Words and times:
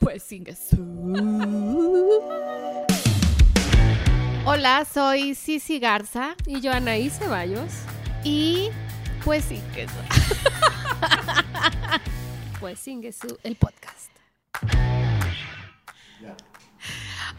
Pues 0.00 0.22
Hola, 4.44 4.84
soy 4.84 5.34
Cici 5.34 5.78
Garza. 5.78 6.34
Y 6.46 6.60
yo 6.60 6.72
Anaí 6.72 7.10
Ceballos. 7.10 7.72
Y 8.24 8.70
pues 9.24 9.44
sin 9.44 9.62
pues 12.60 12.78
sin 12.78 13.02
el 13.44 13.56
podcast. 13.56 14.10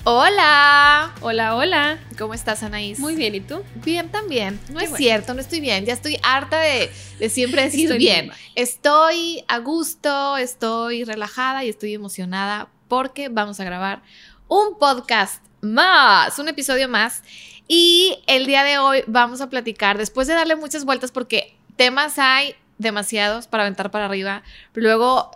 Hola. 0.05 1.13
Hola, 1.21 1.55
hola. 1.55 1.97
¿Cómo 2.17 2.33
estás, 2.33 2.61
Anaís? 2.61 2.99
Muy 2.99 3.15
bien, 3.15 3.35
¿y 3.35 3.39
tú? 3.39 3.63
Bien 3.85 4.09
también. 4.09 4.59
No 4.69 4.81
es 4.81 4.93
cierto, 4.97 5.33
no 5.33 5.39
estoy 5.39 5.61
bien. 5.61 5.85
Ya 5.85 5.93
estoy 5.93 6.17
harta 6.23 6.59
de, 6.59 6.91
siempre 7.29 7.61
decir 7.61 7.93
bien. 7.97 8.29
Estoy 8.55 9.45
a 9.47 9.59
gusto, 9.59 10.35
estoy 10.35 11.05
relajada 11.05 11.63
y 11.63 11.69
estoy 11.69 11.93
emocionada 11.93 12.67
porque 12.89 13.29
vamos 13.29 13.61
a 13.61 13.63
grabar 13.63 14.01
un 14.49 14.77
podcast 14.77 15.41
más, 15.61 16.37
un 16.37 16.49
episodio 16.49 16.89
más. 16.89 17.23
Y 17.69 18.19
el 18.27 18.45
día 18.45 18.65
de 18.65 18.79
hoy 18.79 19.05
vamos 19.07 19.39
a 19.39 19.49
platicar, 19.49 19.97
después 19.97 20.27
de 20.27 20.33
darle 20.33 20.57
muchas 20.57 20.83
vueltas, 20.83 21.11
porque 21.11 21.55
temas 21.77 22.19
hay 22.19 22.55
demasiados 22.77 23.47
para 23.47 23.63
aventar 23.63 23.89
para 23.89 24.05
arriba, 24.05 24.43
luego 24.73 25.31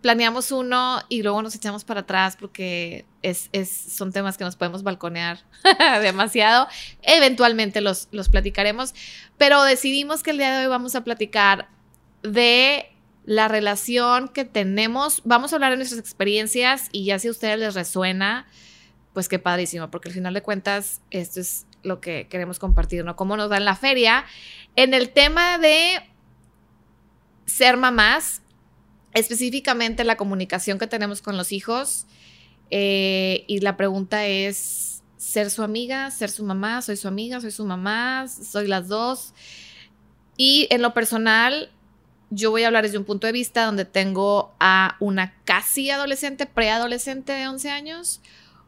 planeamos 0.00 0.52
uno 0.52 1.00
y 1.08 1.22
luego 1.22 1.42
nos 1.42 1.54
echamos 1.54 1.84
para 1.84 2.00
atrás 2.00 2.36
porque 2.38 3.04
es, 3.22 3.50
son 3.70 4.12
temas 4.12 4.36
que 4.36 4.44
nos 4.44 4.56
podemos 4.56 4.82
balconear 4.82 5.40
demasiado. 6.02 6.68
Eventualmente 7.02 7.80
los, 7.80 8.08
los 8.12 8.28
platicaremos, 8.28 8.94
pero 9.36 9.62
decidimos 9.62 10.22
que 10.22 10.30
el 10.30 10.38
día 10.38 10.56
de 10.56 10.64
hoy 10.64 10.68
vamos 10.68 10.94
a 10.94 11.04
platicar 11.04 11.68
de 12.22 12.90
la 13.24 13.48
relación 13.48 14.28
que 14.28 14.44
tenemos. 14.44 15.22
Vamos 15.24 15.52
a 15.52 15.56
hablar 15.56 15.72
de 15.72 15.76
nuestras 15.76 16.00
experiencias 16.00 16.88
y 16.92 17.04
ya 17.04 17.18
si 17.18 17.28
a 17.28 17.30
ustedes 17.30 17.58
les 17.58 17.74
resuena, 17.74 18.46
pues 19.12 19.28
qué 19.28 19.38
padrísimo, 19.38 19.90
porque 19.90 20.08
al 20.08 20.14
final 20.14 20.34
de 20.34 20.42
cuentas 20.42 21.00
esto 21.10 21.40
es 21.40 21.66
lo 21.82 22.00
que 22.00 22.26
queremos 22.28 22.58
compartir, 22.58 23.04
¿no? 23.04 23.16
Cómo 23.16 23.36
nos 23.36 23.50
da 23.50 23.56
en 23.56 23.64
la 23.64 23.76
feria. 23.76 24.24
En 24.76 24.94
el 24.94 25.10
tema 25.10 25.58
de 25.58 26.00
ser 27.46 27.76
mamás, 27.76 28.42
específicamente 29.18 30.04
la 30.04 30.16
comunicación 30.16 30.78
que 30.78 30.86
tenemos 30.86 31.22
con 31.22 31.36
los 31.36 31.52
hijos. 31.52 32.06
Eh, 32.70 33.44
y 33.46 33.60
la 33.60 33.76
pregunta 33.76 34.26
es, 34.26 35.02
¿ser 35.16 35.50
su 35.50 35.62
amiga? 35.62 36.10
¿Ser 36.10 36.30
su 36.30 36.44
mamá? 36.44 36.82
¿Soy 36.82 36.96
su 36.96 37.08
amiga? 37.08 37.40
¿Soy 37.40 37.50
su 37.50 37.64
mamá? 37.64 38.26
¿Soy 38.28 38.66
las 38.66 38.88
dos? 38.88 39.34
Y 40.36 40.68
en 40.70 40.82
lo 40.82 40.94
personal, 40.94 41.70
yo 42.30 42.50
voy 42.50 42.62
a 42.62 42.68
hablar 42.68 42.84
desde 42.84 42.98
un 42.98 43.04
punto 43.04 43.26
de 43.26 43.32
vista 43.32 43.64
donde 43.64 43.84
tengo 43.84 44.54
a 44.60 44.96
una 45.00 45.34
casi 45.44 45.90
adolescente, 45.90 46.46
preadolescente 46.46 47.32
de 47.32 47.48
11 47.48 47.70
años, 47.70 48.20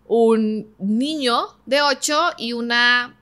un 0.08 0.74
niño 0.78 1.56
de 1.66 1.82
8 1.82 2.32
y 2.38 2.54
una 2.54 3.16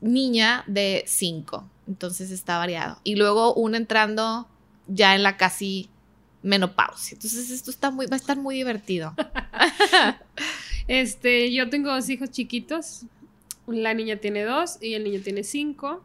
niña 0.00 0.64
de 0.66 1.04
5. 1.06 1.68
Entonces 1.86 2.30
está 2.30 2.58
variado. 2.58 2.98
Y 3.04 3.14
luego 3.14 3.54
un 3.54 3.74
entrando 3.74 4.48
ya 4.88 5.14
en 5.14 5.22
la 5.22 5.36
casi 5.36 5.88
menopausia. 6.42 7.14
Entonces 7.14 7.50
esto 7.50 7.70
está 7.70 7.90
muy, 7.90 8.06
va 8.06 8.14
a 8.14 8.18
estar 8.18 8.36
muy 8.36 8.56
divertido. 8.56 9.14
este, 10.88 11.52
yo 11.52 11.68
tengo 11.68 11.90
dos 11.90 12.08
hijos 12.08 12.30
chiquitos. 12.30 13.02
La 13.66 13.94
niña 13.94 14.16
tiene 14.16 14.44
dos 14.44 14.78
y 14.80 14.94
el 14.94 15.04
niño 15.04 15.20
tiene 15.22 15.42
cinco. 15.42 16.04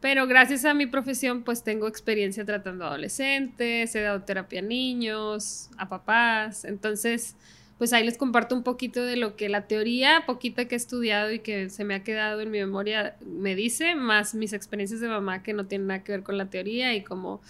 Pero 0.00 0.26
gracias 0.26 0.64
a 0.64 0.74
mi 0.74 0.86
profesión, 0.86 1.44
pues 1.44 1.62
tengo 1.62 1.86
experiencia 1.86 2.44
tratando 2.44 2.84
adolescentes, 2.84 3.94
he 3.94 4.00
dado 4.00 4.22
terapia 4.22 4.58
a 4.58 4.62
niños, 4.62 5.70
a 5.78 5.88
papás. 5.88 6.64
Entonces, 6.64 7.36
pues 7.78 7.92
ahí 7.92 8.04
les 8.04 8.18
comparto 8.18 8.56
un 8.56 8.64
poquito 8.64 9.04
de 9.04 9.16
lo 9.16 9.36
que 9.36 9.48
la 9.48 9.68
teoría, 9.68 10.24
poquita 10.26 10.66
que 10.66 10.74
he 10.74 10.76
estudiado 10.76 11.30
y 11.30 11.38
que 11.38 11.70
se 11.70 11.84
me 11.84 11.94
ha 11.94 12.02
quedado 12.02 12.40
en 12.40 12.50
mi 12.50 12.58
memoria, 12.58 13.16
me 13.24 13.54
dice, 13.54 13.94
más 13.94 14.34
mis 14.34 14.52
experiencias 14.52 15.00
de 15.00 15.08
mamá 15.08 15.42
que 15.44 15.52
no 15.52 15.66
tienen 15.66 15.86
nada 15.86 16.04
que 16.04 16.12
ver 16.12 16.22
con 16.24 16.36
la 16.36 16.50
teoría 16.50 16.94
y 16.94 17.02
como 17.02 17.40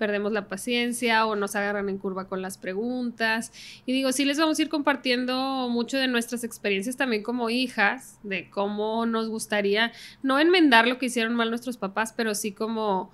perdemos 0.00 0.32
la 0.32 0.48
paciencia 0.48 1.26
o 1.26 1.36
nos 1.36 1.54
agarran 1.54 1.90
en 1.90 1.98
curva 1.98 2.26
con 2.26 2.40
las 2.40 2.56
preguntas. 2.56 3.52
Y 3.84 3.92
digo, 3.92 4.12
sí 4.12 4.24
les 4.24 4.38
vamos 4.38 4.58
a 4.58 4.62
ir 4.62 4.70
compartiendo 4.70 5.68
mucho 5.68 5.98
de 5.98 6.08
nuestras 6.08 6.42
experiencias 6.42 6.96
también 6.96 7.22
como 7.22 7.50
hijas, 7.50 8.18
de 8.22 8.48
cómo 8.48 9.04
nos 9.04 9.28
gustaría, 9.28 9.92
no 10.22 10.38
enmendar 10.38 10.88
lo 10.88 10.96
que 10.96 11.06
hicieron 11.06 11.34
mal 11.34 11.50
nuestros 11.50 11.76
papás, 11.76 12.14
pero 12.16 12.34
sí 12.34 12.52
como 12.52 13.12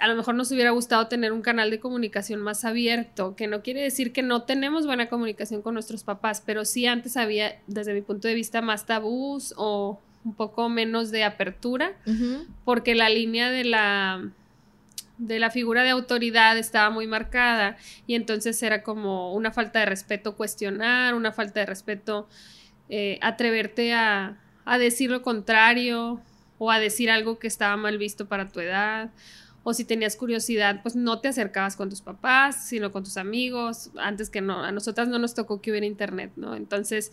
a 0.00 0.06
lo 0.06 0.14
mejor 0.14 0.36
nos 0.36 0.52
hubiera 0.52 0.70
gustado 0.70 1.08
tener 1.08 1.32
un 1.32 1.42
canal 1.42 1.72
de 1.72 1.80
comunicación 1.80 2.40
más 2.40 2.64
abierto, 2.64 3.34
que 3.34 3.48
no 3.48 3.60
quiere 3.60 3.82
decir 3.82 4.12
que 4.12 4.22
no 4.22 4.42
tenemos 4.42 4.86
buena 4.86 5.08
comunicación 5.08 5.60
con 5.60 5.74
nuestros 5.74 6.04
papás, 6.04 6.40
pero 6.46 6.64
sí 6.64 6.86
antes 6.86 7.16
había, 7.16 7.60
desde 7.66 7.94
mi 7.94 8.00
punto 8.00 8.28
de 8.28 8.34
vista, 8.34 8.62
más 8.62 8.86
tabús 8.86 9.52
o 9.56 10.00
un 10.24 10.34
poco 10.34 10.68
menos 10.68 11.10
de 11.10 11.24
apertura, 11.24 11.96
porque 12.64 12.94
la 12.94 13.08
línea 13.08 13.50
de 13.50 13.64
la 13.64 14.30
de 15.20 15.38
la 15.38 15.50
figura 15.50 15.82
de 15.82 15.90
autoridad 15.90 16.56
estaba 16.56 16.90
muy 16.90 17.06
marcada 17.06 17.76
y 18.06 18.14
entonces 18.14 18.62
era 18.62 18.82
como 18.82 19.34
una 19.34 19.52
falta 19.52 19.80
de 19.80 19.86
respeto 19.86 20.34
cuestionar, 20.34 21.14
una 21.14 21.30
falta 21.30 21.60
de 21.60 21.66
respeto 21.66 22.26
eh, 22.88 23.18
atreverte 23.20 23.92
a, 23.92 24.40
a 24.64 24.78
decir 24.78 25.10
lo 25.10 25.22
contrario 25.22 26.20
o 26.58 26.70
a 26.70 26.78
decir 26.78 27.10
algo 27.10 27.38
que 27.38 27.48
estaba 27.48 27.76
mal 27.76 27.98
visto 27.98 28.26
para 28.26 28.48
tu 28.48 28.60
edad 28.60 29.10
o 29.62 29.74
si 29.74 29.84
tenías 29.84 30.16
curiosidad, 30.16 30.80
pues 30.82 30.96
no 30.96 31.20
te 31.20 31.28
acercabas 31.28 31.76
con 31.76 31.90
tus 31.90 32.00
papás, 32.00 32.66
sino 32.66 32.92
con 32.92 33.04
tus 33.04 33.18
amigos, 33.18 33.90
antes 33.98 34.30
que 34.30 34.40
no, 34.40 34.64
a 34.64 34.72
nosotras 34.72 35.08
no 35.08 35.18
nos 35.18 35.34
tocó 35.34 35.60
que 35.60 35.70
hubiera 35.70 35.86
internet, 35.86 36.32
¿no? 36.36 36.54
Entonces, 36.54 37.12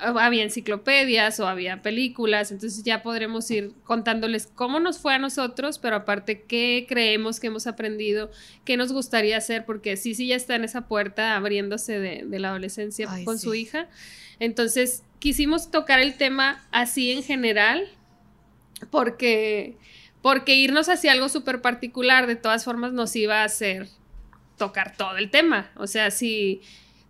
había 0.00 0.42
enciclopedias 0.42 1.38
o 1.40 1.46
había 1.46 1.82
películas, 1.82 2.50
entonces 2.50 2.82
ya 2.82 3.02
podremos 3.02 3.50
ir 3.50 3.72
contándoles 3.84 4.46
cómo 4.46 4.80
nos 4.80 4.98
fue 4.98 5.14
a 5.14 5.18
nosotros, 5.18 5.78
pero 5.78 5.96
aparte 5.96 6.42
qué 6.42 6.86
creemos 6.88 7.40
que 7.40 7.48
hemos 7.48 7.66
aprendido, 7.66 8.30
qué 8.64 8.76
nos 8.76 8.92
gustaría 8.92 9.36
hacer, 9.36 9.64
porque 9.64 9.96
sí, 9.96 10.14
sí 10.14 10.28
ya 10.28 10.36
está 10.36 10.56
en 10.56 10.64
esa 10.64 10.88
puerta 10.88 11.36
abriéndose 11.36 11.98
de, 11.98 12.38
la 12.38 12.48
adolescencia 12.48 13.08
con 13.24 13.38
su 13.38 13.54
hija. 13.54 13.88
Entonces, 14.40 15.04
quisimos 15.20 15.70
tocar 15.70 16.00
el 16.00 16.16
tema 16.16 16.66
así 16.72 17.12
en 17.12 17.22
general, 17.22 17.88
porque, 18.90 19.76
porque 20.22 20.56
irnos 20.56 20.88
hacia 20.88 21.12
algo 21.12 21.28
súper 21.28 21.62
particular, 21.62 22.26
de 22.26 22.36
todas 22.36 22.64
formas, 22.64 22.92
nos 22.92 23.14
iba 23.14 23.42
a 23.42 23.44
hacer 23.44 23.88
tocar 24.58 24.96
todo 24.96 25.16
el 25.16 25.30
tema. 25.30 25.70
O 25.76 25.86
sea, 25.86 26.10
si 26.10 26.62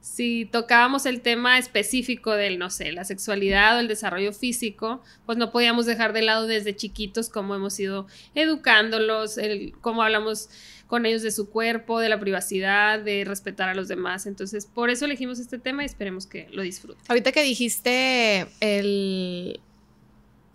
si 0.05 0.45
tocábamos 0.45 1.07
el 1.07 1.23
tema 1.23 1.59
específico 1.59 2.33
del, 2.33 2.59
no 2.59 2.69
sé, 2.69 2.93
la 2.93 3.05
sexualidad 3.05 3.79
o 3.79 3.81
el 3.81 3.89
desarrollo 3.89 4.35
físico, 4.35 5.03
pues 5.25 5.39
no 5.39 5.51
podíamos 5.51 5.87
dejar 5.87 6.13
de 6.13 6.21
lado 6.21 6.47
desde 6.47 6.77
chiquitos 6.77 7.31
cómo 7.31 7.55
hemos 7.55 7.81
ido 7.81 8.07
educándolos, 8.35 9.39
el, 9.39 9.73
cómo 9.81 10.03
hablamos 10.03 10.51
con 10.89 11.07
ellos 11.07 11.23
de 11.23 11.31
su 11.31 11.49
cuerpo, 11.49 12.01
de 12.01 12.11
la 12.11 12.21
privacidad, 12.21 13.01
de 13.01 13.25
respetar 13.25 13.71
a 13.71 13.75
los 13.75 13.89
demás. 13.89 14.27
Entonces, 14.27 14.67
por 14.67 14.91
eso 14.91 15.07
elegimos 15.07 15.39
este 15.39 15.59
tema 15.59 15.83
y 15.83 15.87
esperemos 15.87 16.27
que 16.27 16.49
lo 16.53 16.61
disfruten. 16.61 17.03
Ahorita 17.09 17.33
que 17.33 17.43
dijiste 17.43 18.47
el... 18.61 19.59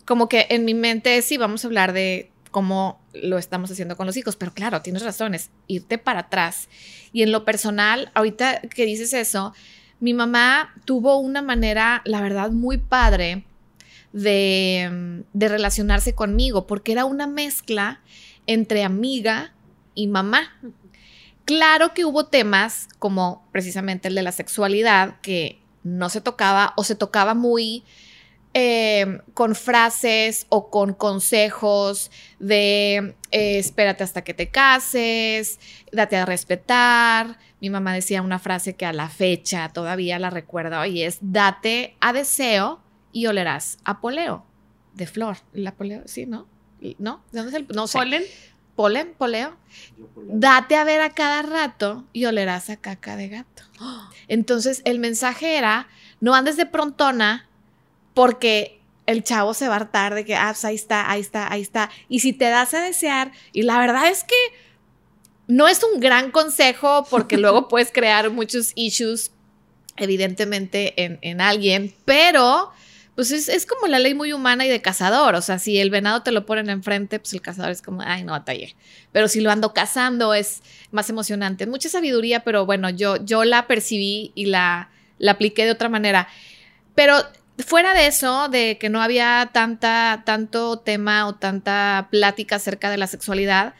Como 0.04 0.28
que 0.28 0.46
en 0.50 0.64
mi 0.64 0.74
mente 0.74 1.20
sí, 1.22 1.38
vamos 1.38 1.64
a 1.64 1.68
hablar 1.68 1.92
de 1.92 2.30
cómo 2.50 3.00
lo 3.12 3.38
estamos 3.38 3.70
haciendo 3.70 3.96
con 3.96 4.06
los 4.06 4.16
hijos, 4.16 4.36
pero 4.36 4.52
claro, 4.52 4.82
tienes 4.82 5.02
razones, 5.02 5.50
irte 5.66 5.98
para 5.98 6.20
atrás. 6.20 6.68
Y 7.12 7.22
en 7.22 7.32
lo 7.32 7.44
personal, 7.44 8.10
ahorita 8.14 8.60
que 8.62 8.86
dices 8.86 9.12
eso, 9.12 9.54
mi 10.00 10.14
mamá 10.14 10.74
tuvo 10.84 11.18
una 11.18 11.42
manera, 11.42 12.02
la 12.04 12.20
verdad, 12.20 12.50
muy 12.50 12.78
padre 12.78 13.44
de, 14.12 15.24
de 15.32 15.48
relacionarse 15.48 16.14
conmigo, 16.14 16.66
porque 16.66 16.92
era 16.92 17.04
una 17.04 17.26
mezcla 17.26 18.00
entre 18.46 18.84
amiga 18.84 19.52
y 19.94 20.06
mamá. 20.06 20.58
Claro 21.44 21.94
que 21.94 22.04
hubo 22.04 22.26
temas 22.26 22.88
como 22.98 23.46
precisamente 23.52 24.08
el 24.08 24.14
de 24.14 24.22
la 24.22 24.32
sexualidad 24.32 25.20
que 25.20 25.60
no 25.82 26.08
se 26.08 26.20
tocaba 26.20 26.72
o 26.76 26.84
se 26.84 26.94
tocaba 26.94 27.34
muy 27.34 27.84
Em, 28.52 29.20
con 29.32 29.54
frases 29.54 30.46
o 30.48 30.70
con 30.70 30.92
consejos 30.92 32.10
de 32.40 33.14
eh, 33.30 33.58
espérate 33.60 34.02
hasta 34.02 34.24
que 34.24 34.34
te 34.34 34.48
cases, 34.48 35.60
date 35.92 36.16
a 36.16 36.26
respetar. 36.26 37.38
Mi 37.60 37.70
mamá 37.70 37.94
decía 37.94 38.22
una 38.22 38.40
frase 38.40 38.74
que 38.74 38.86
a 38.86 38.92
la 38.92 39.08
fecha 39.08 39.68
todavía 39.68 40.18
la 40.18 40.30
recuerdo 40.30 40.84
y 40.84 41.02
es 41.02 41.18
date 41.20 41.96
a 42.00 42.12
deseo 42.12 42.80
y 43.12 43.26
olerás 43.26 43.78
a 43.84 44.00
poleo 44.00 44.44
de 44.94 45.06
flor. 45.06 45.36
La 45.52 45.76
poleo, 45.76 46.02
sí, 46.06 46.26
¿no? 46.26 46.48
¿No? 46.98 47.22
¿De 47.30 47.38
dónde 47.38 47.56
es 47.56 47.56
el 47.56 47.68
no 47.72 47.86
sé. 47.86 47.98
¿Polen? 47.98 48.24
Polen, 48.74 49.14
poleo. 49.16 49.56
Date 50.16 50.74
a 50.74 50.82
ver 50.82 51.02
a 51.02 51.10
cada 51.10 51.42
rato 51.42 52.04
y 52.12 52.24
olerás 52.24 52.68
a 52.68 52.78
caca 52.78 53.14
de 53.14 53.28
gato. 53.28 53.62
Entonces 54.26 54.82
el 54.84 54.98
mensaje 54.98 55.56
era, 55.56 55.86
no 56.18 56.34
andes 56.34 56.56
de 56.56 56.66
prontona 56.66 57.46
porque 58.14 58.80
el 59.10 59.24
chavo 59.24 59.54
se 59.54 59.68
va 59.68 59.74
a 59.74 59.76
hartar 59.76 60.14
de 60.14 60.24
que, 60.24 60.36
ah, 60.36 60.50
pues 60.52 60.64
ahí 60.64 60.74
está, 60.74 61.10
ahí 61.10 61.20
está, 61.20 61.52
ahí 61.52 61.62
está. 61.62 61.90
Y 62.08 62.20
si 62.20 62.32
te 62.32 62.46
das 62.46 62.74
a 62.74 62.80
desear, 62.80 63.32
y 63.52 63.62
la 63.62 63.78
verdad 63.78 64.08
es 64.08 64.24
que 64.24 64.36
no 65.46 65.66
es 65.68 65.82
un 65.82 66.00
gran 66.00 66.30
consejo 66.30 67.06
porque 67.10 67.36
luego 67.38 67.68
puedes 67.68 67.90
crear 67.92 68.30
muchos 68.30 68.72
issues, 68.76 69.32
evidentemente, 69.96 70.94
en, 70.96 71.40
alguien, 71.40 71.92
pero 72.04 72.70
pues 73.16 73.32
es, 73.32 73.66
como 73.66 73.86
la 73.86 73.98
ley 73.98 74.14
muy 74.14 74.32
humana 74.32 74.64
y 74.64 74.68
de 74.68 74.80
cazador. 74.80 75.34
O 75.34 75.42
sea, 75.42 75.58
si 75.58 75.78
el 75.78 75.90
venado 75.90 76.22
te 76.22 76.32
lo 76.32 76.46
ponen 76.46 76.70
enfrente, 76.70 77.18
pues 77.18 77.34
el 77.34 77.42
cazador 77.42 77.70
es 77.70 77.82
como, 77.82 78.00
ay, 78.00 78.24
no, 78.24 78.32
batallé. 78.32 78.76
Pero 79.12 79.28
si 79.28 79.40
lo 79.40 79.50
ando 79.50 79.74
cazando 79.74 80.32
es 80.32 80.62
más 80.90 81.10
emocionante. 81.10 81.66
Mucha 81.66 81.90
sabiduría, 81.90 82.44
pero 82.44 82.64
bueno, 82.64 82.88
yo, 82.88 83.22
yo 83.22 83.44
la 83.44 83.66
percibí 83.66 84.32
y 84.34 84.46
la, 84.46 84.90
la 85.18 85.32
apliqué 85.32 85.66
de 85.66 85.72
otra 85.72 85.90
manera. 85.90 86.28
Pero 86.94 87.22
fuera 87.62 87.94
de 87.94 88.06
eso, 88.06 88.48
de 88.48 88.78
que 88.78 88.88
no 88.88 89.02
había 89.02 89.50
tanta, 89.52 90.22
tanto 90.24 90.78
tema 90.78 91.26
o 91.26 91.34
tanta 91.34 92.08
plática 92.10 92.56
acerca 92.56 92.90
de 92.90 92.96
la 92.96 93.06
sexualidad, 93.06 93.74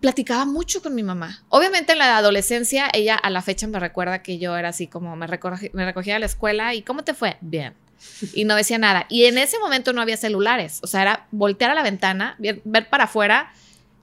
platicaba 0.00 0.44
mucho 0.44 0.82
con 0.82 0.94
mi 0.94 1.02
mamá. 1.02 1.42
Obviamente 1.48 1.92
en 1.92 1.98
la 1.98 2.16
adolescencia, 2.16 2.88
ella 2.92 3.14
a 3.14 3.30
la 3.30 3.42
fecha 3.42 3.66
me 3.66 3.80
recuerda 3.80 4.22
que 4.22 4.38
yo 4.38 4.56
era 4.56 4.70
así 4.70 4.86
como 4.86 5.16
me, 5.16 5.26
me 5.26 5.84
recogía 5.84 6.16
a 6.16 6.18
la 6.18 6.26
escuela 6.26 6.74
y 6.74 6.82
¿cómo 6.82 7.04
te 7.04 7.14
fue? 7.14 7.36
Bien. 7.40 7.74
Y 8.34 8.44
no 8.44 8.54
decía 8.54 8.78
nada. 8.78 9.06
Y 9.08 9.24
en 9.24 9.38
ese 9.38 9.58
momento 9.58 9.92
no 9.92 10.00
había 10.00 10.16
celulares. 10.16 10.80
O 10.82 10.86
sea, 10.86 11.02
era 11.02 11.26
voltear 11.30 11.70
a 11.70 11.74
la 11.74 11.82
ventana, 11.82 12.36
ver, 12.38 12.88
para 12.88 13.04
afuera 13.04 13.52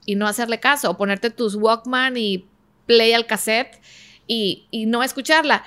y 0.04 0.16
no 0.16 0.26
hacerle 0.26 0.60
caso. 0.60 0.90
O 0.90 0.96
ponerte 0.96 1.30
tus 1.30 1.54
Walkman 1.54 2.16
y 2.16 2.44
play 2.86 3.12
al 3.12 3.26
cassette 3.26 3.80
y, 4.26 4.66
y 4.70 4.86
no 4.86 5.02
escucharla. 5.02 5.64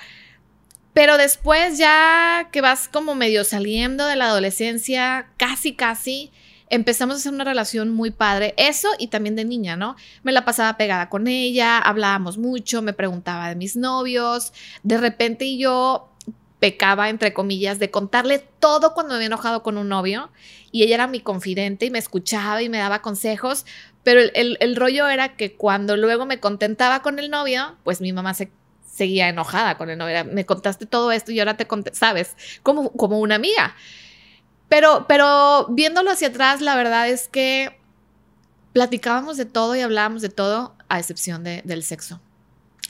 Pero 0.92 1.16
después 1.16 1.78
ya 1.78 2.48
que 2.50 2.60
vas 2.60 2.88
como 2.88 3.14
medio 3.14 3.44
saliendo 3.44 4.06
de 4.06 4.16
la 4.16 4.26
adolescencia, 4.26 5.28
casi, 5.36 5.74
casi, 5.74 6.32
empezamos 6.70 7.16
a 7.16 7.18
hacer 7.18 7.32
una 7.32 7.44
relación 7.44 7.90
muy 7.90 8.10
padre. 8.10 8.54
Eso 8.56 8.88
y 8.98 9.08
también 9.08 9.36
de 9.36 9.44
niña, 9.44 9.76
¿no? 9.76 9.96
Me 10.22 10.32
la 10.32 10.44
pasaba 10.44 10.76
pegada 10.76 11.08
con 11.08 11.28
ella, 11.28 11.78
hablábamos 11.78 12.38
mucho, 12.38 12.82
me 12.82 12.92
preguntaba 12.92 13.48
de 13.48 13.56
mis 13.56 13.76
novios. 13.76 14.52
De 14.82 14.98
repente 14.98 15.56
yo 15.56 16.10
pecaba, 16.58 17.08
entre 17.08 17.32
comillas, 17.32 17.78
de 17.78 17.90
contarle 17.90 18.40
todo 18.58 18.94
cuando 18.94 19.10
me 19.10 19.16
había 19.16 19.26
enojado 19.26 19.62
con 19.62 19.78
un 19.78 19.88
novio 19.88 20.30
y 20.72 20.82
ella 20.82 20.96
era 20.96 21.06
mi 21.06 21.20
confidente 21.20 21.86
y 21.86 21.90
me 21.90 21.98
escuchaba 21.98 22.62
y 22.62 22.68
me 22.68 22.78
daba 22.78 23.00
consejos, 23.00 23.64
pero 24.02 24.20
el, 24.34 24.76
rollo 24.76 25.08
era 25.08 25.36
que 25.36 25.54
cuando 25.54 25.96
luego 25.96 26.26
me 26.26 26.40
contentaba 26.40 27.02
con 27.02 27.18
el 27.18 27.30
novio, 27.30 27.76
pues 27.84 28.00
mi 28.00 28.12
mamá 28.12 28.34
se 28.34 28.50
seguía 28.98 29.28
enojada 29.28 29.78
con 29.78 29.88
el 29.90 29.96
novio, 29.96 30.24
me 30.24 30.44
contaste 30.44 30.84
todo 30.84 31.12
esto 31.12 31.30
y 31.30 31.38
ahora 31.38 31.56
te 31.56 31.66
conté, 31.66 31.94
sabes, 31.94 32.36
como, 32.62 32.90
como 32.92 33.20
una 33.20 33.36
amiga. 33.36 33.76
Pero, 34.68 35.06
pero 35.08 35.68
viéndolo 35.70 36.10
hacia 36.10 36.28
atrás, 36.28 36.60
la 36.60 36.76
verdad 36.76 37.08
es 37.08 37.28
que 37.28 37.78
platicábamos 38.72 39.36
de 39.36 39.46
todo 39.46 39.76
y 39.76 39.80
hablábamos 39.80 40.20
de 40.20 40.28
todo, 40.28 40.74
a 40.88 40.98
excepción 40.98 41.44
de, 41.44 41.62
del 41.64 41.84
sexo. 41.84 42.20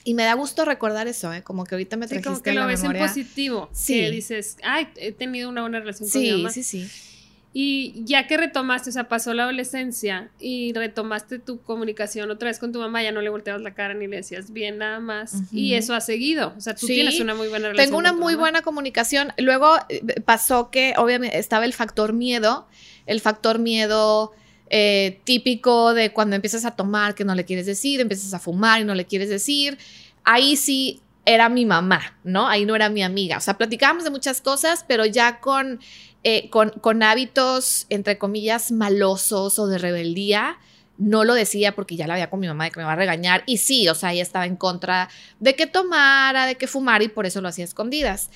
Y 0.03 0.15
me 0.15 0.25
da 0.25 0.33
gusto 0.33 0.65
recordar 0.65 1.07
eso, 1.09 1.33
¿eh? 1.35 1.43
como 1.43 1.65
que 1.65 1.75
ahorita 1.75 1.99
me 1.99 2.07
trajiste 2.07 2.31
sí, 2.31 2.35
como 2.35 2.43
que 2.43 2.53
lo 2.55 2.67
ves 2.67 2.83
en 2.83 2.95
positivo. 2.95 3.69
Sí. 3.73 4.01
Que 4.01 4.11
dices, 4.11 4.57
ay, 4.65 4.89
he 4.97 5.13
tenido 5.13 5.51
una 5.51 5.61
buena 5.61 5.81
relación 5.81 6.09
con 6.09 6.23
mi 6.23 6.33
mamá. 6.33 6.51
Sí, 6.51 6.63
sí, 6.63 6.89
sí. 6.89 7.18
Y 7.61 8.05
ya 8.05 8.29
que 8.29 8.37
retomaste, 8.37 8.91
o 8.91 8.93
sea, 8.93 9.09
pasó 9.09 9.35
la 9.35 9.43
adolescencia 9.43 10.31
y 10.39 10.73
retomaste 10.75 11.41
tu 11.41 11.61
comunicación 11.61 12.31
otra 12.31 12.51
vez 12.51 12.61
con 12.61 12.73
tu 12.73 12.79
mamá, 12.79 13.03
ya 13.03 13.11
no 13.11 13.21
le 13.21 13.31
volteabas 13.31 13.63
la 13.63 13.75
cara 13.75 13.95
ni 13.95 14.07
le 14.07 14.19
decías 14.19 14.53
bien 14.53 14.79
nada 14.79 15.01
más. 15.01 15.35
Y 15.51 15.75
eso 15.75 15.93
ha 15.93 16.01
seguido. 16.01 16.55
O 16.57 16.61
sea, 16.61 16.77
tú 16.77 16.87
tienes 16.87 17.19
una 17.19 17.35
muy 17.35 17.49
buena 17.49 17.71
relación. 17.71 17.87
Tengo 17.89 17.99
una 17.99 18.13
muy 18.13 18.37
buena 18.37 18.63
comunicación. 18.63 19.33
Luego 19.39 19.77
eh, 19.89 20.21
pasó 20.21 20.71
que, 20.71 20.95
obviamente, 20.99 21.37
estaba 21.37 21.65
el 21.65 21.73
factor 21.73 22.13
miedo. 22.13 22.69
El 23.07 23.21
factor 23.21 23.59
miedo. 23.59 24.31
Eh, 24.71 25.19
típico 25.25 25.95
de 25.95 26.13
cuando 26.13 26.37
empiezas 26.37 26.65
a 26.65 26.77
tomar 26.77 27.17
que 27.17 27.25
no 27.25 27.35
le 27.35 27.45
quieres 27.45 27.67
decir, 27.67 28.01
empiezas 28.01 28.35
a 28.35 28.39
fumar 28.39 28.83
y 28.83 28.85
no 28.85 28.95
le 28.95 29.05
quieres 29.05 29.31
decir. 29.31 29.79
Ahí 30.23 30.55
sí 30.55 31.01
era 31.25 31.49
mi 31.49 31.67
mamá, 31.67 32.17
¿no? 32.23 32.47
Ahí 32.47 32.65
no 32.65 32.77
era 32.77 32.89
mi 32.89 33.03
amiga. 33.03 33.37
O 33.39 33.41
sea, 33.41 33.59
platicábamos 33.59 34.05
de 34.05 34.11
muchas 34.11 34.41
cosas, 34.41 34.85
pero 34.87 35.05
ya 35.07 35.41
con 35.41 35.81
eh, 36.31 36.51
con, 36.51 37.03
hábitos, 37.03 37.87
entre 37.89 38.19
comillas, 38.19 38.71
malosos 38.71 39.59
o 39.59 39.67
de 39.67 39.79
rebeldía, 39.79 40.59
no 40.99 41.25
lo 41.25 41.33
decía 41.33 41.75
porque 41.75 41.97
ya 41.97 42.07
la 42.07 42.15
había 42.15 42.29
con 42.29 42.41
mi 42.41 42.47
mamá 42.47 42.65
de 42.65 42.71
que 42.71 42.81
me 42.81 42.85
va 42.85 42.93
a 42.93 42.97
regañar. 42.97 43.45
Y 43.47 43.57
sí, 43.57 43.89
o 43.89 43.95
sea, 43.95 44.13
ella 44.13 44.25
estaba 44.25 44.45
en 44.45 44.57
contra 44.57 45.09
de 45.41 45.55
que 45.55 45.67
tomara, 45.67 46.45
de 46.45 46.57
que 46.57 46.67
fumara 46.67 47.03
y 47.03 47.09
por 47.09 47.25
eso 47.25 47.41
lo 47.41 47.49
hacía 47.49 47.65
escondidas. 47.65 48.29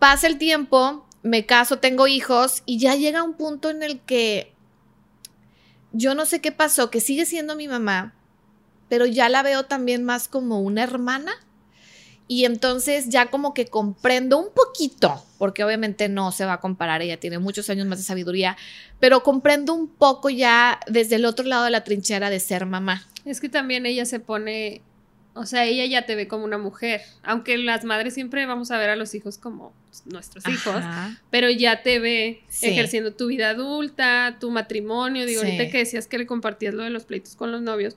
Pasa 0.00 0.26
el 0.26 0.36
tiempo, 0.36 1.06
me 1.22 1.46
caso, 1.46 1.78
tengo 1.78 2.08
hijos 2.08 2.64
y 2.66 2.78
ya 2.78 2.96
llega 2.96 3.22
un 3.22 3.34
punto 3.34 3.70
en 3.70 3.84
el 3.84 4.00
que 4.00 4.52
yo 5.92 6.16
no 6.16 6.26
sé 6.26 6.40
qué 6.40 6.50
pasó, 6.50 6.90
que 6.90 7.00
sigue 7.00 7.24
siendo 7.24 7.54
mi 7.54 7.68
mamá, 7.68 8.16
pero 8.88 9.06
ya 9.06 9.28
la 9.28 9.44
veo 9.44 9.66
también 9.66 10.02
más 10.02 10.26
como 10.26 10.60
una 10.60 10.82
hermana 10.82 11.32
y 12.26 12.46
entonces 12.46 13.10
ya 13.10 13.30
como 13.30 13.54
que 13.54 13.66
comprendo 13.66 14.38
un 14.38 14.48
poquito, 14.52 15.22
porque 15.38 15.64
obviamente 15.64 16.08
no 16.08 16.32
se 16.32 16.44
va 16.44 16.54
a 16.54 16.60
comparar, 16.60 17.02
ella 17.02 17.18
tiene 17.18 17.38
muchos 17.38 17.70
años 17.70 17.86
más 17.86 17.98
de 17.98 18.04
sabiduría, 18.04 18.56
pero 19.00 19.22
comprendo 19.22 19.74
un 19.74 19.88
poco 19.88 20.30
ya 20.30 20.80
desde 20.86 21.16
el 21.16 21.24
otro 21.24 21.44
lado 21.46 21.64
de 21.64 21.70
la 21.70 21.84
trinchera 21.84 22.30
de 22.30 22.40
ser 22.40 22.66
mamá. 22.66 23.06
Es 23.24 23.40
que 23.40 23.48
también 23.48 23.86
ella 23.86 24.04
se 24.04 24.20
pone, 24.20 24.82
o 25.34 25.46
sea, 25.46 25.64
ella 25.64 25.84
ya 25.86 26.06
te 26.06 26.14
ve 26.14 26.28
como 26.28 26.44
una 26.44 26.58
mujer, 26.58 27.02
aunque 27.22 27.58
las 27.58 27.84
madres 27.84 28.14
siempre 28.14 28.46
vamos 28.46 28.70
a 28.70 28.78
ver 28.78 28.90
a 28.90 28.96
los 28.96 29.14
hijos 29.14 29.38
como 29.38 29.72
nuestros 30.04 30.46
hijos, 30.48 30.82
pero 31.30 31.50
ya 31.50 31.82
te 31.82 31.98
ve 31.98 32.42
ejerciendo 32.62 33.12
tu 33.12 33.28
vida 33.28 33.50
adulta, 33.50 34.36
tu 34.40 34.50
matrimonio, 34.50 35.26
digo, 35.26 35.42
ahorita 35.42 35.70
que 35.70 35.78
decías 35.78 36.06
que 36.06 36.18
le 36.18 36.26
compartías 36.26 36.74
lo 36.74 36.82
de 36.82 36.90
los 36.90 37.04
pleitos 37.04 37.34
con 37.34 37.50
los 37.52 37.62
novios 37.62 37.96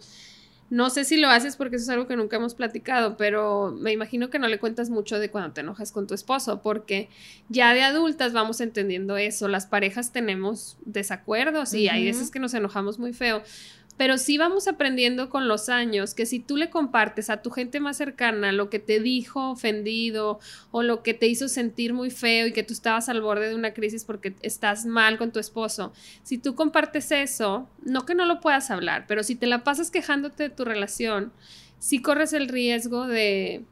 no 0.70 0.90
sé 0.90 1.04
si 1.04 1.18
lo 1.18 1.30
haces 1.30 1.56
porque 1.56 1.78
eso 1.78 1.84
es 1.84 1.90
algo 1.90 2.08
que 2.08 2.16
nunca 2.16 2.38
hemos 2.38 2.54
platicado, 2.54 3.18
pero 3.18 3.76
me 3.80 3.92
imagino 3.92 4.30
que 4.30 4.38
no 4.38 4.48
le 4.48 4.60
cuentas 4.60 4.90
mucho 4.90 5.20
de 5.20 5.32
cuando 5.32 5.52
te 5.52 5.62
enojas 5.62 5.92
con 5.92 6.06
tu 6.06 6.14
esposo, 6.14 6.62
porque 6.62 7.10
ya 7.50 7.74
de 7.74 7.82
adultas 7.82 8.34
vamos 8.34 8.62
entendiendo 8.62 9.18
eso. 9.18 9.48
Las 9.48 9.66
parejas 9.66 10.12
tenemos 10.12 10.78
desacuerdos 10.86 11.74
y 11.74 11.90
hay 11.90 12.06
veces 12.06 12.30
que 12.30 12.40
nos 12.40 12.54
enojamos 12.54 13.00
muy 13.00 13.14
feo, 13.14 13.42
pero 14.00 14.18
sí 14.18 14.38
vamos 14.38 14.70
aprendiendo 14.70 15.30
con 15.30 15.50
los 15.50 15.68
años 15.68 16.14
que 16.14 16.26
si 16.26 16.40
tú 16.40 16.56
le 16.56 16.70
compartes 16.70 17.30
a 17.30 17.42
tu 17.42 17.52
gente 17.52 17.82
más 17.82 17.98
cercana 17.98 18.54
lo 18.54 18.70
que 18.70 18.80
te 18.80 19.02
dijo 19.02 19.50
ofendido 19.50 20.40
o 20.72 20.84
lo 20.84 21.04
que 21.04 21.14
te 21.14 21.28
hizo 21.28 21.50
sentir 21.50 21.94
muy 21.94 22.10
feo 22.10 22.48
y 22.48 22.54
que 22.54 22.64
tú 22.64 22.72
estabas 22.72 23.10
al 23.10 23.22
borde 23.22 23.50
de 23.50 23.56
una 23.56 23.74
crisis 23.74 24.06
porque 24.06 24.36
estás 24.42 24.86
mal 24.86 25.18
con 25.18 25.34
tu 25.34 25.40
esposo, 25.40 25.92
si 26.24 26.38
tú 26.38 26.56
compartes 26.56 27.12
eso, 27.12 27.68
no 27.84 28.06
que 28.06 28.16
no 28.16 28.24
lo 28.24 28.40
puedas 28.40 28.72
hablar, 28.72 29.04
pero 29.06 29.22
si 29.22 29.36
te 29.36 29.48
la 29.48 29.66
pasas 29.66 29.92
quejándote 29.92 30.44
de 30.44 30.50
tu 30.50 30.64
relación, 30.64 31.34
sí 31.78 32.02
corres 32.02 32.32
el 32.32 32.48
riesgo 32.48 33.06
de 33.06 33.66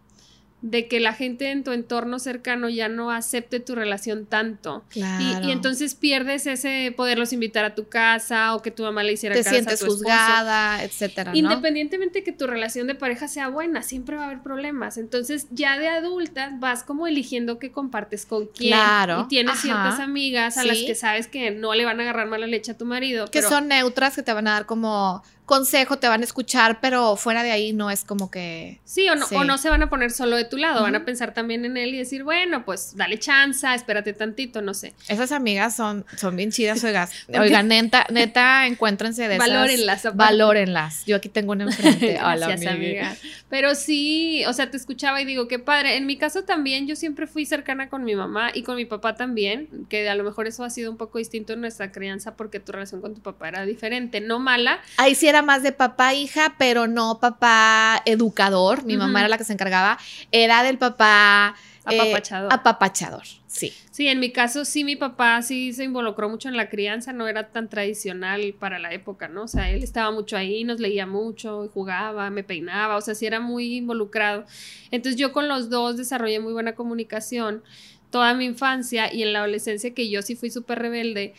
de 0.62 0.88
que 0.88 1.00
la 1.00 1.14
gente 1.14 1.52
en 1.52 1.64
tu 1.64 1.72
entorno 1.72 2.18
cercano 2.18 2.68
ya 2.68 2.90
no 2.90 3.12
acepte 3.12 3.60
tu 3.60 3.76
relación 3.76 4.26
tanto. 4.26 4.84
Y, 4.96 5.52
entonces 5.52 5.94
pierdes 5.94 6.48
ese 6.48 6.92
poderlos 6.98 7.32
invitar 7.32 7.64
a 7.64 7.76
tu 7.76 7.88
casa 7.88 8.56
o 8.56 8.62
que 8.64 8.72
tu 8.72 8.84
mamá 8.84 9.04
le 9.04 9.14
hiciera 9.14 9.36
Te 9.36 9.44
sientes 9.44 9.84
juzgada, 9.84 10.84
etcétera. 10.84 11.32
Independientemente 11.36 12.24
que 12.24 12.32
tu 12.32 12.48
relación 12.48 12.88
de 12.88 12.96
pareja 12.96 13.28
sea 13.28 13.50
buena, 13.50 13.84
siempre 13.84 14.16
va 14.16 14.24
a 14.24 14.26
haber 14.26 14.42
problemas. 14.42 14.98
Entonces, 14.98 15.48
ya 15.52 15.78
de 15.78 15.90
adulta 15.90 16.52
vas 16.60 16.84
como 16.84 17.06
eligiendo 17.06 17.60
qué 17.60 17.72
compartes 17.72 18.26
con 18.26 18.48
quién. 18.48 18.72
Claro. 18.72 19.26
Y 19.26 19.28
tienes 19.28 19.60
ciertas 19.60 20.00
amigas 20.00 20.58
a 20.58 20.64
las 20.64 20.78
que 20.78 20.96
sabes 20.96 21.28
que 21.28 21.52
no 21.52 21.76
le 21.76 21.86
van 21.86 22.00
a 22.00 22.04
agarrar 22.04 22.28
mala 22.28 22.48
leche 22.48 22.72
a 22.72 22.78
tu 22.78 22.86
marido. 22.86 23.28
Que 23.28 23.44
son 23.44 23.68
neutras, 23.68 24.16
que 24.16 24.24
te 24.24 24.34
van 24.34 24.48
a 24.48 24.54
dar 24.54 24.66
como 24.66 25.24
consejo, 25.48 25.98
te 25.98 26.10
van 26.10 26.22
a 26.22 26.24
escuchar, 26.26 26.80
pero 26.82 27.16
fuera 27.16 27.42
de 27.42 27.52
ahí 27.52 27.72
no 27.72 27.90
es 27.90 28.04
como 28.04 28.30
que... 28.30 28.80
Sí, 28.84 29.08
o 29.10 29.16
no, 29.16 29.26
o 29.32 29.46
no 29.46 29.58
se 29.58 29.70
van 29.70 29.82
a 29.82 29.90
poner 29.90 30.12
solo 30.12 30.36
de 30.36 30.44
tu 30.44 30.58
lado, 30.58 30.84
van 30.84 30.96
a 30.96 31.06
pensar 31.06 31.34
también 31.34 31.64
en 31.64 31.78
él 31.78 31.96
y 31.96 31.98
decir, 31.98 32.24
bueno, 32.24 32.66
pues 32.66 32.98
dale 32.98 33.18
chance, 33.18 33.66
espérate 33.74 34.12
tantito, 34.12 34.62
no 34.62 34.74
sé. 34.74 34.94
Esas 35.08 35.32
amigas 35.32 35.74
son, 35.74 36.06
son 36.18 36.36
bien 36.36 36.52
chidas, 36.52 36.84
oigas. 36.84 37.12
Oigan, 37.40 37.70
neta, 37.70 38.06
neta, 38.12 38.68
encuéntrense 38.68 39.30
de 39.30 39.36
esas. 39.36 39.48
Valórenlas. 39.48 40.16
Valórenlas. 40.16 41.06
Yo 41.06 41.16
aquí 41.16 41.30
tengo 41.30 41.54
una 41.54 41.64
enfrente. 41.64 42.14
Gracias, 42.20 42.66
amiga. 42.66 43.16
Pero 43.50 43.74
sí, 43.76 44.44
o 44.48 44.54
sea, 44.54 44.70
te 44.70 44.76
escuchaba 44.76 45.22
y 45.22 45.26
digo, 45.26 45.48
qué 45.48 45.60
padre. 45.60 45.96
En 45.96 46.06
mi 46.06 46.18
caso 46.18 46.44
también, 46.44 46.88
yo 46.88 46.98
siempre 46.98 47.26
fui 47.26 47.46
cercana 47.46 47.88
con 47.88 48.04
mi 48.04 48.16
mamá 48.16 48.52
y 48.54 48.64
con 48.64 48.76
mi 48.76 48.84
papá 48.84 49.16
también, 49.16 49.70
que 49.88 50.10
a 50.10 50.16
lo 50.16 50.26
mejor 50.26 50.46
eso 50.48 50.66
ha 50.66 50.70
sido 50.70 50.92
un 50.92 50.98
poco 50.98 51.20
distinto 51.20 51.54
en 51.54 51.62
nuestra 51.62 51.94
crianza 51.94 52.36
porque 52.36 52.60
tu 52.60 52.74
relación 52.74 53.00
con 53.00 53.16
tu 53.16 53.22
papá 53.22 53.48
era 53.48 53.66
diferente, 53.66 54.20
no 54.20 54.40
mala. 54.40 54.82
Ahí 54.98 55.16
sí 55.16 55.28
era 55.28 55.37
más 55.42 55.64
de 55.64 55.72
papá 55.72 56.14
hija, 56.14 56.56
pero 56.58 56.88
no 56.88 57.20
papá 57.20 58.02
educador. 58.06 58.84
Mi 58.84 58.98
mamá 58.98 59.20
era 59.20 59.30
la 59.30 59.38
que 59.38 59.44
se 59.44 59.54
encargaba. 59.54 59.98
Era 60.32 60.64
del 60.64 60.78
papá 60.78 61.56
eh, 61.90 62.00
apapachador. 62.00 62.54
apapachador, 62.54 63.24
sí. 63.48 63.74
Sí, 63.92 64.08
en 64.08 64.20
mi 64.20 64.32
caso 64.32 64.66
sí, 64.66 64.84
mi 64.84 64.96
papá 64.96 65.42
sí 65.42 65.74
se 65.74 65.84
involucró 65.84 66.30
mucho 66.30 66.50
en 66.50 66.58
la 66.58 66.70
crianza, 66.70 67.14
no 67.14 67.28
era 67.28 67.50
tan 67.50 67.70
tradicional 67.70 68.54
para 68.60 68.78
la 68.78 68.94
época, 68.94 69.28
¿no? 69.28 69.44
O 69.44 69.48
sea, 69.48 69.72
él 69.72 69.84
estaba 69.84 70.12
mucho 70.12 70.38
ahí, 70.38 70.64
nos 70.64 70.80
leía 70.80 71.08
mucho, 71.08 71.70
jugaba, 71.74 72.30
me 72.30 72.44
peinaba, 72.44 72.98
o 72.98 73.02
sea, 73.02 73.16
sí 73.16 73.26
era 73.26 73.40
muy 73.40 73.78
involucrado. 73.78 74.46
Entonces 74.92 75.20
yo 75.20 75.32
con 75.34 75.48
los 75.48 75.70
dos 75.70 75.98
desarrollé 75.98 76.40
muy 76.40 76.54
buena 76.54 76.76
comunicación 76.76 77.64
toda 78.12 78.34
mi 78.34 78.46
infancia 78.46 79.14
y 79.14 79.24
en 79.24 79.34
la 79.34 79.40
adolescencia 79.40 79.94
que 79.94 80.10
yo 80.10 80.22
sí 80.22 80.36
fui 80.36 80.50
súper 80.50 80.80
rebelde, 80.80 81.34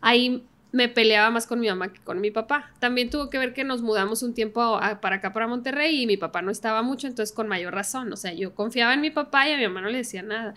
ahí 0.00 0.42
me 0.74 0.88
peleaba 0.88 1.30
más 1.30 1.46
con 1.46 1.60
mi 1.60 1.68
mamá 1.68 1.92
que 1.92 2.00
con 2.00 2.20
mi 2.20 2.32
papá. 2.32 2.72
También 2.80 3.08
tuvo 3.08 3.30
que 3.30 3.38
ver 3.38 3.54
que 3.54 3.62
nos 3.62 3.80
mudamos 3.80 4.24
un 4.24 4.34
tiempo 4.34 4.80
para 5.00 5.16
acá, 5.16 5.32
para 5.32 5.46
Monterrey, 5.46 6.02
y 6.02 6.06
mi 6.08 6.16
papá 6.16 6.42
no 6.42 6.50
estaba 6.50 6.82
mucho, 6.82 7.06
entonces 7.06 7.32
con 7.32 7.46
mayor 7.46 7.72
razón. 7.72 8.12
O 8.12 8.16
sea, 8.16 8.34
yo 8.34 8.56
confiaba 8.56 8.92
en 8.92 9.00
mi 9.00 9.12
papá 9.12 9.48
y 9.48 9.52
a 9.52 9.56
mi 9.56 9.62
mamá 9.62 9.82
no 9.82 9.88
le 9.88 9.98
decía 9.98 10.22
nada. 10.22 10.54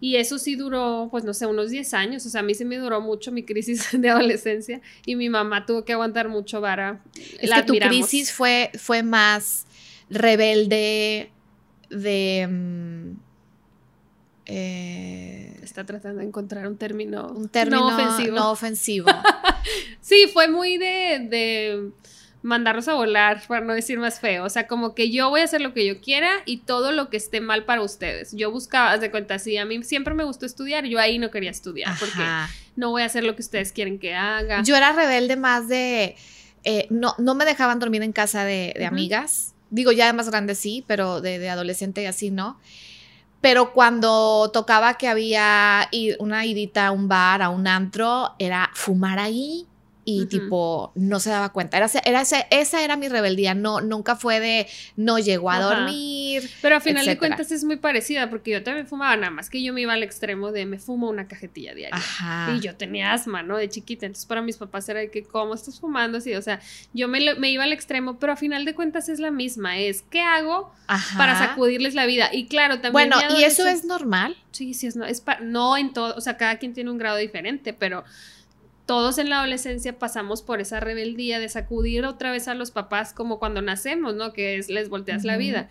Y 0.00 0.16
eso 0.16 0.38
sí 0.38 0.54
duró, 0.54 1.08
pues 1.10 1.24
no 1.24 1.32
sé, 1.32 1.46
unos 1.46 1.70
10 1.70 1.94
años. 1.94 2.26
O 2.26 2.28
sea, 2.28 2.40
a 2.40 2.44
mí 2.44 2.52
sí 2.52 2.66
me 2.66 2.76
duró 2.76 3.00
mucho 3.00 3.32
mi 3.32 3.42
crisis 3.42 3.88
de 3.98 4.10
adolescencia 4.10 4.82
y 5.06 5.16
mi 5.16 5.30
mamá 5.30 5.64
tuvo 5.64 5.86
que 5.86 5.94
aguantar 5.94 6.28
mucho 6.28 6.60
vara. 6.60 7.00
Es 7.40 7.50
que 7.50 7.62
tu 7.62 7.78
crisis 7.78 8.32
fue, 8.32 8.70
fue 8.74 9.02
más 9.02 9.64
rebelde 10.10 11.30
de... 11.88 12.46
Mm, 12.50 13.21
eh, 14.46 15.58
Está 15.62 15.84
tratando 15.84 16.20
de 16.20 16.26
encontrar 16.26 16.66
un 16.66 16.76
término, 16.76 17.28
un 17.28 17.48
término 17.48 17.90
no 17.90 17.96
ofensivo. 17.96 18.36
No 18.36 18.50
ofensivo. 18.50 19.06
sí, 20.00 20.28
fue 20.32 20.48
muy 20.48 20.78
de, 20.78 21.26
de 21.30 21.90
mandarlos 22.42 22.88
a 22.88 22.94
volar, 22.94 23.42
para 23.46 23.64
no 23.64 23.72
decir 23.72 23.98
más 23.98 24.20
feo. 24.20 24.44
O 24.44 24.50
sea, 24.50 24.66
como 24.66 24.94
que 24.94 25.10
yo 25.10 25.30
voy 25.30 25.40
a 25.40 25.44
hacer 25.44 25.60
lo 25.60 25.72
que 25.72 25.86
yo 25.86 26.00
quiera 26.00 26.30
y 26.44 26.58
todo 26.58 26.92
lo 26.92 27.08
que 27.08 27.16
esté 27.16 27.40
mal 27.40 27.64
para 27.64 27.82
ustedes. 27.82 28.32
Yo 28.32 28.50
buscaba, 28.50 28.92
haz 28.92 29.00
de 29.00 29.10
cuenta, 29.10 29.38
sí, 29.38 29.56
a 29.56 29.64
mí 29.64 29.82
siempre 29.84 30.14
me 30.14 30.24
gustó 30.24 30.44
estudiar, 30.44 30.84
yo 30.86 30.98
ahí 30.98 31.18
no 31.18 31.30
quería 31.30 31.50
estudiar 31.50 31.96
porque 31.98 32.22
no 32.76 32.90
voy 32.90 33.02
a 33.02 33.06
hacer 33.06 33.24
lo 33.24 33.36
que 33.36 33.42
ustedes 33.42 33.72
quieren 33.72 33.98
que 33.98 34.14
haga. 34.14 34.62
Yo 34.62 34.76
era 34.76 34.92
rebelde 34.92 35.36
más 35.36 35.68
de, 35.68 36.16
eh, 36.64 36.86
no, 36.90 37.14
no 37.18 37.34
me 37.34 37.44
dejaban 37.44 37.78
dormir 37.78 38.02
en 38.02 38.12
casa 38.12 38.44
de, 38.44 38.74
amigas. 38.86 39.54
Digo, 39.70 39.92
ya 39.92 40.06
de 40.06 40.12
más 40.12 40.28
grande 40.28 40.54
sí, 40.54 40.84
pero 40.86 41.20
de, 41.20 41.38
de 41.38 41.48
adolescente 41.48 42.02
y 42.02 42.06
así 42.06 42.30
no. 42.30 42.58
Pero 43.42 43.72
cuando 43.74 44.50
tocaba 44.52 44.94
que 44.94 45.08
había 45.08 45.90
una 46.20 46.46
idita 46.46 46.86
a 46.86 46.92
un 46.92 47.08
bar, 47.08 47.42
a 47.42 47.50
un 47.50 47.66
antro, 47.66 48.34
era 48.38 48.70
fumar 48.72 49.18
ahí 49.18 49.66
y 50.04 50.26
tipo 50.26 50.92
no 50.94 51.20
se 51.20 51.30
daba 51.30 51.50
cuenta. 51.50 51.76
Era, 51.76 51.88
era 52.04 52.22
esa 52.22 52.84
era 52.84 52.96
mi 52.96 53.08
rebeldía, 53.08 53.54
no, 53.54 53.80
nunca 53.80 54.16
fue 54.16 54.40
de 54.40 54.66
no 54.96 55.18
llegó 55.18 55.50
a 55.50 55.60
dormir. 55.60 56.50
Pero 56.60 56.76
a 56.76 56.80
final 56.80 57.06
de 57.06 57.18
cuentas 57.18 57.52
es 57.52 57.64
muy 57.64 57.76
parecida 57.76 58.28
porque 58.28 58.50
yo 58.50 58.62
también 58.62 58.86
fumaba, 58.86 59.16
nada 59.16 59.30
más 59.30 59.48
que 59.48 59.62
yo 59.62 59.72
me 59.72 59.82
iba 59.82 59.92
al 59.92 60.02
extremo 60.02 60.50
de 60.50 60.66
me 60.66 60.78
fumo 60.78 61.08
una 61.08 61.28
cajetilla 61.28 61.74
diaria. 61.74 62.02
Y 62.56 62.60
yo 62.60 62.74
tenía 62.74 63.12
asma, 63.12 63.42
¿no? 63.42 63.56
De 63.56 63.68
chiquita, 63.68 64.06
entonces 64.06 64.26
para 64.26 64.42
mis 64.42 64.56
papás 64.56 64.88
era 64.88 65.00
de 65.00 65.10
que, 65.10 65.22
¿cómo 65.22 65.54
estás 65.54 65.78
fumando? 65.78 66.18
así 66.18 66.34
o 66.34 66.42
sea, 66.42 66.60
yo 66.92 67.08
me, 67.08 67.34
me, 67.36 67.50
iba 67.50 67.64
al 67.64 67.72
extremo, 67.72 68.18
pero 68.18 68.32
a 68.32 68.36
final 68.36 68.64
de 68.64 68.74
cuentas 68.74 69.08
es 69.08 69.20
la 69.20 69.30
misma, 69.30 69.78
es 69.78 70.02
¿qué 70.02 70.20
hago 70.20 70.72
para 71.16 71.38
sacudirles 71.38 71.94
la 71.94 72.06
vida? 72.06 72.28
Y 72.32 72.46
claro, 72.46 72.80
también... 72.80 73.10
Bueno, 73.10 73.16
¿y 73.38 73.44
eso 73.44 73.66
es 73.66 73.84
normal? 73.84 74.36
Sí, 74.50 74.74
sí, 74.74 74.86
es, 74.86 74.96
no, 74.96 75.04
es 75.04 75.22
no 75.40 75.76
en 75.76 75.92
todo, 75.92 76.14
o 76.16 76.20
sea, 76.20 76.36
cada 76.36 76.56
quien 76.56 76.74
tiene 76.74 76.90
un 76.90 76.98
grado 76.98 77.16
diferente, 77.16 77.72
pero 77.72 78.04
todos 78.86 79.18
en 79.18 79.30
la 79.30 79.38
adolescencia 79.38 79.98
pasamos 79.98 80.42
por 80.42 80.60
esa 80.60 80.80
rebeldía 80.80 81.38
de 81.38 81.48
sacudir 81.48 82.04
otra 82.04 82.30
vez 82.32 82.48
a 82.48 82.54
los 82.54 82.70
papás 82.70 83.12
como 83.12 83.38
cuando 83.38 83.62
nacemos, 83.62 84.14
¿no? 84.14 84.32
Que 84.32 84.56
es 84.56 84.68
les 84.68 84.88
volteas 84.88 85.24
la 85.24 85.36
vida. 85.36 85.68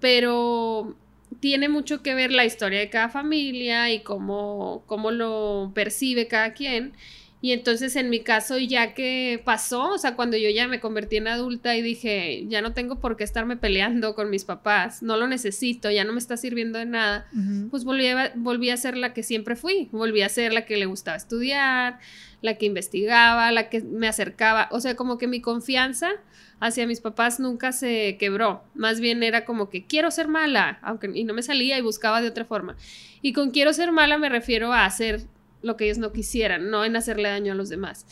Pero 0.00 0.96
tiene 1.40 1.68
mucho 1.68 2.02
que 2.02 2.14
ver 2.14 2.32
la 2.32 2.44
historia 2.44 2.78
de 2.78 2.90
cada 2.90 3.08
familia 3.08 3.92
y 3.92 4.00
cómo, 4.02 4.82
cómo 4.86 5.10
lo 5.10 5.72
percibe 5.74 6.26
cada 6.26 6.54
quien. 6.54 6.94
Y 7.44 7.52
entonces 7.52 7.94
en 7.96 8.08
mi 8.08 8.20
caso, 8.20 8.56
ya 8.56 8.94
que 8.94 9.38
pasó, 9.44 9.90
o 9.90 9.98
sea, 9.98 10.16
cuando 10.16 10.38
yo 10.38 10.48
ya 10.48 10.66
me 10.66 10.80
convertí 10.80 11.18
en 11.18 11.28
adulta 11.28 11.76
y 11.76 11.82
dije, 11.82 12.46
ya 12.48 12.62
no 12.62 12.72
tengo 12.72 13.00
por 13.00 13.18
qué 13.18 13.24
estarme 13.24 13.58
peleando 13.58 14.14
con 14.14 14.30
mis 14.30 14.46
papás, 14.46 15.02
no 15.02 15.18
lo 15.18 15.28
necesito, 15.28 15.90
ya 15.90 16.04
no 16.04 16.14
me 16.14 16.20
está 16.20 16.38
sirviendo 16.38 16.78
de 16.78 16.86
nada, 16.86 17.28
pues 17.70 17.84
volví 17.84 18.06
a, 18.06 18.32
volví 18.34 18.70
a 18.70 18.78
ser 18.78 18.96
la 18.96 19.12
que 19.12 19.22
siempre 19.22 19.56
fui, 19.56 19.90
volví 19.92 20.22
a 20.22 20.30
ser 20.30 20.54
la 20.54 20.64
que 20.64 20.78
le 20.78 20.86
gustaba 20.86 21.18
estudiar, 21.18 21.98
la 22.40 22.54
que 22.54 22.64
investigaba, 22.64 23.52
la 23.52 23.68
que 23.68 23.82
me 23.82 24.08
acercaba, 24.08 24.70
o 24.70 24.80
sea, 24.80 24.96
como 24.96 25.18
que 25.18 25.26
mi 25.26 25.42
confianza 25.42 26.12
hacia 26.60 26.86
mis 26.86 27.02
papás 27.02 27.40
nunca 27.40 27.72
se 27.72 28.16
quebró, 28.18 28.64
más 28.74 29.00
bien 29.00 29.22
era 29.22 29.44
como 29.44 29.68
que 29.68 29.84
quiero 29.84 30.10
ser 30.10 30.28
mala, 30.28 30.78
aunque 30.80 31.10
y 31.12 31.24
no 31.24 31.34
me 31.34 31.42
salía 31.42 31.76
y 31.76 31.82
buscaba 31.82 32.22
de 32.22 32.28
otra 32.28 32.46
forma. 32.46 32.74
Y 33.20 33.34
con 33.34 33.50
quiero 33.50 33.74
ser 33.74 33.92
mala 33.92 34.16
me 34.16 34.30
refiero 34.30 34.72
a 34.72 34.86
hacer 34.86 35.26
lo 35.64 35.76
que 35.76 35.84
ellos 35.84 35.98
no 35.98 36.12
quisieran, 36.12 36.70
no 36.70 36.84
en 36.84 36.94
hacerle 36.96 37.30
daño 37.30 37.52
a 37.52 37.56
los 37.56 37.68
demás. 37.68 38.06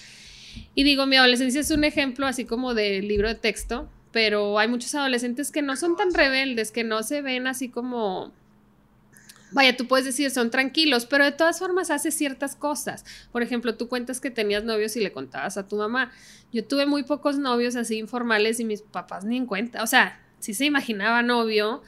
Y 0.75 0.85
digo, 0.85 1.07
mi 1.07 1.17
adolescencia 1.17 1.61
es 1.61 1.71
un 1.71 1.85
ejemplo 1.85 2.27
así 2.27 2.45
como 2.45 2.75
de 2.75 3.01
libro 3.03 3.29
de 3.29 3.35
texto, 3.35 3.89
pero 4.11 4.59
hay 4.59 4.69
muchos 4.69 4.95
adolescentes 4.95 5.51
que 5.51 5.63
no 5.63 5.77
son 5.77 5.97
tan 5.97 6.13
rebeldes, 6.13 6.71
que 6.73 6.85
no 6.85 7.03
se 7.03 7.23
ven 7.23 7.47
así 7.47 7.69
como... 7.69 8.33
Vaya, 9.53 9.77
tú 9.77 9.87
puedes 9.87 10.07
decir, 10.07 10.31
son 10.31 10.51
tranquilos, 10.51 11.05
pero 11.05 11.25
de 11.25 11.33
todas 11.33 11.59
formas 11.59 11.91
hace 11.91 12.11
ciertas 12.11 12.57
cosas. 12.57 13.05
Por 13.33 13.43
ejemplo, 13.43 13.75
tú 13.75 13.87
cuentas 13.87 14.19
que 14.19 14.31
tenías 14.31 14.65
novios 14.65 14.97
y 14.97 15.01
le 15.01 15.13
contabas 15.13 15.59
a 15.59 15.69
tu 15.69 15.77
mamá. 15.77 16.11
Yo 16.53 16.65
tuve 16.65 16.87
muy 16.87 17.03
pocos 17.03 17.39
novios 17.39 17.77
así 17.77 17.99
informales 17.99 18.61
y 18.61 18.65
mis 18.65 18.81
papás 18.81 19.27
ni 19.27 19.37
en 19.37 19.45
cuenta. 19.45 19.83
O 19.83 19.87
sea, 19.87 20.23
sí 20.39 20.55
se 20.55 20.65
imaginaba 20.65 21.23
novio, 21.23 21.83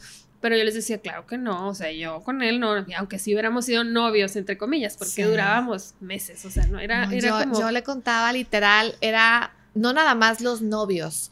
pero 0.44 0.58
yo 0.58 0.64
les 0.64 0.74
decía, 0.74 0.98
claro 0.98 1.26
que 1.26 1.38
no, 1.38 1.70
o 1.70 1.74
sea, 1.74 1.90
yo 1.90 2.20
con 2.22 2.42
él 2.42 2.60
no, 2.60 2.84
aunque 2.98 3.18
sí 3.18 3.32
hubiéramos 3.32 3.64
sido 3.64 3.82
novios, 3.82 4.36
entre 4.36 4.58
comillas, 4.58 4.94
porque 4.94 5.24
durábamos 5.24 5.94
meses, 6.00 6.44
o 6.44 6.50
sea, 6.50 6.66
no 6.66 6.78
era, 6.78 7.04
era 7.10 7.46
yo, 7.46 7.60
Yo 7.60 7.70
le 7.70 7.82
contaba 7.82 8.30
literal, 8.30 8.94
era 9.00 9.54
no 9.72 9.94
nada 9.94 10.14
más 10.14 10.42
los 10.42 10.60
novios, 10.60 11.30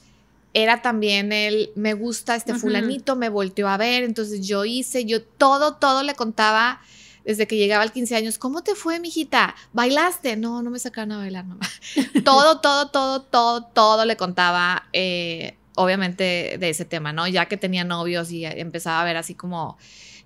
era 0.55 0.81
también 0.81 1.31
el, 1.31 1.73
me 1.75 1.93
gusta 1.93 2.37
este 2.37 2.55
fulanito, 2.55 3.15
me 3.15 3.29
volteó 3.29 3.69
a 3.69 3.77
ver, 3.77 4.03
entonces 4.03 4.49
yo 4.49 4.65
hice, 4.65 5.05
yo 5.05 5.23
todo, 5.23 5.75
todo 5.75 6.03
le 6.03 6.15
contaba 6.15 6.81
desde 7.27 7.47
que 7.47 7.59
llegaba 7.59 7.83
al 7.83 7.93
15 7.93 8.17
años, 8.17 8.39
¿cómo 8.39 8.63
te 8.63 8.75
fue, 8.75 8.99
mijita? 8.99 9.55
¿Bailaste? 9.75 10.39
No, 10.39 10.63
no 10.63 10.71
me 10.71 10.79
sacaron 10.79 11.13
a 11.13 11.19
bailar, 11.19 11.45
mamá. 11.45 11.69
todo, 12.25 12.61
todo, 12.61 12.89
todo, 12.89 13.21
todo, 13.21 13.65
todo 13.65 14.07
le 14.07 14.17
contaba 14.17 14.89
eh, 14.95 15.59
obviamente 15.75 16.57
de 16.59 16.71
ese 16.71 16.85
tema, 16.85 17.13
¿no? 17.13 17.27
Ya 17.29 17.47
que 17.47 17.57
tenía 17.57 17.85
novios 17.85 18.31
y 18.31 18.45
empezaba 18.45 19.01
a 19.01 19.05
ver 19.05 19.17
así 19.17 19.35
como 19.35 19.79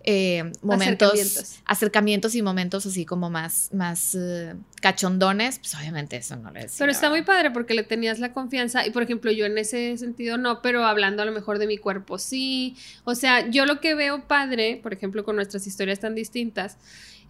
eh, 0.09 0.53
momentos, 0.62 1.59
acercamientos. 1.65 2.37
y 2.37 2.43
momentos 2.43 2.87
así 2.87 3.05
como 3.05 3.29
más, 3.29 3.71
más 3.73 4.15
eh, 4.15 4.55
cachondones, 4.81 5.59
pues 5.59 5.75
obviamente 5.75 6.17
eso 6.17 6.37
no 6.37 6.53
le 6.53 6.62
decía. 6.62 6.76
Pero 6.79 6.93
está 6.93 7.11
muy 7.11 7.23
padre 7.23 7.50
porque 7.50 7.75
le 7.75 7.83
tenías 7.83 8.21
la 8.21 8.33
confianza 8.33 8.87
y 8.87 8.91
por 8.91 9.03
ejemplo 9.03 9.33
yo 9.33 9.47
en 9.47 9.59
ese 9.59 9.99
sentido 9.99 10.38
no, 10.38 10.62
pero 10.62 10.85
hablando 10.85 11.23
a 11.23 11.25
lo 11.25 11.33
mejor 11.33 11.59
de 11.59 11.67
mi 11.67 11.76
cuerpo 11.76 12.19
sí. 12.19 12.76
O 13.03 13.17
sea, 13.17 13.50
yo 13.50 13.67
lo 13.67 13.81
que 13.81 13.97
veo 13.97 14.29
padre, 14.29 14.79
por 14.81 14.93
ejemplo 14.93 15.25
con 15.25 15.35
nuestras 15.35 15.67
historias 15.67 15.99
tan 15.99 16.15
distintas, 16.15 16.79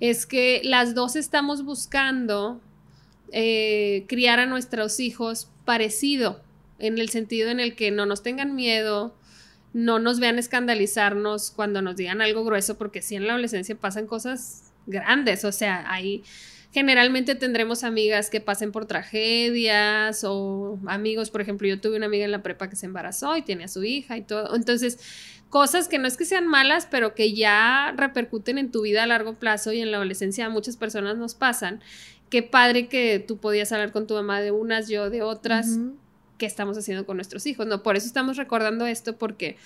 es 0.00 0.26
que 0.26 0.61
las 0.62 0.94
dos 0.94 1.16
estamos 1.16 1.64
buscando 1.64 2.61
eh, 3.32 4.04
criar 4.06 4.38
a 4.38 4.44
nuestros 4.44 5.00
hijos 5.00 5.49
parecido 5.64 6.42
en 6.78 6.99
el 6.99 7.09
sentido 7.09 7.50
en 7.50 7.61
el 7.61 7.75
que 7.75 7.90
no 7.90 8.06
nos 8.06 8.23
tengan 8.23 8.54
miedo, 8.54 9.16
no 9.73 9.99
nos 9.99 10.21
vean 10.21 10.38
escandalizarnos 10.38 11.50
cuando 11.50 11.83
nos 11.83 11.97
digan 11.97 12.21
algo 12.21 12.45
grueso, 12.45 12.78
porque 12.78 13.02
sí 13.02 13.14
en 13.16 13.26
la 13.26 13.35
adolescencia 13.35 13.76
pasan 13.76 14.06
cosas 14.06 14.73
grandes, 14.87 15.45
o 15.45 15.52
sea, 15.52 15.85
ahí 15.90 16.23
generalmente 16.73 17.35
tendremos 17.35 17.85
amigas 17.85 18.28
que 18.28 18.40
pasen 18.40 18.73
por 18.73 18.87
tragedias 18.87 20.25
o 20.25 20.78
amigos, 20.87 21.30
por 21.30 21.40
ejemplo, 21.40 21.66
yo 21.66 21.80
tuve 21.80 21.97
una 21.97 22.06
amiga 22.06 22.25
en 22.25 22.33
la 22.33 22.42
prepa 22.42 22.68
que 22.68 22.76
se 22.76 22.87
embarazó 22.87 23.37
y 23.37 23.42
tiene 23.42 23.64
a 23.64 23.68
su 23.68 23.83
hija 23.85 24.16
y 24.16 24.23
todo, 24.23 24.54
entonces 24.54 24.99
cosas 25.49 25.88
que 25.88 25.99
no 25.99 26.06
es 26.06 26.16
que 26.16 26.25
sean 26.25 26.47
malas, 26.47 26.87
pero 26.90 27.14
que 27.14 27.35
ya 27.35 27.95
repercuten 27.97 28.59
en 28.59 28.71
tu 28.71 28.83
vida 28.83 29.02
a 29.02 29.06
largo 29.06 29.35
plazo 29.35 29.73
y 29.73 29.80
en 29.80 29.90
la 29.90 29.97
adolescencia 29.99 30.47
a 30.47 30.50
muchas 30.50 30.76
personas 30.76 31.16
nos 31.16 31.35
pasan. 31.35 31.80
Qué 32.30 32.42
padre 32.42 32.88
que 32.88 33.25
tú 33.26 33.38
podías 33.38 33.73
hablar 33.73 33.92
con 33.92 34.06
tu 34.06 34.14
mamá 34.14 34.40
de 34.40 34.50
unas, 34.50 34.88
yo 34.88 35.11
de 35.11 35.23
otras 35.23 35.78
qué 36.38 36.47
estamos 36.47 36.76
haciendo 36.78 37.07
con 37.07 37.16
nuestros 37.16 37.47
hijos, 37.47 37.66
¿no? 37.66 37.83
Por 37.83 37.97
eso 37.97 38.07
estamos 38.07 38.37
recordando 38.37 38.87
esto 38.87 39.16
porque 39.16 39.57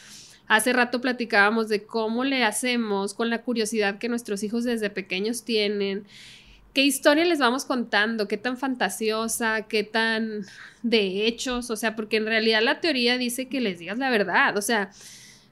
hace 0.47 0.73
rato 0.73 1.01
platicábamos 1.01 1.69
de 1.69 1.85
cómo 1.85 2.25
le 2.25 2.45
hacemos 2.45 3.15
con 3.15 3.31
la 3.31 3.43
curiosidad 3.43 3.99
que 3.99 4.09
nuestros 4.09 4.43
hijos 4.43 4.65
desde 4.65 4.91
pequeños 4.91 5.45
tienen, 5.45 6.05
qué 6.73 6.85
historia 6.85 7.25
les 7.25 7.39
vamos 7.39 7.65
contando, 7.65 8.29
qué 8.29 8.37
tan 8.37 8.57
fantasiosa, 8.57 9.63
qué 9.63 9.85
tan 9.85 10.45
de 10.83 11.27
hechos, 11.27 11.71
o 11.71 11.77
sea, 11.77 11.97
porque 11.97 12.17
en 12.17 12.27
realidad 12.27 12.63
la 12.63 12.81
teoría 12.81 13.19
dice 13.19 13.49
que 13.49 13.61
les 13.61 13.79
digas 13.79 13.99
la 13.99 14.11
verdad, 14.11 14.57
o 14.57 14.63
sea, 14.63 14.91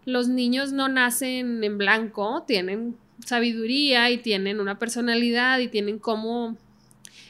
los 0.05 0.29
niños 0.29 0.73
no 0.73 0.89
nacen 0.89 1.63
en 1.63 1.79
blanco, 1.79 2.45
tienen 2.47 2.97
sabiduría 3.25 4.11
y 4.11 4.19
tienen 4.19 4.61
una 4.61 4.79
personalidad 4.79 5.59
y 5.59 5.69
tienen 5.69 5.99
cómo 5.99 6.57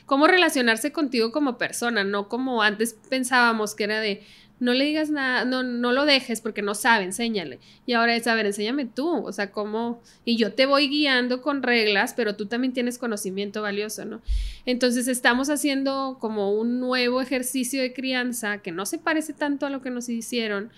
cómo 0.09 0.27
relacionarse 0.27 0.91
contigo 0.91 1.31
como 1.31 1.59
persona, 1.59 2.03
no 2.03 2.29
como 2.29 2.63
antes 2.63 2.97
pensábamos 3.11 3.75
que 3.75 3.85
era 3.85 4.01
de 4.01 4.23
no 4.59 4.73
le 4.73 4.87
digas 4.87 5.11
nada, 5.11 5.45
no, 5.45 5.63
no 5.63 5.93
lo 5.93 6.05
dejes 6.07 6.41
porque 6.41 6.63
no 6.63 6.75
sabe, 6.75 7.05
enséñale. 7.05 7.61
Y 7.87 7.93
ahora 7.93 8.17
es, 8.17 8.27
a 8.27 8.35
ver, 8.35 8.47
enséñame 8.47 8.87
tú, 8.87 9.25
o 9.25 9.33
sea, 9.33 9.53
cómo, 9.53 10.01
y 10.25 10.37
yo 10.37 10.55
te 10.55 10.67
voy 10.67 10.89
guiando 10.89 11.43
con 11.43 11.63
reglas, 11.63 12.15
pero 12.15 12.37
tú 12.37 12.47
también 12.47 12.73
tienes 12.73 12.99
conocimiento 12.99 13.63
valioso, 13.63 14.07
¿no? 14.07 14.21
Entonces 14.67 15.07
estamos 15.09 15.51
haciendo 15.51 16.17
como 16.21 16.53
un 16.53 16.81
nuevo 16.81 17.21
ejercicio 17.21 17.81
de 17.83 17.93
crianza 17.93 18.59
que 18.59 18.73
no 18.73 18.87
se 18.87 18.99
parece 18.99 19.35
tanto 19.35 19.67
a 19.67 19.71
lo 19.71 19.83
que 19.83 19.91
nos 19.91 20.09
hicieron, 20.09 20.71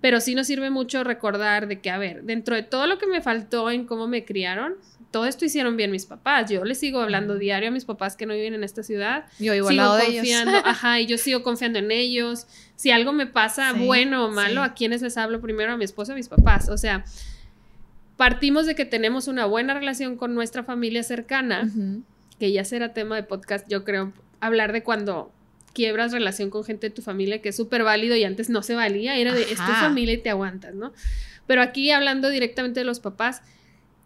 pero 0.00 0.20
sí 0.20 0.34
nos 0.34 0.46
sirve 0.46 0.70
mucho 0.70 1.02
recordar 1.02 1.66
de 1.66 1.80
que, 1.80 1.90
a 1.90 1.98
ver, 1.98 2.24
dentro 2.24 2.54
de 2.54 2.62
todo 2.62 2.86
lo 2.86 2.98
que 2.98 3.06
me 3.06 3.22
faltó 3.22 3.70
en 3.70 3.86
cómo 3.86 4.06
me 4.06 4.24
criaron, 4.24 4.74
todo 5.10 5.26
esto 5.26 5.44
hicieron 5.44 5.76
bien 5.76 5.90
mis 5.90 6.06
papás. 6.06 6.50
Yo 6.50 6.64
les 6.64 6.78
sigo 6.78 7.00
hablando 7.00 7.36
diario 7.36 7.68
a 7.68 7.72
mis 7.72 7.84
papás 7.84 8.16
que 8.16 8.26
no 8.26 8.34
viven 8.34 8.54
en 8.54 8.64
esta 8.64 8.82
ciudad. 8.82 9.26
Yo 9.38 9.54
igual 9.54 9.74
sigo 9.74 9.94
de 9.96 10.04
confiando, 10.04 10.56
ajá, 10.64 11.00
y 11.00 11.06
yo 11.06 11.18
sigo 11.18 11.42
confiando 11.42 11.78
en 11.78 11.90
ellos. 11.90 12.46
Si 12.76 12.90
algo 12.90 13.12
me 13.12 13.26
pasa, 13.26 13.72
bueno 13.72 14.26
o 14.26 14.30
malo, 14.30 14.62
¿a 14.62 14.74
quiénes 14.74 15.02
les 15.02 15.16
hablo 15.16 15.40
primero? 15.40 15.72
A 15.72 15.76
mi 15.76 15.84
esposo, 15.84 16.12
a 16.12 16.14
mis 16.14 16.28
papás. 16.28 16.68
O 16.68 16.76
sea, 16.76 17.04
partimos 18.16 18.66
de 18.66 18.74
que 18.74 18.84
tenemos 18.84 19.28
una 19.28 19.46
buena 19.46 19.74
relación 19.74 20.16
con 20.16 20.34
nuestra 20.34 20.64
familia 20.64 21.02
cercana, 21.02 21.70
que 22.38 22.52
ya 22.52 22.64
será 22.64 22.92
tema 22.92 23.16
de 23.16 23.22
podcast, 23.22 23.66
yo 23.68 23.84
creo, 23.84 24.12
hablar 24.40 24.72
de 24.72 24.82
cuando 24.82 25.32
quiebras 25.72 26.12
relación 26.12 26.48
con 26.48 26.64
gente 26.64 26.88
de 26.88 26.94
tu 26.94 27.02
familia, 27.02 27.42
que 27.42 27.50
es 27.50 27.56
súper 27.56 27.82
válido 27.82 28.16
y 28.16 28.24
antes 28.24 28.48
no 28.48 28.62
se 28.62 28.74
valía, 28.74 29.16
era 29.16 29.34
de, 29.34 29.42
es 29.42 29.56
tu 29.56 29.72
familia 29.72 30.14
y 30.14 30.18
te 30.18 30.30
aguantas, 30.30 30.74
¿no? 30.74 30.92
Pero 31.46 31.60
aquí 31.62 31.90
hablando 31.90 32.30
directamente 32.30 32.80
de 32.80 32.84
los 32.84 33.00
papás, 33.00 33.42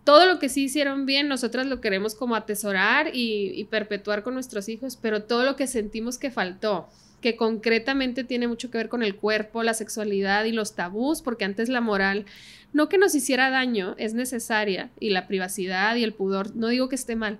todo 0.04 0.26
lo 0.26 0.38
que 0.38 0.48
sí 0.48 0.64
hicieron 0.64 1.06
bien, 1.06 1.28
nosotras 1.28 1.66
lo 1.66 1.80
queremos 1.80 2.14
como 2.14 2.34
atesorar 2.34 3.10
y, 3.12 3.64
perpetuar 3.70 4.22
con 4.22 4.34
nuestros 4.34 4.68
hijos, 4.68 4.96
pero 4.96 5.22
todo 5.22 5.44
lo 5.44 5.56
que 5.56 5.66
sentimos 5.66 6.18
que 6.18 6.30
faltó, 6.30 6.88
que 7.20 7.36
concretamente 7.36 8.24
tiene 8.24 8.48
mucho 8.48 8.70
que 8.70 8.78
ver 8.78 8.88
con 8.88 9.02
el 9.02 9.14
cuerpo, 9.14 9.62
la 9.62 9.74
sexualidad 9.74 10.44
y 10.44 10.52
los 10.52 10.74
tabús, 10.74 11.20
porque 11.20 11.44
antes 11.44 11.68
la 11.68 11.80
moral, 11.80 12.24
no 12.72 12.88
que 12.88 12.98
nos 12.98 13.14
hiciera 13.14 13.50
daño, 13.50 13.94
es 13.98 14.14
necesaria, 14.14 14.90
y 14.98 15.10
la 15.10 15.26
privacidad 15.26 15.96
y 15.96 16.04
el 16.04 16.14
pudor, 16.14 16.56
no 16.56 16.68
digo 16.68 16.88
que 16.88 16.96
esté 16.96 17.14
mal, 17.14 17.38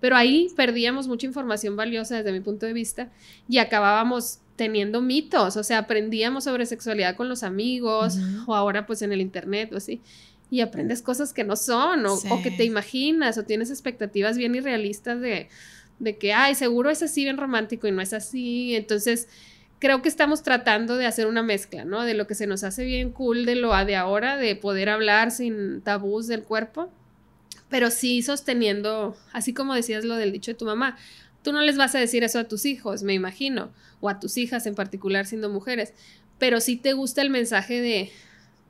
pero 0.00 0.16
ahí 0.16 0.48
perdíamos 0.56 1.06
mucha 1.06 1.26
información 1.26 1.76
valiosa 1.76 2.16
desde 2.16 2.32
mi 2.32 2.40
punto 2.40 2.66
de 2.66 2.72
vista 2.72 3.10
y 3.48 3.58
acabábamos 3.58 4.40
teniendo 4.56 5.00
mitos, 5.00 5.56
o 5.56 5.62
sea, 5.62 5.78
aprendíamos 5.78 6.44
sobre 6.44 6.66
sexualidad 6.66 7.16
con 7.16 7.28
los 7.28 7.42
amigos 7.42 8.18
o 8.46 8.54
ahora 8.54 8.86
pues 8.86 9.00
en 9.02 9.12
el 9.12 9.20
internet 9.20 9.72
o 9.72 9.76
así 9.76 10.02
y 10.50 10.60
aprendes 10.60 11.00
cosas 11.00 11.32
que 11.32 11.44
no 11.44 11.56
son 11.56 12.04
o, 12.06 12.42
que 12.42 12.50
te 12.50 12.64
imaginas 12.64 13.38
o 13.38 13.44
tienes 13.44 13.70
expectativas 13.70 14.36
bien 14.36 14.54
irrealistas 14.54 15.20
de, 15.20 15.48
de 16.00 16.18
que, 16.18 16.32
ay, 16.32 16.54
seguro 16.54 16.90
es 16.90 17.02
así 17.02 17.22
bien 17.22 17.36
romántico 17.36 17.86
y 17.86 17.92
no 17.92 18.02
es 18.02 18.12
así. 18.12 18.74
Entonces, 18.74 19.28
creo 19.78 20.02
que 20.02 20.08
estamos 20.08 20.42
tratando 20.42 20.96
de 20.96 21.06
hacer 21.06 21.26
una 21.26 21.42
mezcla, 21.42 21.84
¿no? 21.84 22.04
De 22.04 22.14
lo 22.14 22.26
que 22.26 22.34
se 22.34 22.46
nos 22.46 22.64
hace 22.64 22.84
bien 22.84 23.12
cool 23.12 23.46
de 23.46 23.54
lo 23.54 23.72
de 23.84 23.96
ahora, 23.96 24.36
de 24.36 24.56
poder 24.56 24.88
hablar 24.88 25.30
sin 25.30 25.80
tabús 25.82 26.26
del 26.26 26.42
cuerpo, 26.42 26.90
pero 27.68 27.90
sí 27.90 28.22
sosteniendo, 28.22 29.16
así 29.32 29.54
como 29.54 29.74
decías 29.74 30.04
lo 30.04 30.16
del 30.16 30.32
dicho 30.32 30.50
de 30.50 30.56
tu 30.56 30.64
mamá, 30.64 30.98
tú 31.42 31.52
no 31.52 31.62
les 31.62 31.76
vas 31.76 31.94
a 31.94 32.00
decir 32.00 32.24
eso 32.24 32.38
a 32.38 32.44
tus 32.44 32.66
hijos, 32.66 33.02
me 33.04 33.14
imagino, 33.14 33.70
o 34.00 34.08
a 34.08 34.18
tus 34.18 34.36
hijas 34.36 34.66
en 34.66 34.74
particular 34.74 35.26
siendo 35.26 35.48
mujeres, 35.48 35.94
pero 36.38 36.60
sí 36.60 36.76
te 36.76 36.92
gusta 36.92 37.22
el 37.22 37.30
mensaje 37.30 37.80
de 37.80 38.10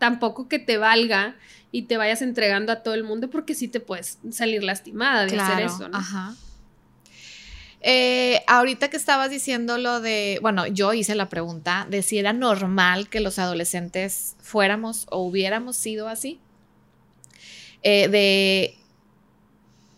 tampoco 0.00 0.48
que 0.48 0.58
te 0.58 0.78
valga 0.78 1.36
y 1.70 1.82
te 1.82 1.96
vayas 1.96 2.22
entregando 2.22 2.72
a 2.72 2.82
todo 2.82 2.94
el 2.94 3.04
mundo 3.04 3.30
porque 3.30 3.54
sí 3.54 3.68
te 3.68 3.78
puedes 3.78 4.18
salir 4.32 4.64
lastimada 4.64 5.26
de 5.26 5.38
hacer 5.38 5.66
eso, 5.66 5.88
¿no? 5.88 5.98
Ajá. 5.98 6.34
Eh, 7.82 8.42
ahorita 8.46 8.88
que 8.88 8.96
estabas 8.96 9.30
diciendo 9.30 9.78
lo 9.78 10.00
de, 10.00 10.38
bueno, 10.42 10.66
yo 10.66 10.92
hice 10.92 11.14
la 11.14 11.28
pregunta 11.28 11.86
de 11.88 12.02
si 12.02 12.18
era 12.18 12.32
normal 12.32 13.08
que 13.08 13.20
los 13.20 13.38
adolescentes 13.38 14.36
fuéramos 14.40 15.06
o 15.10 15.18
hubiéramos 15.22 15.76
sido 15.76 16.08
así. 16.08 16.40
Eh, 17.82 18.08
de 18.08 18.76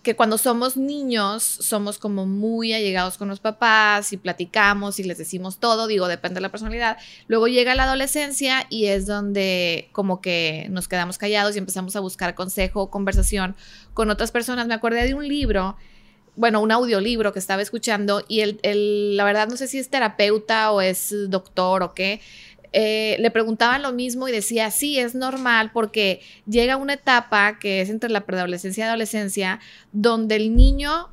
que 0.02 0.16
cuando 0.16 0.36
somos 0.36 0.76
niños 0.76 1.42
somos 1.42 1.98
como 1.98 2.26
muy 2.26 2.72
allegados 2.72 3.18
con 3.18 3.28
los 3.28 3.38
papás 3.38 4.12
y 4.12 4.16
platicamos 4.16 4.98
y 4.98 5.04
les 5.04 5.18
decimos 5.18 5.58
todo, 5.58 5.86
digo, 5.86 6.08
depende 6.08 6.36
de 6.36 6.40
la 6.40 6.50
personalidad. 6.50 6.98
Luego 7.28 7.46
llega 7.46 7.74
la 7.74 7.84
adolescencia 7.84 8.66
y 8.68 8.86
es 8.86 9.06
donde 9.06 9.88
como 9.92 10.20
que 10.20 10.66
nos 10.70 10.88
quedamos 10.88 11.18
callados 11.18 11.54
y 11.54 11.58
empezamos 11.58 11.94
a 11.94 12.00
buscar 12.00 12.34
consejo 12.34 12.82
o 12.82 12.90
conversación 12.90 13.54
con 13.94 14.10
otras 14.10 14.32
personas. 14.32 14.66
Me 14.66 14.74
acordé 14.74 15.06
de 15.06 15.14
un 15.14 15.28
libro, 15.28 15.76
bueno, 16.34 16.60
un 16.60 16.72
audiolibro 16.72 17.32
que 17.32 17.38
estaba 17.38 17.62
escuchando 17.62 18.24
y 18.26 18.40
el, 18.40 19.16
la 19.16 19.24
verdad 19.24 19.48
no 19.48 19.56
sé 19.56 19.68
si 19.68 19.78
es 19.78 19.88
terapeuta 19.88 20.72
o 20.72 20.80
es 20.80 21.14
doctor 21.28 21.84
o 21.84 21.94
qué 21.94 22.20
eh, 22.72 23.16
le 23.18 23.30
preguntaban 23.30 23.82
lo 23.82 23.92
mismo 23.92 24.28
y 24.28 24.32
decía, 24.32 24.70
sí, 24.70 24.98
es 24.98 25.14
normal 25.14 25.70
porque 25.72 26.20
llega 26.46 26.76
una 26.76 26.94
etapa 26.94 27.58
que 27.58 27.80
es 27.80 27.90
entre 27.90 28.10
la 28.10 28.22
preadolescencia 28.22 28.84
y 28.84 28.88
adolescencia, 28.88 29.60
donde 29.92 30.36
el 30.36 30.56
niño 30.56 31.10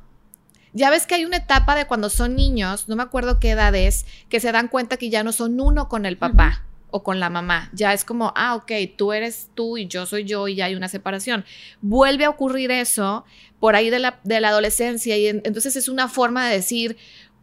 ya 0.72 0.90
ves 0.90 1.06
que 1.06 1.16
hay 1.16 1.24
una 1.24 1.38
etapa 1.38 1.74
de 1.74 1.86
cuando 1.86 2.10
son 2.10 2.36
niños, 2.36 2.88
no 2.88 2.96
me 2.96 3.02
acuerdo 3.02 3.40
qué 3.40 3.50
edad 3.50 3.74
es, 3.74 4.06
que 4.28 4.40
se 4.40 4.52
dan 4.52 4.68
cuenta 4.68 4.96
que 4.96 5.10
ya 5.10 5.22
no 5.22 5.32
son 5.32 5.60
uno 5.60 5.88
con 5.88 6.06
el 6.06 6.16
papá 6.16 6.64
o 6.90 7.02
con 7.02 7.20
la 7.20 7.30
mamá. 7.30 7.70
Ya 7.72 7.92
es 7.92 8.04
como, 8.04 8.32
ah, 8.36 8.54
ok, 8.54 8.72
tú 8.96 9.12
eres 9.12 9.50
tú 9.54 9.76
y 9.76 9.86
yo 9.86 10.06
soy 10.06 10.24
yo 10.24 10.48
y 10.48 10.56
ya 10.56 10.66
hay 10.66 10.74
una 10.74 10.88
separación. 10.88 11.44
Vuelve 11.82 12.24
a 12.24 12.30
ocurrir 12.30 12.70
eso 12.70 13.24
por 13.58 13.76
ahí 13.76 13.90
de 13.90 13.98
la, 13.98 14.20
de 14.24 14.40
la 14.40 14.48
adolescencia 14.48 15.16
y 15.18 15.26
entonces 15.26 15.76
es 15.76 15.88
una 15.88 16.08
forma 16.08 16.48
de 16.48 16.56
decir, 16.56 16.96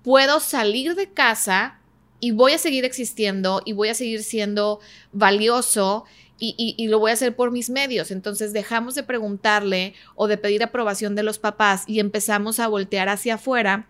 puedo 0.03 0.39
salir 0.39 0.95
de 0.95 1.09
casa 1.11 1.79
y 2.19 2.31
voy 2.31 2.53
a 2.53 2.57
seguir 2.57 2.85
existiendo 2.85 3.61
y 3.65 3.73
voy 3.73 3.89
a 3.89 3.93
seguir 3.93 4.23
siendo 4.23 4.79
valioso 5.11 6.05
y, 6.39 6.87
lo 6.87 6.99
voy 6.99 7.11
a 7.11 7.15
hacer 7.15 7.35
por 7.35 7.51
mis 7.51 7.69
medios. 7.69 8.11
Entonces 8.11 8.53
dejamos 8.53 8.95
de 8.95 9.03
preguntarle 9.03 9.95
o 10.15 10.27
de 10.27 10.37
pedir 10.37 10.63
aprobación 10.63 11.15
de 11.15 11.23
los 11.23 11.39
papás 11.39 11.83
y 11.87 11.99
empezamos 11.99 12.59
a 12.59 12.67
voltear 12.67 13.09
hacia 13.09 13.35
afuera 13.35 13.87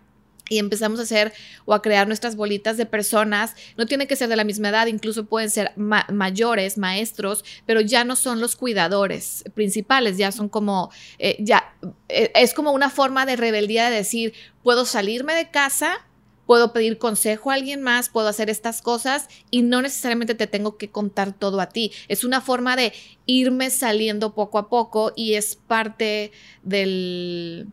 y 0.48 0.58
empezamos 0.58 0.98
a 0.98 1.02
hacer 1.02 1.34
o 1.66 1.74
a 1.74 1.82
crear 1.82 2.06
nuestras 2.06 2.36
bolitas 2.36 2.78
de 2.78 2.86
personas. 2.86 3.54
No 3.76 3.84
tiene 3.84 4.06
que 4.06 4.16
ser 4.16 4.30
de 4.30 4.36
la 4.36 4.44
misma 4.44 4.70
edad, 4.70 4.86
incluso 4.86 5.26
pueden 5.26 5.50
ser 5.50 5.72
mayores, 5.76 6.78
maestros, 6.78 7.44
pero 7.66 7.82
ya 7.82 8.04
no 8.04 8.16
son 8.16 8.40
los 8.40 8.56
cuidadores 8.56 9.44
principales, 9.54 10.16
ya 10.16 10.32
son 10.32 10.48
como, 10.48 10.90
eh, 11.18 11.36
ya, 11.40 11.74
eh, 12.08 12.32
es 12.34 12.54
como 12.54 12.72
una 12.72 12.88
forma 12.88 13.26
de 13.26 13.36
rebeldía 13.36 13.90
de 13.90 13.96
decir, 13.96 14.32
puedo 14.62 14.86
salirme 14.86 15.34
de 15.34 15.50
casa 15.50 16.07
puedo 16.48 16.72
pedir 16.72 16.96
consejo 16.96 17.50
a 17.50 17.54
alguien 17.54 17.82
más, 17.82 18.08
puedo 18.08 18.26
hacer 18.26 18.48
estas 18.48 18.80
cosas 18.80 19.28
y 19.50 19.60
no 19.60 19.82
necesariamente 19.82 20.34
te 20.34 20.46
tengo 20.46 20.78
que 20.78 20.88
contar 20.88 21.34
todo 21.34 21.60
a 21.60 21.68
ti. 21.68 21.92
Es 22.08 22.24
una 22.24 22.40
forma 22.40 22.74
de 22.74 22.94
irme 23.26 23.68
saliendo 23.68 24.34
poco 24.34 24.56
a 24.56 24.70
poco 24.70 25.12
y 25.14 25.34
es 25.34 25.56
parte 25.56 26.32
del, 26.62 27.66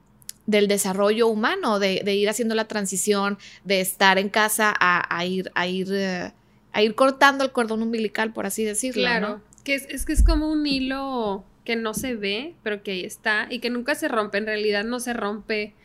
del 0.46 0.68
desarrollo 0.68 1.30
humano, 1.30 1.80
de, 1.80 2.04
ir 2.14 2.28
haciendo 2.28 2.54
la 2.54 2.68
transición 2.68 3.38
de 3.64 3.80
estar 3.80 4.18
en 4.18 4.28
casa 4.28 4.76
a, 4.78 5.26
ir, 5.26 5.54
a, 5.56 5.68
ir, 5.68 5.88
eh, 5.94 6.34
a 6.74 6.84
ir 6.84 6.96
cortando 6.96 7.46
el 7.46 7.54
cordón 7.54 7.82
umbilical, 7.82 8.34
por 8.34 8.46
así 8.46 8.66
decirlo. 8.66 9.04
Claro, 9.04 9.42
que 9.64 9.76
es, 9.76 9.86
es 9.88 10.04
que 10.04 10.12
es 10.12 10.22
como 10.22 10.52
un 10.52 10.68
hilo 10.68 11.46
que 11.64 11.78
no 11.78 11.94
se 11.94 12.16
ve, 12.16 12.56
pero 12.62 12.84
que 12.84 12.92
ahí 12.92 13.06
está 13.06 13.48
y 13.50 13.60
que 13.60 13.70
nunca 13.70 13.96
se 13.96 14.10
rompe, 14.10 14.38
en 14.38 14.48
realidad 14.48 14.84
no 14.84 15.00
se 15.00 15.14
rompe 15.14 15.76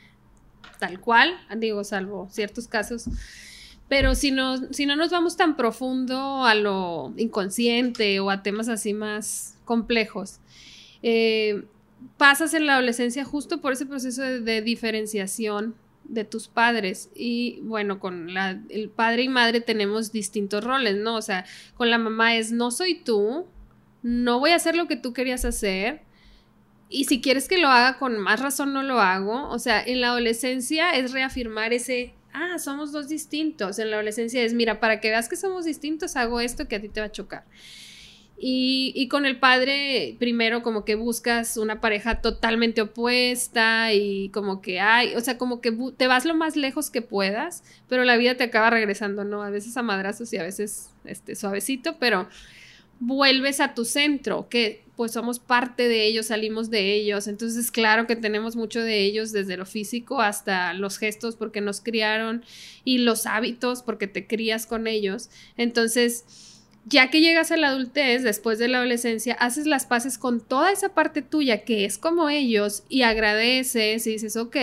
tal 0.80 0.98
cual, 1.00 1.38
digo, 1.56 1.84
salvo 1.84 2.28
ciertos 2.30 2.66
casos. 2.66 3.04
Pero 3.88 4.14
si 4.14 4.30
no, 4.30 4.72
si 4.72 4.86
no 4.86 4.96
nos 4.96 5.10
vamos 5.10 5.36
tan 5.36 5.56
profundo 5.56 6.44
a 6.44 6.54
lo 6.54 7.12
inconsciente 7.16 8.20
o 8.20 8.30
a 8.30 8.42
temas 8.42 8.68
así 8.68 8.94
más 8.94 9.56
complejos, 9.64 10.38
eh, 11.02 11.64
pasas 12.16 12.54
en 12.54 12.66
la 12.66 12.74
adolescencia 12.74 13.24
justo 13.24 13.60
por 13.60 13.72
ese 13.72 13.86
proceso 13.86 14.22
de, 14.22 14.62
diferenciación 14.62 15.74
de 16.04 16.24
tus 16.24 16.48
padres. 16.48 17.10
Y 17.14 17.60
bueno, 17.62 17.98
con 17.98 18.32
la, 18.32 18.60
el 18.68 18.90
padre 18.90 19.24
y 19.24 19.28
madre 19.28 19.60
tenemos 19.60 20.12
distintos 20.12 20.64
roles, 20.64 20.96
¿no? 20.96 21.16
O 21.16 21.22
sea, 21.22 21.44
con 21.74 21.90
la 21.90 21.98
mamá 21.98 22.36
es 22.36 22.52
no 22.52 22.70
soy 22.70 22.94
tú, 22.94 23.46
no 24.02 24.38
voy 24.38 24.50
a 24.50 24.56
hacer 24.56 24.76
lo 24.76 24.86
que 24.86 24.96
tú 24.96 25.12
querías 25.12 25.44
hacer, 25.44 26.02
y 26.90 27.04
si 27.04 27.20
quieres 27.20 27.46
que 27.46 27.56
lo 27.56 27.68
haga 27.68 27.98
con 27.98 28.18
más 28.18 28.40
razón, 28.40 28.72
no 28.72 28.82
lo 28.82 29.00
hago. 29.00 29.48
O 29.48 29.60
sea, 29.60 29.80
en 29.80 30.00
la 30.00 30.08
adolescencia 30.08 30.90
es 30.90 31.12
reafirmar 31.12 31.72
ese, 31.72 32.14
ah, 32.32 32.58
somos 32.58 32.90
dos 32.90 33.08
distintos. 33.08 33.78
En 33.78 33.90
la 33.90 33.96
adolescencia 33.96 34.42
es, 34.42 34.54
mira, 34.54 34.80
para 34.80 35.00
que 35.00 35.08
veas 35.08 35.28
que 35.28 35.36
somos 35.36 35.64
distintos, 35.64 36.16
hago 36.16 36.40
esto 36.40 36.66
que 36.66 36.76
a 36.76 36.80
ti 36.80 36.88
te 36.88 36.98
va 37.00 37.06
a 37.06 37.12
chocar. 37.12 37.44
Y, 38.42 38.92
y, 38.96 39.06
con 39.06 39.24
el 39.24 39.38
padre, 39.38 40.16
primero 40.18 40.62
como 40.62 40.84
que 40.84 40.94
buscas 40.94 41.58
una 41.58 41.80
pareja 41.80 42.22
totalmente 42.22 42.80
opuesta 42.80 43.92
y 43.92 44.30
como 44.30 44.62
que 44.62 44.80
hay, 44.80 45.14
o 45.14 45.20
sea, 45.20 45.36
como 45.36 45.60
que 45.60 45.76
te 45.96 46.06
vas 46.06 46.24
lo 46.24 46.34
más 46.34 46.56
lejos 46.56 46.90
que 46.90 47.02
puedas, 47.02 47.62
pero 47.86 48.02
la 48.04 48.16
vida 48.16 48.36
te 48.36 48.44
acaba 48.44 48.70
regresando, 48.70 49.24
¿no? 49.24 49.42
A 49.42 49.50
veces 49.50 49.76
a 49.76 49.82
madrazos 49.82 50.32
y 50.32 50.38
a 50.38 50.42
veces 50.42 50.88
este, 51.04 51.36
suavecito, 51.36 51.98
pero 51.98 52.28
vuelves 53.00 53.60
a 53.60 53.74
tu 53.74 53.84
centro, 53.84 54.48
que 54.48 54.84
pues 54.94 55.12
somos 55.12 55.38
parte 55.38 55.88
de 55.88 56.04
ellos, 56.04 56.26
salimos 56.26 56.68
de 56.68 56.94
ellos, 56.94 57.26
entonces 57.26 57.70
claro 57.70 58.06
que 58.06 58.16
tenemos 58.16 58.54
mucho 58.54 58.82
de 58.82 59.00
ellos 59.00 59.32
desde 59.32 59.56
lo 59.56 59.64
físico 59.64 60.20
hasta 60.20 60.74
los 60.74 60.98
gestos 60.98 61.36
porque 61.36 61.62
nos 61.62 61.80
criaron 61.80 62.44
y 62.84 62.98
los 62.98 63.24
hábitos 63.24 63.82
porque 63.82 64.06
te 64.06 64.26
crías 64.26 64.66
con 64.66 64.86
ellos. 64.86 65.30
Entonces, 65.56 66.26
ya 66.84 67.08
que 67.08 67.22
llegas 67.22 67.50
a 67.50 67.56
la 67.56 67.68
adultez, 67.68 68.22
después 68.22 68.58
de 68.58 68.68
la 68.68 68.78
adolescencia, 68.78 69.32
haces 69.34 69.66
las 69.66 69.86
paces 69.86 70.18
con 70.18 70.40
toda 70.40 70.70
esa 70.70 70.90
parte 70.90 71.22
tuya 71.22 71.64
que 71.64 71.86
es 71.86 71.96
como 71.96 72.28
ellos 72.28 72.82
y 72.90 73.00
agradeces 73.02 74.06
y 74.06 74.10
dices, 74.10 74.36
ok, 74.36 74.56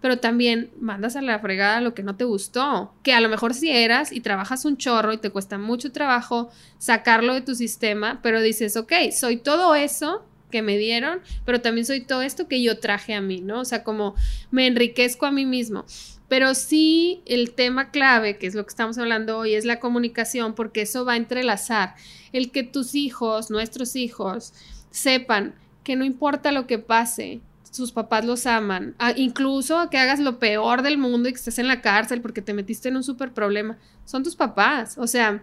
pero 0.00 0.18
también 0.18 0.70
mandas 0.80 1.16
a 1.16 1.22
la 1.22 1.38
fregada 1.38 1.80
lo 1.80 1.94
que 1.94 2.02
no 2.02 2.16
te 2.16 2.24
gustó, 2.24 2.92
que 3.02 3.12
a 3.12 3.20
lo 3.20 3.28
mejor 3.28 3.54
sí 3.54 3.70
eras 3.70 4.12
y 4.12 4.20
trabajas 4.20 4.64
un 4.64 4.76
chorro 4.76 5.12
y 5.12 5.18
te 5.18 5.30
cuesta 5.30 5.58
mucho 5.58 5.92
trabajo 5.92 6.50
sacarlo 6.78 7.34
de 7.34 7.40
tu 7.40 7.54
sistema, 7.54 8.20
pero 8.22 8.40
dices, 8.40 8.76
ok, 8.76 8.92
soy 9.12 9.38
todo 9.38 9.74
eso 9.74 10.24
que 10.50 10.62
me 10.62 10.78
dieron, 10.78 11.20
pero 11.44 11.60
también 11.60 11.84
soy 11.84 12.00
todo 12.00 12.22
esto 12.22 12.48
que 12.48 12.62
yo 12.62 12.78
traje 12.78 13.14
a 13.14 13.20
mí, 13.20 13.40
¿no? 13.40 13.60
O 13.60 13.64
sea, 13.64 13.84
como 13.84 14.14
me 14.50 14.66
enriquezco 14.66 15.26
a 15.26 15.30
mí 15.30 15.44
mismo. 15.44 15.84
Pero 16.28 16.54
sí, 16.54 17.22
el 17.26 17.54
tema 17.54 17.90
clave, 17.90 18.36
que 18.36 18.46
es 18.46 18.54
lo 18.54 18.64
que 18.64 18.70
estamos 18.70 18.98
hablando 18.98 19.38
hoy, 19.38 19.54
es 19.54 19.64
la 19.64 19.80
comunicación, 19.80 20.54
porque 20.54 20.82
eso 20.82 21.04
va 21.04 21.14
a 21.14 21.16
entrelazar. 21.16 21.94
El 22.32 22.50
que 22.50 22.62
tus 22.62 22.94
hijos, 22.94 23.50
nuestros 23.50 23.96
hijos, 23.96 24.52
sepan 24.90 25.54
que 25.84 25.96
no 25.96 26.04
importa 26.04 26.52
lo 26.52 26.66
que 26.66 26.78
pase, 26.78 27.40
sus 27.70 27.92
papás 27.92 28.24
los 28.24 28.46
aman. 28.46 28.94
Ah, 28.98 29.12
incluso 29.16 29.90
que 29.90 29.98
hagas 29.98 30.20
lo 30.20 30.38
peor 30.38 30.82
del 30.82 30.98
mundo 30.98 31.28
y 31.28 31.32
que 31.32 31.38
estés 31.38 31.58
en 31.58 31.68
la 31.68 31.80
cárcel 31.80 32.20
porque 32.20 32.42
te 32.42 32.54
metiste 32.54 32.88
en 32.88 32.96
un 32.96 33.04
súper 33.04 33.32
problema. 33.32 33.78
Son 34.04 34.22
tus 34.22 34.36
papás. 34.36 34.96
O 34.98 35.06
sea, 35.06 35.42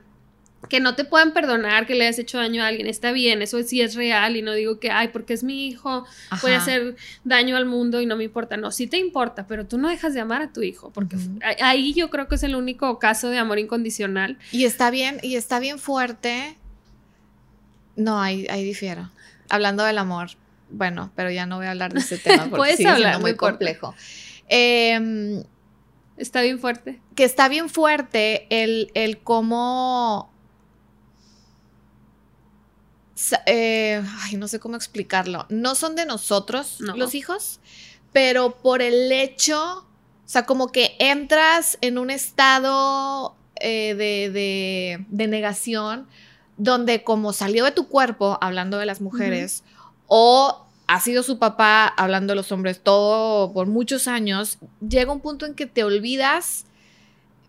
que 0.68 0.80
no 0.80 0.96
te 0.96 1.06
puedan 1.06 1.34
perdonar 1.34 1.86
que 1.86 1.96
le 1.96 2.06
hayas 2.06 2.20
hecho 2.20 2.38
daño 2.38 2.64
a 2.64 2.68
alguien, 2.68 2.88
está 2.88 3.12
bien, 3.12 3.42
eso 3.42 3.62
sí 3.64 3.82
es 3.82 3.96
real 3.96 4.36
y 4.36 4.42
no 4.42 4.54
digo 4.54 4.80
que, 4.80 4.92
ay, 4.92 5.10
porque 5.10 5.34
es 5.34 5.44
mi 5.44 5.68
hijo, 5.68 6.06
puede 6.42 6.56
hacer 6.56 6.96
daño 7.24 7.56
al 7.56 7.66
mundo 7.66 8.02
y 8.02 8.06
no 8.06 8.16
me 8.16 8.24
importa, 8.24 8.58
no, 8.58 8.72
sí 8.72 8.88
te 8.88 8.98
importa, 8.98 9.48
pero 9.48 9.66
tú 9.66 9.78
no 9.78 9.90
dejas 9.90 10.14
de 10.14 10.22
amar 10.22 10.42
a 10.42 10.52
tu 10.52 10.62
hijo, 10.64 10.92
porque 10.92 11.18
ahí 11.62 11.94
yo 11.94 12.10
creo 12.10 12.28
que 12.28 12.36
es 12.36 12.44
el 12.44 12.56
único 12.56 13.00
caso 13.00 13.30
de 13.30 13.38
amor 13.38 13.60
incondicional. 13.60 14.38
Y 14.52 14.66
está 14.66 14.90
bien, 14.90 15.20
y 15.22 15.36
está 15.36 15.60
bien 15.60 15.80
fuerte. 15.80 16.58
No, 17.96 18.22
ahí, 18.22 18.48
ahí 18.50 18.64
difiero. 18.64 19.10
Hablando 19.50 19.84
del 19.84 19.98
amor, 19.98 20.32
bueno, 20.69 21.12
pero 21.15 21.32
ya 21.32 21.45
no 21.45 21.58
voy 21.58 21.67
a 21.67 21.71
hablar 21.71 21.93
de 21.93 21.99
ese 21.99 22.17
tema 22.17 22.43
porque 22.49 22.58
Puedes 22.58 22.86
hablar, 22.86 23.19
muy 23.19 23.36
complejo. 23.36 23.95
Em, 24.47 25.43
está 26.17 26.41
bien 26.41 26.60
fuerte. 26.60 27.01
Que 27.15 27.23
está 27.23 27.47
bien 27.47 27.69
fuerte 27.69 28.47
el, 28.49 28.91
el 28.93 29.19
cómo 29.19 30.32
eh, 33.45 34.04
ay, 34.21 34.36
no 34.36 34.47
sé 34.47 34.60
cómo 34.60 34.75
explicarlo. 34.75 35.45
No 35.49 35.75
son 35.75 35.95
de 35.95 36.06
nosotros 36.06 36.80
los 36.80 37.15
hijos, 37.15 37.60
pero 38.12 38.58
por 38.58 38.82
el 38.82 39.12
hecho, 39.12 39.80
o 39.80 40.28
sea, 40.28 40.45
como 40.45 40.71
que 40.71 40.95
entras 40.99 41.78
en 41.82 41.97
un 41.97 42.10
estado 42.10 43.36
eh, 43.56 43.95
de, 43.95 45.28
negación 45.28 46.08
donde 46.58 47.04
como 47.04 47.34
salió 47.34 47.65
de 47.65 47.71
tu 47.71 47.88
cuerpo, 47.88 48.38
hablando 48.41 48.78
de 48.78 48.86
las 48.86 49.01
mujeres, 49.01 49.63
o 50.08 50.65
ha 50.88 51.00
sido 51.00 51.24
su 51.24 51.39
papá, 51.39 51.88
hablando 51.88 52.32
de 52.32 52.36
los 52.36 52.52
hombres, 52.52 52.82
todo 52.82 53.52
por 53.54 53.68
muchos 53.68 54.08
años, 54.08 54.60
llega 54.88 55.12
un 55.12 55.20
punto 55.20 55.46
en 55.46 55.56
que 55.56 55.65
te 55.65 55.84
olvidas 55.84 56.65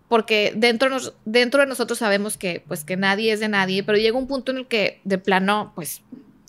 porque 0.09 0.53
dentro, 0.55 0.97
dentro 1.25 1.61
de 1.61 1.67
nosotros 1.67 1.99
sabemos 1.99 2.37
que, 2.37 2.63
pues, 2.67 2.85
que 2.85 2.97
nadie 2.97 3.33
es 3.33 3.41
de 3.41 3.49
nadie, 3.49 3.83
pero 3.83 3.99
llega 3.99 4.17
un 4.17 4.29
punto 4.29 4.53
en 4.53 4.59
el 4.59 4.67
que 4.67 5.01
de 5.05 5.19
plano, 5.19 5.73
pues... 5.75 6.03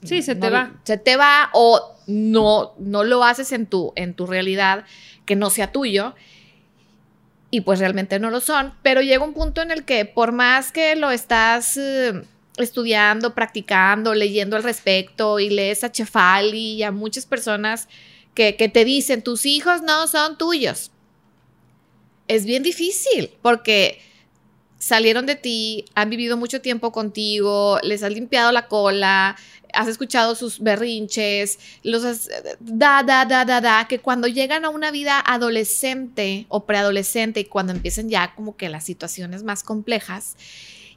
Sí, 0.03 0.21
se 0.21 0.35
te 0.35 0.51
va. 0.51 0.73
Se 0.83 0.97
te 0.97 1.17
va 1.17 1.49
o 1.53 1.95
no, 2.05 2.73
no 2.77 3.03
lo 3.03 3.23
haces 3.23 3.51
en 3.51 3.65
tu, 3.65 3.93
en 3.95 4.13
tu 4.13 4.27
realidad 4.27 4.85
que 5.25 5.35
no 5.35 5.49
sea 5.49 5.71
tuyo 5.71 6.13
y 7.49 7.61
pues 7.61 7.79
realmente 7.79 8.19
no 8.19 8.29
lo 8.29 8.39
son, 8.39 8.73
pero 8.83 9.01
llega 9.01 9.23
un 9.23 9.33
punto 9.33 9.61
en 9.61 9.71
el 9.71 9.85
que 9.85 10.05
por 10.05 10.33
más 10.33 10.71
que 10.71 10.95
lo 10.95 11.09
estás 11.09 11.77
eh, 11.77 12.21
estudiando, 12.57 13.33
practicando, 13.33 14.13
leyendo 14.13 14.55
al 14.55 14.63
respecto 14.63 15.39
y 15.39 15.49
lees 15.49 15.83
a 15.83 15.91
Chefali 15.91 16.73
y 16.73 16.83
a 16.83 16.91
muchas 16.91 17.25
personas 17.25 17.87
que, 18.33 18.53
te 18.53 18.85
dicen, 18.85 19.23
tus 19.23 19.47
hijos 19.47 19.81
no 19.81 20.05
son 20.07 20.37
tuyos, 20.37 20.91
es 22.27 22.45
bien 22.45 22.61
difícil 22.61 23.31
porque 23.41 23.99
salieron 24.77 25.25
de 25.25 25.35
ti, 25.35 25.85
han 25.95 26.11
vivido 26.11 26.37
mucho 26.37 26.61
tiempo 26.61 26.91
contigo, 26.91 27.79
les 27.81 28.03
has 28.03 28.11
limpiado 28.11 28.51
la 28.51 28.67
cola, 28.67 29.35
has 29.73 29.87
escuchado 29.87 30.35
sus 30.35 30.59
berrinches, 30.59 31.57
los 31.81 32.03
has, 32.03 32.29
da, 32.59 33.01
da, 33.01 33.25
da, 33.25 33.43
da, 33.43 33.59
da, 33.59 33.87
que 33.87 33.99
cuando 33.99 34.27
llegan 34.27 34.65
a 34.65 34.69
una 34.69 34.91
vida 34.91 35.19
adolescente 35.19 36.45
o 36.49 36.65
preadolescente 36.65 37.39
y 37.39 37.45
cuando 37.45 37.73
empiezan 37.73 38.07
ya 38.09 38.35
como 38.35 38.55
que 38.55 38.69
las 38.69 38.83
situaciones 38.83 39.43
más 39.43 39.63
complejas 39.63 40.35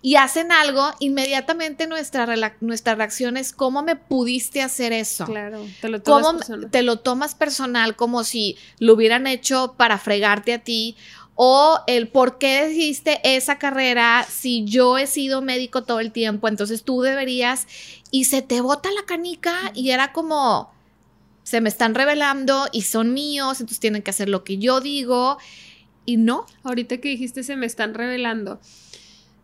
y 0.02 0.16
hacen 0.16 0.50
algo, 0.50 0.90
inmediatamente 0.98 1.86
nuestra, 1.86 2.26
nuestra 2.60 2.94
reacción 2.94 3.36
es 3.36 3.52
cómo 3.52 3.82
me 3.82 3.96
pudiste 3.96 4.62
hacer 4.62 4.92
eso. 4.92 5.26
Claro, 5.26 5.66
te 5.80 5.88
lo 5.88 6.00
tomas 6.00 6.36
personal. 6.36 6.70
Te 6.70 6.82
lo 6.82 6.98
tomas 7.00 7.34
personal 7.34 7.96
como 7.96 8.24
si 8.24 8.56
lo 8.78 8.94
hubieran 8.94 9.26
hecho 9.26 9.74
para 9.76 9.98
fregarte 9.98 10.54
a 10.54 10.58
ti 10.60 10.96
o 11.34 11.80
el 11.86 12.08
por 12.08 12.38
qué 12.38 12.66
decidiste 12.66 13.20
esa 13.24 13.58
carrera 13.58 14.26
si 14.28 14.64
yo 14.64 14.98
he 14.98 15.06
sido 15.06 15.42
médico 15.42 15.84
todo 15.84 16.00
el 16.00 16.12
tiempo, 16.12 16.48
entonces 16.48 16.82
tú 16.82 17.02
deberías 17.02 17.66
y 18.10 18.24
se 18.24 18.42
te 18.42 18.60
bota 18.60 18.90
la 18.92 19.04
canica 19.06 19.72
y 19.74 19.90
era 19.90 20.12
como 20.12 20.70
se 21.42 21.60
me 21.60 21.68
están 21.68 21.94
revelando 21.94 22.68
y 22.72 22.82
son 22.82 23.12
míos, 23.12 23.60
entonces 23.60 23.80
tienen 23.80 24.02
que 24.02 24.10
hacer 24.10 24.28
lo 24.28 24.44
que 24.44 24.58
yo 24.58 24.80
digo 24.80 25.38
y 26.06 26.16
no. 26.16 26.46
Ahorita 26.62 26.98
que 26.98 27.08
dijiste 27.08 27.42
se 27.42 27.56
me 27.56 27.66
están 27.66 27.94
revelando. 27.94 28.60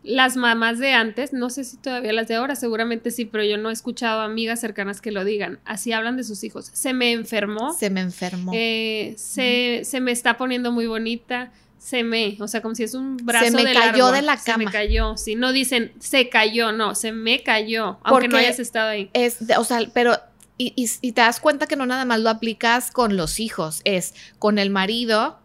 Las 0.07 0.37
mamás 0.37 0.79
de 0.79 0.93
antes, 0.93 1.33
no 1.33 1.49
sé 1.49 1.63
si 1.63 1.77
todavía 1.77 2.13
las 2.13 2.27
de 2.27 2.35
ahora, 2.35 2.55
seguramente 2.55 3.11
sí, 3.11 3.25
pero 3.25 3.43
yo 3.43 3.57
no 3.57 3.69
he 3.69 3.73
escuchado 3.73 4.21
amigas 4.21 4.61
cercanas 4.61 5.01
que 5.01 5.11
lo 5.11 5.25
digan. 5.25 5.59
Así 5.65 5.91
hablan 5.91 6.15
de 6.15 6.23
sus 6.23 6.43
hijos. 6.43 6.69
Se 6.73 6.93
me 6.93 7.11
enfermó. 7.11 7.73
Se 7.73 7.89
me 7.89 8.01
enfermó. 8.01 8.51
Eh, 8.55 9.13
se, 9.17 9.81
se 9.83 9.99
me 9.99 10.11
está 10.11 10.37
poniendo 10.37 10.71
muy 10.71 10.87
bonita 10.87 11.51
se 11.77 12.03
me, 12.03 12.37
o 12.39 12.47
sea, 12.47 12.61
como 12.61 12.75
si 12.75 12.83
es 12.83 12.93
un 12.93 13.17
brazo 13.17 13.45
Se 13.45 13.51
me 13.51 13.73
cayó 13.73 14.11
de 14.11 14.21
la 14.21 14.35
cama. 14.37 14.43
Se 14.43 14.65
me 14.65 14.71
cayó, 14.71 15.15
si 15.15 15.35
no 15.35 15.51
dicen 15.51 15.93
se 15.99 16.27
cayó, 16.27 16.71
no, 16.71 16.95
se 16.95 17.11
me 17.11 17.43
cayó, 17.43 17.99
aunque 18.03 18.27
no 18.27 18.37
hayas 18.37 18.59
estado 18.59 18.89
ahí. 18.89 19.09
Es, 19.13 19.37
o 19.57 19.63
sea, 19.63 19.79
pero, 19.93 20.17
y, 20.57 20.73
y, 20.75 21.11
te 21.11 21.21
das 21.21 21.39
cuenta 21.39 21.67
que 21.67 21.75
no 21.75 21.85
nada 21.85 22.03
más 22.03 22.19
lo 22.19 22.29
aplicas 22.29 22.91
con 22.91 23.15
los 23.15 23.39
hijos, 23.39 23.81
es 23.83 24.15
con 24.39 24.57
el 24.57 24.69
marido 24.69 25.39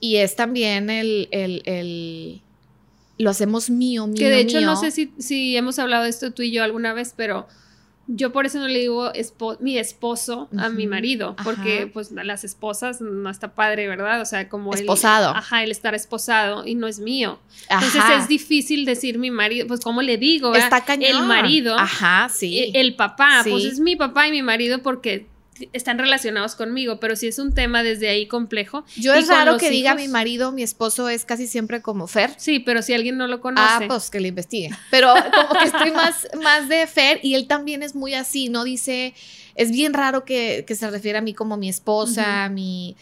y 0.00 0.16
es 0.16 0.34
también 0.34 0.90
el, 0.90 1.28
el, 1.30 1.62
el 1.66 2.42
lo 3.20 3.30
hacemos 3.30 3.68
mío, 3.68 4.06
mío. 4.06 4.16
Que 4.16 4.30
de 4.30 4.40
hecho 4.40 4.60
no 4.60 4.76
sé 4.76 4.90
si, 4.90 5.12
si 5.18 5.56
hemos 5.56 5.78
hablado 5.78 6.04
de 6.04 6.10
esto 6.10 6.32
tú 6.32 6.42
y 6.42 6.50
yo 6.50 6.64
alguna 6.64 6.94
vez, 6.94 7.12
pero 7.16 7.46
yo 8.06 8.32
por 8.32 8.46
eso 8.46 8.58
no 8.58 8.66
le 8.66 8.78
digo 8.78 9.12
mi 9.60 9.78
esposo 9.78 10.48
a 10.56 10.68
mi 10.70 10.86
marido, 10.86 11.36
porque 11.44 11.88
pues 11.92 12.10
las 12.10 12.44
esposas 12.44 13.00
no 13.00 13.30
está 13.30 13.54
padre, 13.54 13.86
¿verdad? 13.86 14.20
O 14.20 14.24
sea, 14.24 14.48
como 14.48 14.74
esposado. 14.74 15.30
El, 15.30 15.36
ajá, 15.36 15.62
el 15.62 15.70
estar 15.70 15.94
esposado 15.94 16.66
y 16.66 16.74
no 16.74 16.88
es 16.88 16.98
mío. 16.98 17.38
Entonces 17.68 18.02
es 18.18 18.26
difícil 18.26 18.84
decir 18.84 19.18
mi 19.18 19.30
marido, 19.30 19.66
pues 19.66 19.80
¿cómo 19.80 20.02
le 20.02 20.16
digo? 20.16 20.54
Está 20.54 20.84
cañón. 20.84 21.10
El 21.10 21.22
marido. 21.26 21.78
Ajá, 21.78 22.28
sí. 22.34 22.58
El, 22.58 22.86
el 22.86 22.96
papá, 22.96 23.44
pues 23.48 23.64
es 23.64 23.80
mi 23.80 23.96
papá 23.96 24.26
y 24.26 24.32
mi 24.32 24.42
marido 24.42 24.82
porque 24.82 25.28
están 25.72 25.98
relacionados 25.98 26.54
conmigo, 26.54 27.00
pero 27.00 27.16
si 27.16 27.26
es 27.26 27.38
un 27.38 27.52
tema 27.52 27.82
desde 27.82 28.08
ahí 28.08 28.26
complejo. 28.26 28.84
Yo 28.96 29.14
es 29.14 29.28
raro 29.28 29.58
que 29.58 29.70
diga 29.70 29.94
mi 29.94 30.08
marido, 30.08 30.52
mi 30.52 30.62
esposo 30.62 31.08
es 31.08 31.24
casi 31.24 31.46
siempre 31.46 31.82
como 31.82 32.06
Fer. 32.06 32.32
Sí, 32.36 32.60
pero 32.60 32.82
si 32.82 32.94
alguien 32.94 33.16
no 33.16 33.26
lo 33.26 33.40
conoce. 33.40 33.66
Ah, 33.66 33.84
pues 33.86 34.10
que 34.10 34.20
le 34.20 34.28
investigue. 34.28 34.70
Pero 34.90 35.12
como 35.34 35.60
que 35.60 35.66
estoy 35.66 35.90
más, 35.90 36.28
más 36.42 36.68
de 36.68 36.86
Fer 36.86 37.20
y 37.22 37.34
él 37.34 37.46
también 37.46 37.82
es 37.82 37.94
muy 37.94 38.14
así, 38.14 38.48
¿no? 38.48 38.64
Dice, 38.64 39.14
es 39.54 39.70
bien 39.70 39.92
raro 39.92 40.24
que, 40.24 40.64
se 40.68 40.90
refiere 40.90 41.18
a 41.18 41.22
mí 41.22 41.34
como 41.34 41.56
mi 41.56 41.68
esposa, 41.68 42.48
mi 42.48 42.96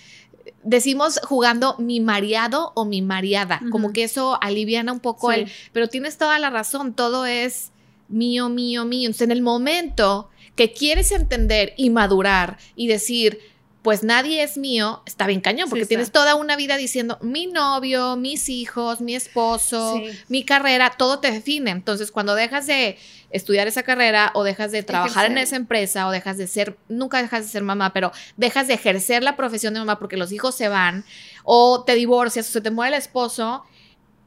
decimos 0.63 1.21
jugando 1.23 1.77
mi 1.79 2.01
mareado 2.01 2.73
o 2.75 2.85
mi 2.85 3.01
mareada, 3.03 3.61
como 3.71 3.93
que 3.93 4.05
eso 4.05 4.39
aliviana 4.43 4.93
un 4.93 5.01
poco 5.01 5.31
el, 5.31 5.51
pero 5.73 5.89
tienes 5.89 6.19
toda 6.19 6.39
la 6.39 6.51
razón, 6.51 6.95
todo 6.95 7.27
es 7.27 7.71
mío, 8.09 8.49
mío, 8.49 8.85
mío. 8.85 9.07
Entonces, 9.07 9.27
en 9.27 9.33
el 9.33 9.43
momento 9.43 10.31
que 10.59 10.73
quieres 10.73 11.13
entender 11.13 11.73
y 11.77 11.89
madurar 11.89 12.59
y 12.75 12.89
decir, 12.89 13.39
pues 13.83 14.03
nadie 14.03 14.43
es 14.43 14.59
mío, 14.59 15.05
está 15.07 15.29
bien 15.29 15.41
cañón, 15.41 15.71
porque 15.71 15.87
tienes 15.87 16.11
toda 16.11 16.35
una 16.35 16.57
vida 16.57 16.77
diciendo 16.77 17.17
mi 17.23 17.47
novio, 17.47 18.17
mis 18.17 18.49
hijos, 18.49 19.01
mi 19.01 19.15
esposo, 19.15 20.03
mi 20.27 20.45
carrera, 20.45 20.91
todo 20.99 21.21
te 21.21 21.31
define. 21.31 21.71
Entonces, 21.71 22.11
cuando 22.11 22.35
dejas 22.35 22.67
de 22.67 22.99
estudiar 23.31 23.69
esa 23.69 23.85
carrera 23.85 24.33
o 24.35 24.43
dejas 24.43 24.73
de 24.73 24.83
trabajar 24.83 25.27
en 25.27 25.39
esa 25.39 25.55
empresa 25.55 26.09
o 26.09 26.11
dejas 26.11 26.39
de 26.39 26.49
ser, 26.49 26.77
nunca 26.89 27.23
dejas 27.23 27.45
de 27.45 27.53
ser 27.53 27.63
mamá, 27.63 27.93
pero 27.93 28.11
dejas 28.37 28.67
de 28.67 28.75
ejercer 28.75 29.23
la 29.23 29.37
profesión 29.37 29.75
de 29.75 29.79
mamá 29.79 30.01
porque 30.01 30.17
los 30.17 30.33
hijos 30.33 30.57
se 30.57 30.67
van 30.67 31.05
o 31.45 31.85
te 31.85 31.95
divorcias 31.95 32.49
o 32.49 32.53
se 32.53 32.61
te 32.61 32.73
muere 32.73 32.97
el 32.97 33.01
esposo, 33.01 33.63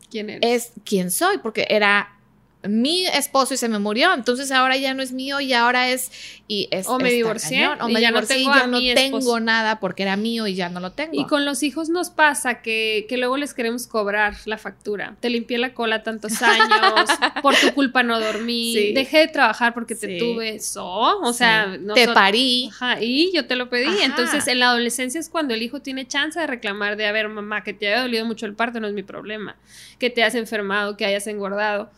¿quién 0.10 0.30
eres? 0.30 0.42
Es 0.44 0.72
quién 0.86 1.12
soy, 1.12 1.40
porque 1.40 1.68
era 1.70 2.21
mi 2.64 3.06
esposo 3.08 3.54
y 3.54 3.58
se 3.58 3.70
me 3.70 3.80
murió, 3.80 4.14
entonces 4.14 4.52
ahora 4.52 4.78
ya 4.78 4.94
no 4.94 5.02
es 5.02 5.12
mío 5.12 5.40
y 5.40 5.54
ahora 5.54 5.90
es 5.90 6.12
y 6.48 6.68
es 6.70 6.88
o 6.88 7.00
me 7.00 7.12
divorcié 7.12 7.68
o 7.80 7.88
me 7.88 8.02
ya 8.02 8.12
no 8.12 8.22
tengo, 8.24 8.54
ya 8.54 8.68
no 8.68 8.80
tengo 8.94 9.40
nada 9.40 9.80
porque 9.80 10.04
era 10.04 10.18
mío 10.18 10.48
y 10.48 10.56
ya 10.56 10.70
no 10.70 10.80
lo 10.80 10.92
tengo. 10.92 11.14
Y 11.14 11.26
con 11.26 11.46
los 11.46 11.64
hijos 11.64 11.90
nos 11.90 12.10
pasa 12.10 12.62
que, 12.62 13.06
que 13.08 13.18
luego 13.18 13.38
les 13.38 13.54
queremos 13.54 13.88
cobrar 13.88 14.36
la 14.46 14.58
factura. 14.58 15.16
Te 15.22 15.30
limpié 15.30 15.58
la 15.58 15.74
cola 15.74 16.04
tantos 16.04 16.34
años, 16.42 17.10
por 17.42 17.56
tu 17.56 17.74
culpa 17.74 18.04
no 18.04 18.20
dormí, 18.20 18.92
dejé 18.94 19.20
de 19.20 19.28
trabajar 19.30 19.74
porque 19.74 19.96
te 19.96 20.20
tuve 20.20 20.56
eso, 20.56 20.86
o 20.86 21.34
sea, 21.34 21.80
te 21.96 22.08
parí. 22.10 22.70
y 23.00 23.32
yo 23.34 23.48
te 23.48 23.56
lo 23.56 23.70
pedí. 23.70 24.02
Entonces, 24.04 24.48
en 24.48 24.60
la 24.60 24.70
adolescencia 24.70 25.20
es 25.20 25.30
cuando 25.30 25.54
el 25.54 25.62
hijo 25.62 25.82
tiene 25.82 26.08
chance 26.08 26.40
de 26.40 26.48
reclamar 26.48 26.98
de, 26.98 27.08
a 27.08 27.12
ver, 27.12 27.30
mamá, 27.30 27.64
que 27.64 27.74
te 27.74 27.88
haya 27.88 28.02
dolido 28.02 28.26
mucho 28.26 28.46
el 28.46 28.54
parto 28.54 28.80
no 28.80 28.88
es 28.88 28.94
mi 28.94 29.04
problema, 29.04 29.56
que 29.98 30.10
te 30.10 30.22
hayas 30.22 30.36
enfermado, 30.36 30.98
que 30.98 31.06
hayas 31.06 31.28
engordado 31.28 31.90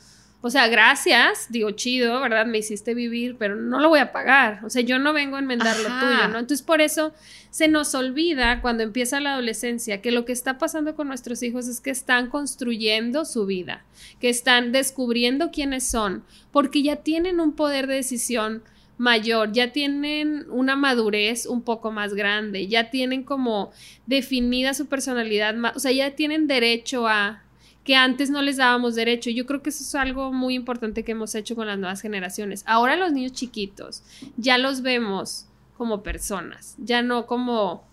o 0.45 0.49
sea, 0.49 0.67
gracias, 0.67 1.47
digo, 1.51 1.71
chido, 1.71 2.19
¿verdad? 2.19 2.45
Me 2.45 2.57
hiciste 2.57 2.93
vivir, 2.93 3.37
pero 3.39 3.55
no 3.55 3.79
lo 3.79 3.87
voy 3.87 3.99
a 3.99 4.11
pagar. 4.11 4.59
O 4.65 4.69
sea, 4.69 4.81
yo 4.81 4.99
no 4.99 5.13
vengo 5.13 5.37
a 5.37 5.39
enmendar 5.39 5.77
lo 5.77 5.87
tuyo, 5.87 6.27
¿no? 6.27 6.39
Entonces, 6.39 6.61
por 6.61 6.81
eso 6.81 7.13
se 7.49 7.69
nos 7.69 7.95
olvida 7.95 8.59
cuando 8.59 8.83
empieza 8.83 9.21
la 9.21 9.35
adolescencia 9.35 10.01
que 10.01 10.11
lo 10.11 10.25
que 10.25 10.33
está 10.33 10.57
pasando 10.57 10.97
con 10.97 11.07
nuestros 11.07 11.41
hijos 11.43 11.69
es 11.69 11.79
que 11.79 11.91
están 11.91 12.29
construyendo 12.29 13.23
su 13.23 13.45
vida, 13.45 13.85
que 14.19 14.27
están 14.27 14.73
descubriendo 14.73 15.49
quiénes 15.49 15.87
son, 15.87 16.25
porque 16.51 16.83
ya 16.83 16.97
tienen 16.97 17.39
un 17.39 17.53
poder 17.53 17.87
de 17.87 17.95
decisión 17.95 18.63
mayor, 18.97 19.53
ya 19.53 19.71
tienen 19.71 20.45
una 20.49 20.75
madurez 20.75 21.45
un 21.45 21.61
poco 21.61 21.89
más 21.89 22.15
grande, 22.15 22.67
ya 22.67 22.89
tienen 22.89 23.23
como 23.23 23.71
definida 24.07 24.73
su 24.73 24.87
personalidad, 24.87 25.55
o 25.73 25.79
sea, 25.79 25.93
ya 25.93 26.17
tienen 26.17 26.47
derecho 26.47 27.07
a 27.07 27.42
que 27.83 27.95
antes 27.95 28.29
no 28.29 28.41
les 28.41 28.57
dábamos 28.57 28.95
derecho. 28.95 29.29
Yo 29.29 29.45
creo 29.45 29.61
que 29.61 29.69
eso 29.69 29.83
es 29.83 29.95
algo 29.95 30.31
muy 30.31 30.55
importante 30.55 31.03
que 31.03 31.11
hemos 31.11 31.35
hecho 31.35 31.55
con 31.55 31.67
las 31.67 31.77
nuevas 31.77 32.01
generaciones. 32.01 32.63
Ahora 32.65 32.95
los 32.95 33.11
niños 33.11 33.33
chiquitos 33.33 34.03
ya 34.37 34.57
los 34.57 34.81
vemos 34.81 35.47
como 35.77 36.03
personas, 36.03 36.75
ya 36.77 37.01
no 37.01 37.25
como 37.25 37.83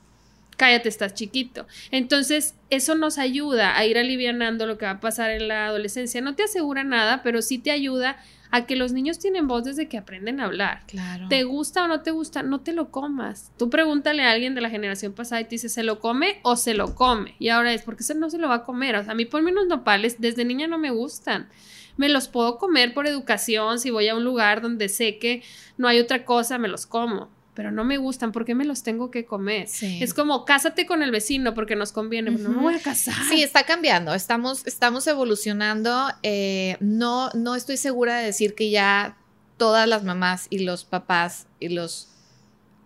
cállate, 0.61 0.91
estás 0.91 1.15
chiquito. 1.15 1.67
Entonces, 1.91 2.55
eso 2.69 2.95
nos 2.95 3.17
ayuda 3.17 3.79
a 3.79 3.87
ir 3.87 3.97
alivianando 3.97 4.67
lo 4.67 4.77
que 4.77 4.85
va 4.85 4.93
a 4.93 5.01
pasar 5.01 5.31
en 5.31 5.49
la 5.49 5.65
adolescencia. 5.65 6.21
No 6.21 6.35
te 6.35 6.43
asegura 6.43 6.85
nada, 6.85 7.23
pero 7.23 7.41
sí 7.41 7.57
te 7.57 7.71
ayuda 7.71 8.19
a 8.51 8.67
que 8.67 8.77
los 8.77 8.93
niños 8.93 9.19
tienen 9.19 9.49
voz 9.49 9.65
desde 9.65 9.89
que 9.89 9.97
aprenden 9.97 10.39
a 10.39 10.45
hablar. 10.45 10.83
Claro. 10.87 11.29
¿Te 11.31 11.45
gusta 11.45 11.85
o 11.85 11.89
no 11.89 12.03
te 12.03 12.11
gusta? 12.11 12.43
No 12.43 12.61
te 12.61 12.75
lo 12.75 12.91
comas. 12.91 13.53
Tú 13.57 13.71
pregúntale 13.71 14.23
a 14.23 14.33
alguien 14.33 14.55
de 14.55 14.61
la 14.61 14.69
generación 14.69 15.15
pasada 15.15 15.41
y 15.41 15.45
te 15.45 15.51
dice, 15.53 15.71
¿se 15.71 15.83
lo 15.83 15.99
come 15.99 16.41
o 16.43 16.57
se 16.57 16.75
lo 16.75 16.95
come? 16.95 17.37
Y 17.39 17.49
ahora 17.49 17.73
es, 17.73 17.81
porque 17.81 18.03
eso 18.03 18.13
no 18.13 18.29
se 18.29 18.37
lo 18.37 18.51
va 18.51 18.57
a 18.57 18.65
comer. 18.65 18.97
O 18.97 19.03
sea, 19.03 19.13
a 19.13 19.17
mí 19.17 19.25
ponme 19.25 19.53
unos 19.53 19.67
nopales, 19.67 20.21
desde 20.21 20.45
niña 20.45 20.67
no 20.67 20.77
me 20.77 20.91
gustan. 20.91 21.49
Me 21.97 22.11
los 22.11 22.29
puedo 22.29 22.59
comer 22.59 22.93
por 22.93 23.07
educación, 23.07 23.79
si 23.79 23.89
voy 23.89 24.09
a 24.09 24.15
un 24.15 24.25
lugar 24.25 24.61
donde 24.61 24.91
sé 24.91 25.17
que 25.17 25.43
no 25.79 25.89
hay 25.89 26.01
otra 26.01 26.27
cosa, 26.27 26.59
me 26.59 26.69
los 26.69 26.85
como 26.85 27.31
pero 27.61 27.73
no 27.73 27.85
me 27.85 27.99
gustan, 27.99 28.33
¿por 28.33 28.47
qué 28.47 28.55
me 28.55 28.65
los 28.65 28.83
tengo 28.83 29.11
que 29.11 29.27
comer? 29.27 29.69
Es 29.83 30.15
como, 30.15 30.47
cásate 30.47 30.87
con 30.87 31.03
el 31.03 31.11
vecino 31.11 31.53
porque 31.53 31.77
nos 31.77 31.93
conviene, 31.93 32.31
no 32.31 32.49
me 32.49 32.63
voy 32.63 32.75
a 32.77 32.81
casar. 32.81 33.13
Sí, 33.29 33.43
está 33.43 33.65
cambiando, 33.65 34.15
estamos, 34.15 34.67
estamos 34.67 35.07
evolucionando, 35.07 36.09
eh, 36.23 36.79
no, 36.81 37.29
no 37.35 37.55
estoy 37.55 37.77
segura 37.77 38.17
de 38.17 38.25
decir 38.25 38.55
que 38.55 38.71
ya 38.71 39.19
todas 39.59 39.87
las 39.87 40.05
mamás 40.05 40.47
y 40.49 40.61
los 40.61 40.87
papás 40.87 41.49
y 41.59 41.69
los 41.69 42.09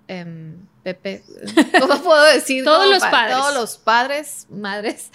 Em, 0.07 0.57
Pepe, 0.83 1.23
¿cómo 1.81 2.03
puedo 2.03 2.25
decir? 2.25 2.62
todos 2.62 2.88
los 2.90 3.03
padres. 3.03 3.37
Todos 3.37 3.55
los 3.55 3.79
padres, 3.79 4.47
madres. 4.51 5.11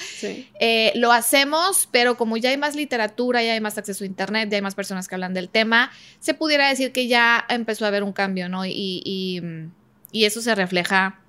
Eh, 0.59 0.91
lo 0.95 1.11
hacemos, 1.11 1.87
pero 1.91 2.17
como 2.17 2.37
ya 2.37 2.49
hay 2.49 2.57
más 2.57 2.75
literatura, 2.75 3.43
ya 3.43 3.53
hay 3.53 3.61
más 3.61 3.77
acceso 3.77 4.03
a 4.03 4.07
Internet, 4.07 4.49
ya 4.49 4.57
hay 4.57 4.63
más 4.63 4.73
personas 4.73 5.07
que 5.07 5.13
hablan 5.13 5.35
del 5.35 5.49
tema, 5.49 5.91
se 6.19 6.33
pudiera 6.33 6.67
decir 6.67 6.91
que 6.91 7.07
ya 7.07 7.45
empezó 7.49 7.85
a 7.85 7.89
haber 7.89 8.03
un 8.03 8.13
cambio, 8.13 8.49
¿no? 8.49 8.65
Y, 8.65 9.41
y 10.11 10.25
eso 10.25 10.41
se 10.41 10.55
refleja 10.55 11.19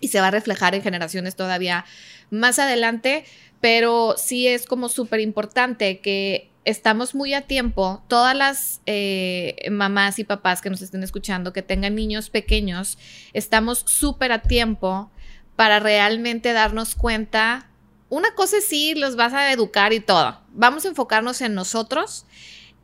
y 0.00 0.08
se 0.08 0.20
va 0.20 0.28
a 0.28 0.30
reflejar 0.30 0.74
en 0.74 0.82
generaciones 0.82 1.36
todavía 1.36 1.84
más 2.30 2.58
adelante, 2.58 3.24
pero 3.60 4.14
sí 4.16 4.46
es 4.46 4.66
como 4.66 4.88
súper 4.88 5.20
importante 5.20 6.00
que 6.00 6.50
estamos 6.64 7.14
muy 7.14 7.34
a 7.34 7.42
tiempo, 7.42 8.02
todas 8.08 8.36
las 8.36 8.80
eh, 8.86 9.56
mamás 9.70 10.18
y 10.18 10.24
papás 10.24 10.60
que 10.60 10.70
nos 10.70 10.82
estén 10.82 11.02
escuchando, 11.02 11.52
que 11.52 11.62
tengan 11.62 11.94
niños 11.94 12.30
pequeños, 12.30 12.98
estamos 13.32 13.84
súper 13.86 14.32
a 14.32 14.42
tiempo 14.42 15.10
para 15.56 15.78
realmente 15.78 16.52
darnos 16.52 16.94
cuenta. 16.94 17.68
Una 18.08 18.34
cosa 18.34 18.58
es 18.58 18.66
sí, 18.66 18.94
los 18.94 19.16
vas 19.16 19.32
a 19.32 19.52
educar 19.52 19.92
y 19.92 20.00
todo. 20.00 20.40
Vamos 20.52 20.84
a 20.84 20.88
enfocarnos 20.88 21.40
en 21.40 21.54
nosotros, 21.54 22.26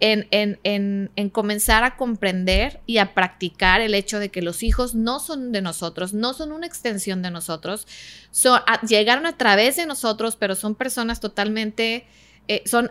en, 0.01 0.59
en, 0.65 1.31
comenzar 1.31 1.85
a 1.85 1.97
comprender 1.97 2.81
y 2.87 2.99
a 2.99 3.13
practicar 3.13 3.83
el 3.83 3.95
hecho 3.95 4.19
de 4.19 4.31
que 4.31 4.41
los 4.41 4.63
hijos 4.63 4.95
no 4.95 5.21
son 5.21 5.53
de 5.53 5.61
nosotros, 5.61 6.15
no 6.15 6.33
son 6.33 6.53
una 6.53 6.67
extensión 6.67 7.21
de 7.21 7.31
nosotros, 7.31 7.87
son, 8.31 8.61
llegaron 8.89 9.27
a 9.27 9.37
través 9.37 9.77
de 9.77 9.85
nosotros, 9.85 10.37
pero 10.37 10.55
son 10.55 10.75
personas 10.75 11.21
totalmente, 11.21 12.07
eh, 12.49 12.63
son 12.65 12.91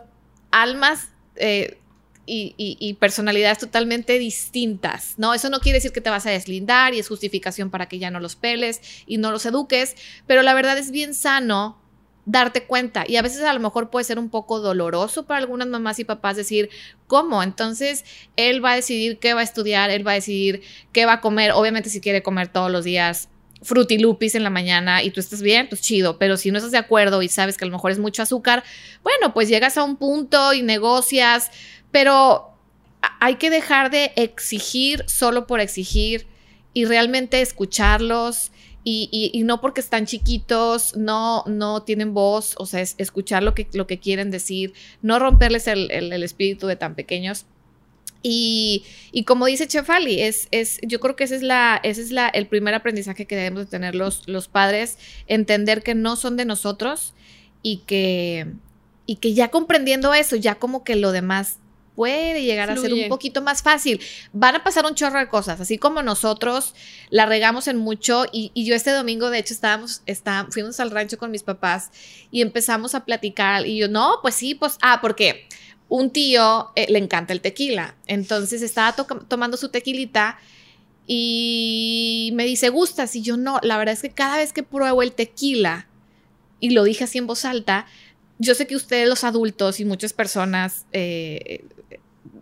almas 0.52 1.10
eh, 1.36 1.78
y, 2.32 2.94
personalidades 3.00 3.58
totalmente 3.58 4.20
distintas, 4.20 5.16
¿no? 5.18 5.34
Eso 5.34 5.50
no 5.50 5.60
quiere 5.60 5.78
decir 5.78 5.92
que 5.92 6.02
te 6.02 6.12
vas 6.12 6.28
a 6.28 6.30
deslindar 6.30 6.94
y 6.94 7.00
es 7.00 7.08
justificación 7.08 7.72
para 7.72 7.88
que 7.88 7.98
ya 7.98 8.12
no 8.12 8.20
los 8.20 8.36
peles 8.36 8.82
y 9.08 9.18
no 9.18 9.32
los 9.32 9.48
eduques, 9.48 9.96
pero 10.28 10.44
la 10.44 10.54
verdad 10.54 10.78
es 10.78 10.92
bien 10.92 11.16
sano 11.16 11.80
darte 12.26 12.64
cuenta 12.66 13.06
y 13.08 13.16
a 13.16 13.24
veces 13.24 13.42
a 13.42 13.54
lo 13.54 13.60
mejor 13.60 13.90
puede 13.90 14.04
ser 14.04 14.20
un 14.20 14.30
poco 14.30 14.60
doloroso 14.60 15.26
para 15.26 15.40
algunas 15.40 15.68
mamás 15.68 15.98
y 15.98 16.04
papás 16.04 16.36
decir, 16.36 16.70
¿cómo? 17.08 17.42
Entonces 17.42 18.06
él 18.36 18.64
va 18.64 18.74
a 18.74 18.76
decidir 18.76 19.18
qué 19.18 19.34
va 19.34 19.40
a 19.40 19.44
estudiar, 19.44 19.90
él 19.90 20.06
va 20.06 20.12
a 20.12 20.16
decidir 20.16 20.62
qué 20.92 21.08
va 21.08 21.14
a 21.14 21.22
comer, 21.22 21.52
obviamente 21.54 21.90
si 21.90 22.00
quiere 22.00 22.22
comer 22.22 22.50
todos 22.50 22.72
los 22.72 22.84
días 22.84 23.29
frutilupis 23.62 24.36
en 24.36 24.43
la 24.43 24.50
mañana 24.50 25.04
y 25.04 25.12
tú 25.12 25.19
estás 25.19 25.41
bien, 25.41 25.67
pues 25.67 25.82
chido, 25.82 26.17
pero 26.17 26.38
si 26.38 26.52
no 26.52 26.58
estás 26.58 26.72
de 26.72 26.78
acuerdo 26.78 27.22
y 27.22 27.28
sabes 27.28 27.58
que 27.58 27.65
a 27.65 27.67
lo 27.67 27.74
mejor 27.74 27.91
es 27.91 28.00
mucho 28.00 28.22
azúcar, 28.22 28.63
bueno, 29.04 29.34
pues 29.34 29.50
llegas 29.50 29.78
a 29.78 29.84
un 29.84 29.98
punto 29.98 30.54
y 30.54 30.62
negocias, 30.62 31.52
pero 31.91 32.54
hay 33.19 33.36
que 33.36 33.50
dejar 33.50 33.91
de 33.91 34.12
exigir 34.15 35.04
solo 35.08 35.48
por 35.48 35.60
exigir 35.60 36.28
y 36.74 36.86
realmente 36.86 37.41
escucharlos 37.41 38.52
y, 38.91 39.43
no 39.45 39.62
porque 39.62 39.82
están 39.82 40.08
chiquitos, 40.08 40.95
no, 40.95 41.43
no 41.45 41.84
tienen 41.84 42.15
voz, 42.15 42.56
o 42.58 42.65
sea, 42.65 42.82
es 42.82 42.95
escuchar 42.98 43.43
lo 43.43 43.54
que, 43.54 43.67
lo 43.74 43.86
que 43.86 44.00
quieren 44.00 44.32
decir, 44.32 44.74
no 45.04 45.19
romperles 45.19 45.67
el, 45.67 45.91
el 45.91 46.24
espíritu 46.24 46.65
de 46.65 46.76
tan 46.76 46.95
pequeños 46.95 47.45
y, 48.22 48.84
como 49.26 49.46
dice 49.46 49.68
Chefali, 49.68 50.22
es, 50.22 50.48
es, 50.52 50.80
yo 50.82 51.00
creo 51.00 51.16
que 51.16 51.24
ese 51.24 51.38
es, 51.38 51.42
la, 51.42 51.80
ese 51.84 52.02
es 52.02 52.12
la, 52.12 52.28
el 52.28 52.48
primer 52.48 52.74
aprendizaje 52.74 53.26
que 53.26 53.36
debemos 53.36 53.62
de 53.62 53.66
tener 53.68 53.96
los, 53.96 54.28
los 54.28 54.48
padres, 54.48 54.98
entender 55.28 55.84
que 55.84 55.96
no 55.96 56.16
son 56.16 56.36
de 56.36 56.46
nosotros 56.46 57.14
y 57.62 57.78
que, 57.88 58.48
y 59.06 59.18
que 59.18 59.34
ya 59.34 59.50
comprendiendo 59.50 60.14
eso, 60.14 60.36
ya 60.36 60.56
como 60.56 60.84
que 60.84 60.96
lo 60.96 61.12
demás 61.12 61.60
puede 62.00 62.44
llegar 62.44 62.70
a 62.70 62.78
ser 62.78 62.94
un 62.94 63.10
poquito 63.10 63.42
más 63.42 63.62
fácil. 63.62 64.00
Van 64.32 64.56
a 64.56 64.64
pasar 64.64 64.86
un 64.86 64.96
chorro 64.96 65.20
de 65.20 65.28
cosas, 65.28 65.60
así 65.60 65.78
como 65.78 66.02
nosotros 66.02 66.74
la 67.10 67.26
regamos 67.26 67.68
en 67.68 67.76
mucho 67.76 68.24
y, 68.32 68.54
yo 68.56 68.74
este 68.74 68.92
domingo 68.92 69.30
de 69.30 69.40
hecho 69.40 69.54
estábamos, 69.54 70.02
está, 70.06 70.48
fuimos 70.50 70.80
al 70.80 70.92
rancho 70.92 71.18
con 71.18 71.30
mis 71.30 71.44
papás 71.44 71.92
y 72.32 72.42
empezamos 72.42 72.96
a 72.96 73.04
platicar 73.04 73.68
y 73.68 73.76
yo, 73.76 73.90
no, 73.90 74.20
pues 74.22 74.36
sí, 74.36 74.56
pues, 74.56 74.78
ah, 74.82 75.00
porque 75.02 75.46
un 75.89 76.12
tío 76.12 76.71
eh, 76.75 76.86
le 76.89 76.99
encanta 76.99 77.34
el 77.34 77.41
tequila. 77.41 77.95
Entonces 78.08 78.62
estaba 78.62 78.95
tomando 79.28 79.58
su 79.58 79.69
tequilita 79.69 80.38
y 81.08 82.32
me 82.36 82.45
dice, 82.45 82.69
¿gustas? 82.69 83.15
Y 83.15 83.23
yo 83.23 83.36
no, 83.36 83.60
la 83.63 83.78
verdad 83.78 83.93
es 83.93 84.02
que 84.02 84.12
cada 84.12 84.38
vez 84.38 84.54
que 84.54 84.63
pruebo 84.63 85.02
el 85.02 85.12
tequila, 85.12 85.88
y 86.60 86.69
lo 86.69 86.84
dije 86.84 87.06
así 87.06 87.17
en 87.17 87.28
voz 87.28 87.45
alta, 87.45 87.88
yo 88.38 88.54
sé 88.54 88.67
que 88.67 88.75
ustedes 88.75 89.10
los 89.10 89.23
adultos 89.23 89.80
y 89.80 89.86
muchas 89.86 90.13
personas, 90.13 90.86
eh, 90.93 91.65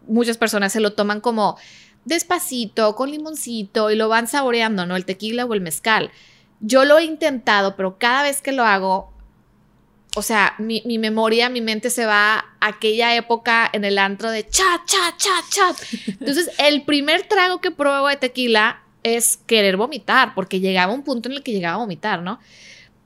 muchas 0.08 0.38
personas 0.38 0.74
se 0.74 0.82
lo 0.82 0.94
toman 0.94 1.22
como 1.22 1.58
despacito, 2.04 2.96
con 2.96 3.12
limoncito 3.12 3.90
y 3.90 3.96
lo 3.96 4.10
van 4.10 4.28
saboreando, 4.28 4.86
¿no? 4.86 4.96
El 4.96 5.06
tequila 5.06 5.46
o 5.46 5.54
el 5.54 5.62
mezcal. 5.62 6.12
Yo 6.60 6.86
lo 6.86 6.98
he 6.98 7.06
intentado, 7.06 7.76
pero 7.76 7.98
cada 7.98 8.24
vez 8.24 8.42
que 8.42 8.52
lo 8.52 8.64
hago 8.64 9.14
o 10.16 10.22
sea, 10.22 10.56
mi, 10.58 10.82
memoria, 10.98 11.50
mi 11.50 11.62
mente 11.62 11.90
se 11.90 12.06
va 12.06 12.40
a 12.40 12.46
aquella 12.60 13.16
época 13.16 13.70
en 13.72 13.86
el 13.86 14.00
antro 14.00 14.32
de 14.32 14.48
chat, 14.48 14.82
chat, 14.86 15.16
chat, 15.18 15.46
chat. 15.50 15.78
Entonces, 16.08 16.50
el 16.58 16.84
primer 16.84 17.28
trago 17.28 17.62
que 17.62 17.72
pruebo 17.72 18.08
de 18.08 18.18
tequila 18.18 18.82
es 19.04 19.38
querer 19.46 19.78
vomitar, 19.78 20.34
porque 20.34 20.60
llegaba 20.60 20.94
un 20.94 21.04
punto 21.04 21.30
en 21.30 21.36
el 21.36 21.44
que 21.44 21.52
llegaba 21.52 21.76
a 21.76 21.80
vomitar, 21.80 22.22
¿no? 22.22 22.40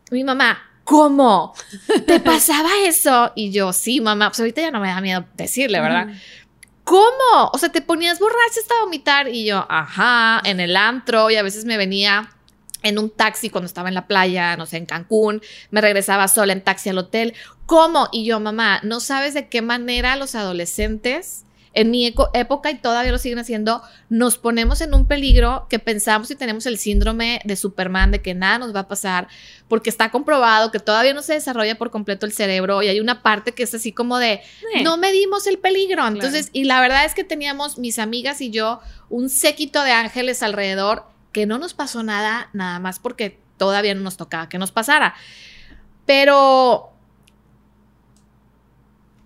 Mi 0.10 0.24
mamá, 0.24 0.60
¿cómo? 0.84 1.54
¿Te 2.08 2.20
pasaba 2.20 2.70
eso? 2.86 3.32
Y 3.36 3.52
yo, 3.52 3.74
sí, 3.74 4.00
mamá, 4.02 4.30
pues 4.30 4.40
ahorita 4.40 4.62
ya 4.62 4.72
no 4.72 4.80
me 4.80 4.88
da 4.88 5.02
miedo 5.02 5.26
decirle, 5.36 5.80
¿verdad? 5.80 6.08
¿Cómo? 6.84 7.52
O 7.54 7.58
sea, 7.58 7.70
te 7.70 7.82
ponías 7.82 8.20
borracha 8.20 8.60
hasta 8.62 8.80
vomitar 8.82 9.28
y 9.28 9.46
yo, 9.46 9.66
ajá, 9.70 10.42
en 10.44 10.60
el 10.60 10.76
antro 10.76 11.30
y 11.30 11.36
a 11.36 11.44
veces 11.44 11.66
me 11.66 11.78
venía 11.78 12.30
en 12.84 13.00
un 13.00 13.10
taxi 13.10 13.50
cuando 13.50 13.68
estaba 13.68 13.90
en 13.90 13.96
la 13.96 14.08
playa, 14.08 14.58
no 14.58 14.66
sé, 14.66 14.78
en 14.78 14.86
Cancún, 14.86 15.42
me 15.70 15.82
regresaba 15.82 16.28
sola 16.28 16.54
en 16.54 16.62
taxi 16.62 16.90
al 16.90 16.98
hotel. 16.98 17.34
¿Cómo? 17.66 18.10
Y 18.12 18.26
yo, 18.26 18.40
mamá, 18.40 18.80
no 18.84 19.00
sabes 19.00 19.34
de 19.34 19.48
qué 19.48 19.62
manera 19.62 20.16
los 20.16 20.36
adolescentes 20.36 21.46
en 21.74 21.90
mi 21.90 22.14
época 22.34 22.70
y 22.70 22.80
todavía 22.80 23.12
lo 23.12 23.18
siguen 23.18 23.40
haciendo, 23.40 23.82
nos 24.10 24.38
ponemos 24.38 24.82
en 24.82 24.94
un 24.94 25.08
peligro 25.08 25.68
que 25.70 25.80
pensamos 25.80 26.30
y 26.30 26.36
tenemos 26.36 26.66
el 26.66 26.78
síndrome 26.78 27.40
de 27.46 27.56
Superman, 27.56 28.12
de 28.12 28.22
que 28.22 28.34
nada 28.34 28.58
nos 28.58 28.76
va 28.76 28.82
a 28.82 28.88
pasar, 28.88 29.30
porque 29.70 29.90
está 29.90 30.12
comprobado 30.12 30.72
que 30.72 30.80
todavía 30.80 31.14
no 31.14 31.22
se 31.22 31.34
desarrolla 31.34 31.78
por 31.78 31.90
completo 31.90 32.26
el 32.26 32.34
cerebro 32.34 32.84
y 32.84 32.90
hay 32.90 33.00
una 33.00 33.22
parte 33.22 33.54
que 33.54 33.64
es 33.64 33.74
así 33.74 33.94
como 33.94 34.20
de, 34.20 34.42
no 34.84 34.98
medimos 34.98 35.48
el 35.48 35.60
peligro. 35.60 36.06
Entonces, 36.08 36.50
y 36.52 36.66
la 36.66 36.82
verdad 36.82 37.06
es 37.06 37.14
que 37.14 37.24
teníamos 37.24 37.78
mis 37.78 38.00
amigas 38.00 38.42
y 38.42 38.50
yo 38.50 38.82
un 39.10 39.30
séquito 39.30 39.82
de 39.84 39.92
ángeles 39.92 40.44
alrededor 40.44 41.06
que 41.32 41.46
no 41.46 41.58
nos 41.58 41.74
pasó 41.74 42.04
nada, 42.04 42.50
nada 42.54 42.80
más 42.80 43.00
porque 43.00 43.40
todavía 43.58 43.94
no 43.94 44.02
nos 44.02 44.18
tocaba 44.18 44.50
que 44.50 44.58
nos 44.58 44.72
pasara. 44.72 45.16
Pero 46.06 46.92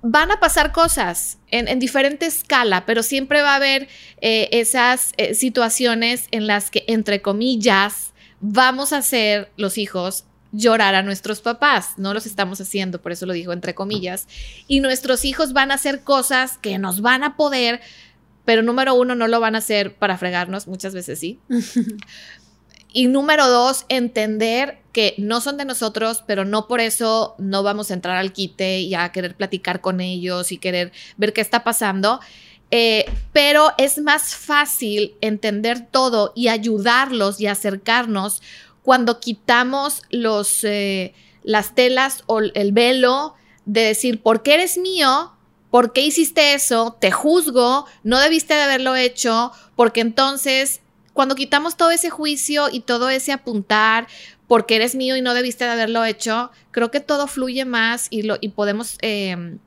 van 0.01 0.31
a 0.31 0.39
pasar 0.39 0.71
cosas 0.71 1.39
en, 1.49 1.67
en 1.67 1.79
diferente 1.79 2.27
escala, 2.27 2.85
pero 2.85 3.01
siempre 3.01 3.41
va 3.41 3.53
a 3.53 3.55
haber 3.55 3.87
eh, 4.21 4.49
esas 4.51 5.13
eh, 5.17 5.33
situaciones 5.33 6.27
en 6.29 6.45
las 6.45 6.69
que, 6.69 6.83
entre 6.87 7.21
comillas, 7.23 8.13
vamos 8.39 8.93
a 8.93 8.97
hacer 8.97 9.51
los 9.57 9.79
hijos 9.79 10.25
llorar 10.51 10.95
a 10.95 11.03
nuestros 11.03 11.41
papás. 11.41 11.93
No 11.97 12.13
los 12.13 12.25
estamos 12.25 12.61
haciendo, 12.61 13.01
por 13.01 13.11
eso 13.11 13.25
lo 13.25 13.33
digo 13.33 13.51
entre 13.51 13.75
comillas. 13.75 14.27
Y 14.67 14.79
nuestros 14.79 15.25
hijos 15.25 15.53
van 15.53 15.71
a 15.71 15.75
hacer 15.75 16.03
cosas 16.03 16.57
que 16.57 16.77
nos 16.77 17.01
van 17.01 17.23
a 17.23 17.35
poder, 17.35 17.81
pero 18.45 18.61
número 18.61 18.95
uno, 18.95 19.15
no 19.15 19.27
lo 19.27 19.39
van 19.39 19.55
a 19.55 19.57
hacer 19.57 19.95
para 19.95 20.17
fregarnos, 20.17 20.67
muchas 20.67 20.93
veces 20.93 21.19
sí. 21.19 21.39
Y 22.97 23.07
número 23.07 23.49
dos, 23.49 23.85
entender 23.89 24.77
que 24.93 25.15
no 25.17 25.41
son 25.41 25.57
de 25.57 25.65
nosotros, 25.65 26.23
pero 26.25 26.45
no 26.45 26.65
por 26.69 26.79
eso 26.79 27.35
no 27.37 27.61
vamos 27.61 27.91
a 27.91 27.93
entrar 27.93 28.15
al 28.15 28.31
quite 28.31 28.79
y 28.79 28.95
a 28.95 29.11
querer 29.11 29.35
platicar 29.35 29.81
con 29.81 29.99
ellos 29.99 30.53
y 30.53 30.59
querer 30.59 30.93
ver 31.17 31.33
qué 31.33 31.41
está 31.41 31.65
pasando. 31.65 32.21
Eh, 32.71 33.03
pero 33.33 33.73
es 33.77 33.97
más 33.97 34.33
fácil 34.33 35.15
entender 35.19 35.85
todo 35.91 36.31
y 36.37 36.47
ayudarlos 36.47 37.41
y 37.41 37.47
acercarnos 37.47 38.41
cuando 38.81 39.19
quitamos 39.19 40.01
los, 40.09 40.63
eh, 40.63 41.13
las 41.43 41.75
telas 41.75 42.23
o 42.27 42.39
el 42.39 42.71
velo 42.71 43.33
de 43.65 43.81
decir, 43.81 44.21
¿por 44.21 44.41
qué 44.41 44.53
eres 44.53 44.77
mío? 44.77 45.34
¿Por 45.75 45.91
qué 45.91 46.03
hiciste 46.03 46.53
eso? 46.53 46.95
Te 47.01 47.11
juzgo, 47.11 47.85
no 48.01 48.21
debiste 48.21 48.53
de 48.53 48.61
haberlo 48.61 48.95
hecho, 48.95 49.51
porque 49.75 49.99
entonces 49.99 50.79
cuando 51.11 51.35
quitamos 51.35 51.75
todo 51.75 51.91
ese 51.91 52.09
juicio 52.09 52.69
y 52.71 52.79
todo 52.79 53.09
ese 53.09 53.33
apuntar, 53.33 54.07
porque 54.47 54.77
eres 54.77 54.95
mío 54.95 55.17
y 55.17 55.21
no 55.21 55.33
debiste 55.33 55.65
de 55.65 55.71
haberlo 55.71 56.05
hecho, 56.05 56.49
creo 56.71 56.91
que 56.91 57.01
todo 57.01 57.27
fluye 57.27 57.65
más 57.65 58.07
y, 58.09 58.21
lo, 58.21 58.37
y 58.39 58.47
podemos 58.47 58.97
eh, 59.01 59.57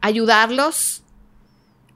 ayudarlos 0.00 1.04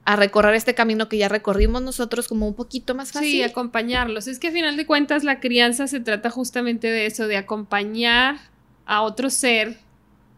a 0.05 0.15
recorrer 0.15 0.55
este 0.55 0.73
camino 0.73 1.09
que 1.09 1.17
ya 1.17 1.27
recorrimos 1.27 1.81
nosotros 1.81 2.29
como 2.29 2.47
un 2.47 2.53
poquito 2.53 2.95
más 2.95 3.11
fácil. 3.11 3.29
Sí, 3.29 3.43
acompañarlos. 3.43 4.27
Es 4.27 4.39
que 4.39 4.47
a 4.47 4.51
final 4.53 4.77
de 4.77 4.85
cuentas 4.85 5.25
la 5.25 5.41
crianza 5.41 5.87
se 5.87 5.99
trata 5.99 6.29
justamente 6.29 6.87
de 6.87 7.07
eso, 7.07 7.27
de 7.27 7.35
acompañar 7.35 8.37
a 8.85 9.01
otro 9.01 9.29
ser 9.29 9.79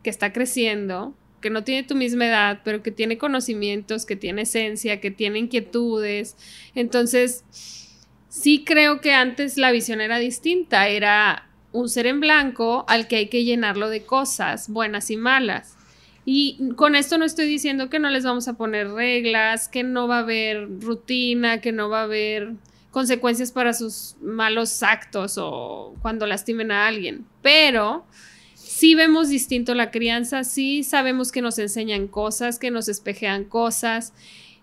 que 0.01 0.09
está 0.09 0.33
creciendo, 0.33 1.13
que 1.43 1.51
no 1.51 1.63
tiene 1.63 1.83
tu 1.83 1.93
misma 1.93 2.25
edad, 2.25 2.61
pero 2.63 2.81
que 2.81 2.89
tiene 2.89 3.19
conocimientos, 3.19 4.07
que 4.07 4.15
tiene 4.15 4.41
esencia, 4.43 4.99
que 4.99 5.11
tiene 5.11 5.37
inquietudes. 5.37 6.35
Entonces, 6.73 7.43
sí 8.29 8.63
creo 8.65 9.01
que 9.01 9.13
antes 9.13 9.57
la 9.57 9.71
visión 9.71 10.01
era 10.01 10.17
distinta, 10.17 10.87
era 10.87 11.47
un 11.71 11.89
ser 11.89 12.07
en 12.07 12.19
blanco 12.19 12.85
al 12.87 13.07
que 13.07 13.17
hay 13.17 13.27
que 13.27 13.43
llenarlo 13.43 13.89
de 13.89 14.03
cosas, 14.05 14.69
buenas 14.69 15.11
y 15.11 15.17
malas. 15.17 15.77
Y 16.25 16.69
con 16.77 16.95
esto 16.95 17.17
no 17.17 17.25
estoy 17.25 17.47
diciendo 17.47 17.89
que 17.89 17.99
no 17.99 18.09
les 18.09 18.23
vamos 18.23 18.47
a 18.47 18.53
poner 18.53 18.89
reglas, 18.89 19.67
que 19.67 19.83
no 19.83 20.07
va 20.07 20.17
a 20.17 20.19
haber 20.19 20.67
rutina, 20.79 21.59
que 21.59 21.73
no 21.73 21.89
va 21.89 21.99
a 21.99 22.03
haber 22.03 22.53
consecuencias 22.91 23.51
para 23.51 23.73
sus 23.73 24.15
malos 24.21 24.83
actos 24.83 25.37
o 25.37 25.95
cuando 26.01 26.25
lastimen 26.25 26.71
a 26.71 26.87
alguien. 26.87 27.25
Pero 27.41 28.05
sí 28.73 28.95
vemos 28.95 29.29
distinto 29.29 29.75
la 29.75 29.91
crianza, 29.91 30.43
sí 30.43 30.83
sabemos 30.83 31.31
que 31.31 31.43
nos 31.43 31.59
enseñan 31.59 32.07
cosas, 32.07 32.57
que 32.57 32.71
nos 32.71 32.87
espejean 32.87 33.43
cosas. 33.43 34.13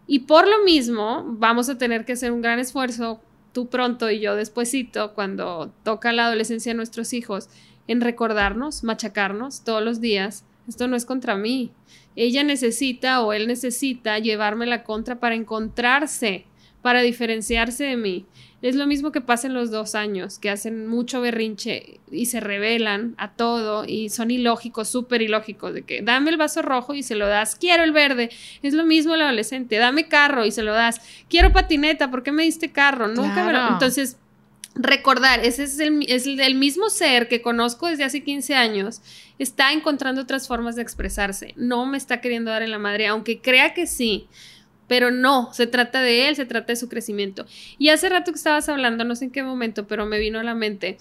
Y 0.09 0.21
por 0.21 0.49
lo 0.49 0.65
mismo 0.65 1.25
vamos 1.39 1.69
a 1.69 1.79
tener 1.79 2.05
que 2.05 2.15
hacer 2.15 2.33
un 2.33 2.43
gran 2.43 2.59
esfuerzo, 2.59 3.21
tú 3.53 3.69
pronto 3.69 4.11
y 4.11 4.19
yo 4.19 4.35
despuesito, 4.35 5.15
cuando 5.15 5.73
toca 5.85 6.13
la 6.13 6.27
adolescencia 6.27 6.73
de 6.73 6.77
nuestros 6.77 7.13
hijos, 7.13 7.49
en 7.87 8.01
recordarnos, 8.01 8.83
machacarnos 8.83 9.63
todos 9.63 9.83
los 9.83 10.01
días 10.01 10.45
esto 10.71 10.87
no 10.87 10.97
es 10.97 11.05
contra 11.05 11.35
mí. 11.35 11.73
Ella 12.15 12.45
necesita 12.45 13.23
o 13.23 13.33
él 13.33 13.49
necesita 13.49 14.19
llevarme 14.21 14.67
la 14.67 14.85
contra 14.85 15.19
para 15.19 15.35
encontrarse, 15.35 16.47
para 16.83 17.03
diferenciarse 17.03 17.85
de 17.85 17.97
mí. 17.97 18.27
Es 18.63 18.75
lo 18.75 18.87
mismo 18.87 19.11
que 19.11 19.23
pasa 19.23 19.47
en 19.47 19.55
los 19.55 19.71
dos 19.71 19.95
años, 19.95 20.39
que 20.39 20.51
hacen 20.51 20.87
mucho 20.87 21.23
berrinche 21.23 21.99
y 22.11 22.27
se 22.27 22.41
rebelan 22.41 23.15
a 23.17 23.33
todo 23.33 23.85
y 23.87 24.11
son 24.11 24.31
ilógicos, 24.31 24.89
súper 24.89 25.23
ilógicos, 25.23 25.73
de 25.73 25.83
que 25.83 26.03
dame 26.03 26.31
el 26.31 26.37
vaso 26.37 26.61
rojo 26.61 26.93
y 26.93 27.03
se 27.03 27.15
lo 27.15 27.27
das, 27.27 27.57
quiero 27.57 27.85
el 27.85 27.93
verde. 27.93 28.29
Es 28.63 28.75
lo 28.75 28.85
mismo 28.85 29.15
el 29.15 29.23
adolescente, 29.23 29.77
dame 29.77 30.09
carro 30.09 30.45
y 30.45 30.51
se 30.51 30.63
lo 30.63 30.75
das, 30.75 31.01
quiero 31.31 31.53
patineta, 31.53 32.11
¿por 32.11 32.23
qué 32.23 32.33
me 32.33 32.43
diste 32.43 32.71
carro? 32.71 33.09
Nunca 33.09 33.33
claro. 33.33 33.47
me 33.47 33.53
lo... 33.53 33.69
Entonces, 33.73 34.19
recordar, 34.75 35.45
ese 35.45 35.65
es 35.65 35.79
el, 35.81 36.05
es 36.09 36.27
el 36.27 36.55
mismo 36.55 36.91
ser 36.91 37.29
que 37.29 37.43
conozco 37.43 37.87
desde 37.89 38.05
hace 38.05 38.23
15 38.23 38.55
años, 38.55 39.01
está 39.39 39.73
encontrando 39.73 40.23
otras 40.23 40.47
formas 40.47 40.77
de 40.77 40.83
expresarse, 40.83 41.55
no 41.57 41.87
me 41.87 41.97
está 41.97 42.21
queriendo 42.21 42.51
dar 42.51 42.63
en 42.63 42.71
la 42.71 42.79
madre, 42.79 43.07
aunque 43.07 43.41
crea 43.41 43.75
que 43.75 43.87
sí, 43.87 44.29
pero 44.91 45.13
no, 45.13 45.55
se 45.55 45.69
trata 45.69 46.03
de 46.03 46.27
él, 46.27 46.35
se 46.35 46.47
trata 46.47 46.73
de 46.73 46.77
su 46.77 46.89
crecimiento. 46.89 47.47
Y 47.79 47.91
hace 47.91 48.09
rato 48.09 48.33
que 48.33 48.39
estabas 48.39 48.69
hablando, 48.69 49.05
no 49.05 49.15
sé 49.15 49.27
en 49.27 49.31
qué 49.31 49.45
momento, 49.45 49.87
pero 49.87 50.05
me 50.05 50.19
vino 50.19 50.41
a 50.41 50.43
la 50.43 50.57
mente 50.57 50.99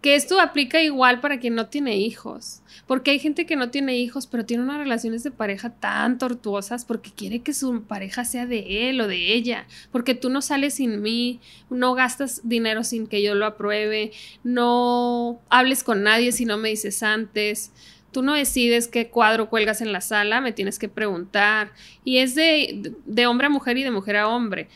que 0.00 0.16
esto 0.16 0.40
aplica 0.40 0.82
igual 0.82 1.20
para 1.20 1.38
quien 1.38 1.54
no 1.54 1.66
tiene 1.66 1.96
hijos, 1.96 2.62
porque 2.86 3.12
hay 3.12 3.18
gente 3.18 3.46
que 3.46 3.54
no 3.56 3.70
tiene 3.70 3.96
hijos, 3.96 4.26
pero 4.26 4.44
tiene 4.44 4.62
unas 4.64 4.78
relaciones 4.78 5.22
de 5.22 5.30
pareja 5.30 5.70
tan 5.70 6.18
tortuosas 6.18 6.84
porque 6.84 7.12
quiere 7.12 7.40
que 7.40 7.54
su 7.54 7.82
pareja 7.84 8.24
sea 8.24 8.46
de 8.46 8.90
él 8.90 9.00
o 9.00 9.06
de 9.06 9.34
ella, 9.34 9.66
porque 9.92 10.14
tú 10.14 10.28
no 10.28 10.42
sales 10.42 10.74
sin 10.74 11.00
mí, 11.00 11.40
no 11.70 11.94
gastas 11.94 12.40
dinero 12.42 12.82
sin 12.82 13.06
que 13.06 13.22
yo 13.22 13.36
lo 13.36 13.46
apruebe, 13.46 14.10
no 14.42 15.40
hables 15.48 15.84
con 15.84 16.02
nadie 16.02 16.32
si 16.32 16.44
no 16.44 16.58
me 16.58 16.70
dices 16.70 17.04
antes. 17.04 17.72
Tú 18.16 18.22
no 18.22 18.32
decides 18.32 18.88
qué 18.88 19.10
cuadro 19.10 19.50
cuelgas 19.50 19.82
en 19.82 19.92
la 19.92 20.00
sala, 20.00 20.40
me 20.40 20.52
tienes 20.52 20.78
que 20.78 20.88
preguntar. 20.88 21.72
Y 22.02 22.16
es 22.16 22.34
de, 22.34 22.94
de 23.04 23.26
hombre 23.26 23.48
a 23.48 23.50
mujer 23.50 23.76
y 23.76 23.82
de 23.82 23.90
mujer 23.90 24.16
a 24.16 24.26
hombre 24.28 24.68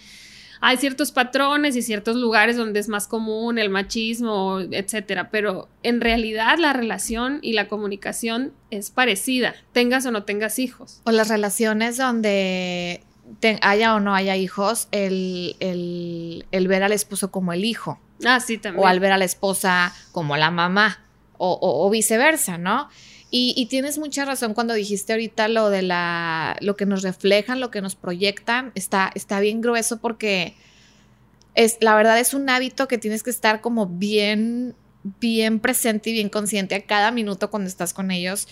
hay 0.60 0.76
ciertos 0.76 1.10
patrones 1.10 1.74
y 1.74 1.80
ciertos 1.80 2.16
lugares 2.16 2.58
donde 2.58 2.80
es 2.80 2.88
más 2.88 3.06
común 3.06 3.58
el 3.58 3.70
machismo, 3.70 4.60
etcétera, 4.60 5.30
pero 5.30 5.68
en 5.82 6.02
realidad 6.02 6.58
la 6.58 6.74
relación 6.74 7.38
y 7.40 7.54
la 7.54 7.66
comunicación 7.66 8.52
es 8.70 8.90
parecida, 8.90 9.54
tengas 9.72 10.04
o 10.04 10.10
no 10.10 10.24
tengas 10.24 10.58
hijos. 10.58 11.00
O 11.04 11.12
las 11.12 11.28
relaciones 11.28 11.96
donde 11.96 13.02
te, 13.40 13.58
haya 13.62 13.94
o 13.94 14.00
no 14.00 14.14
haya 14.14 14.36
hijos, 14.36 14.88
el, 14.92 15.56
el, 15.60 16.44
el, 16.52 16.68
ver 16.68 16.82
al 16.82 16.92
esposo 16.92 17.30
como 17.30 17.54
el 17.54 17.64
hijo. 17.64 17.98
Ah, 18.26 18.38
sí, 18.40 18.58
también. 18.58 18.84
O 18.84 18.86
al 18.86 19.00
ver 19.00 19.12
a 19.12 19.18
la 19.18 19.24
esposa 19.24 19.94
como 20.12 20.36
la 20.36 20.50
mamá, 20.50 21.00
o, 21.38 21.52
o, 21.52 21.86
o 21.86 21.90
viceversa, 21.90 22.58
¿no? 22.58 22.90
Y, 23.32 23.66
tienes 23.66 23.96
mucha 23.98 24.24
razón 24.24 24.54
cuando 24.54 24.74
dijiste 24.74 25.12
ahorita 25.12 25.46
lo 25.46 25.70
de 25.70 25.82
la, 25.82 26.56
lo 26.60 26.74
que 26.74 26.84
nos 26.84 27.02
reflejan, 27.02 27.60
lo 27.60 27.70
que 27.70 27.80
nos 27.80 27.94
proyectan, 27.94 28.72
está, 28.74 29.12
está 29.14 29.38
bien 29.38 29.60
grueso 29.60 30.00
porque 30.00 30.56
es, 31.54 31.76
la 31.80 31.94
verdad 31.94 32.18
es 32.18 32.34
un 32.34 32.50
hábito 32.50 32.88
que 32.88 32.98
tienes 32.98 33.22
que 33.22 33.30
estar 33.30 33.60
como 33.60 33.86
bien, 33.86 34.74
bien 35.20 35.60
presente 35.60 36.10
y 36.10 36.14
bien 36.14 36.28
consciente 36.28 36.74
a 36.74 36.84
cada 36.84 37.12
minuto 37.12 37.50
cuando 37.50 37.68
estás 37.68 37.94
con 37.94 38.10
ellos, 38.10 38.48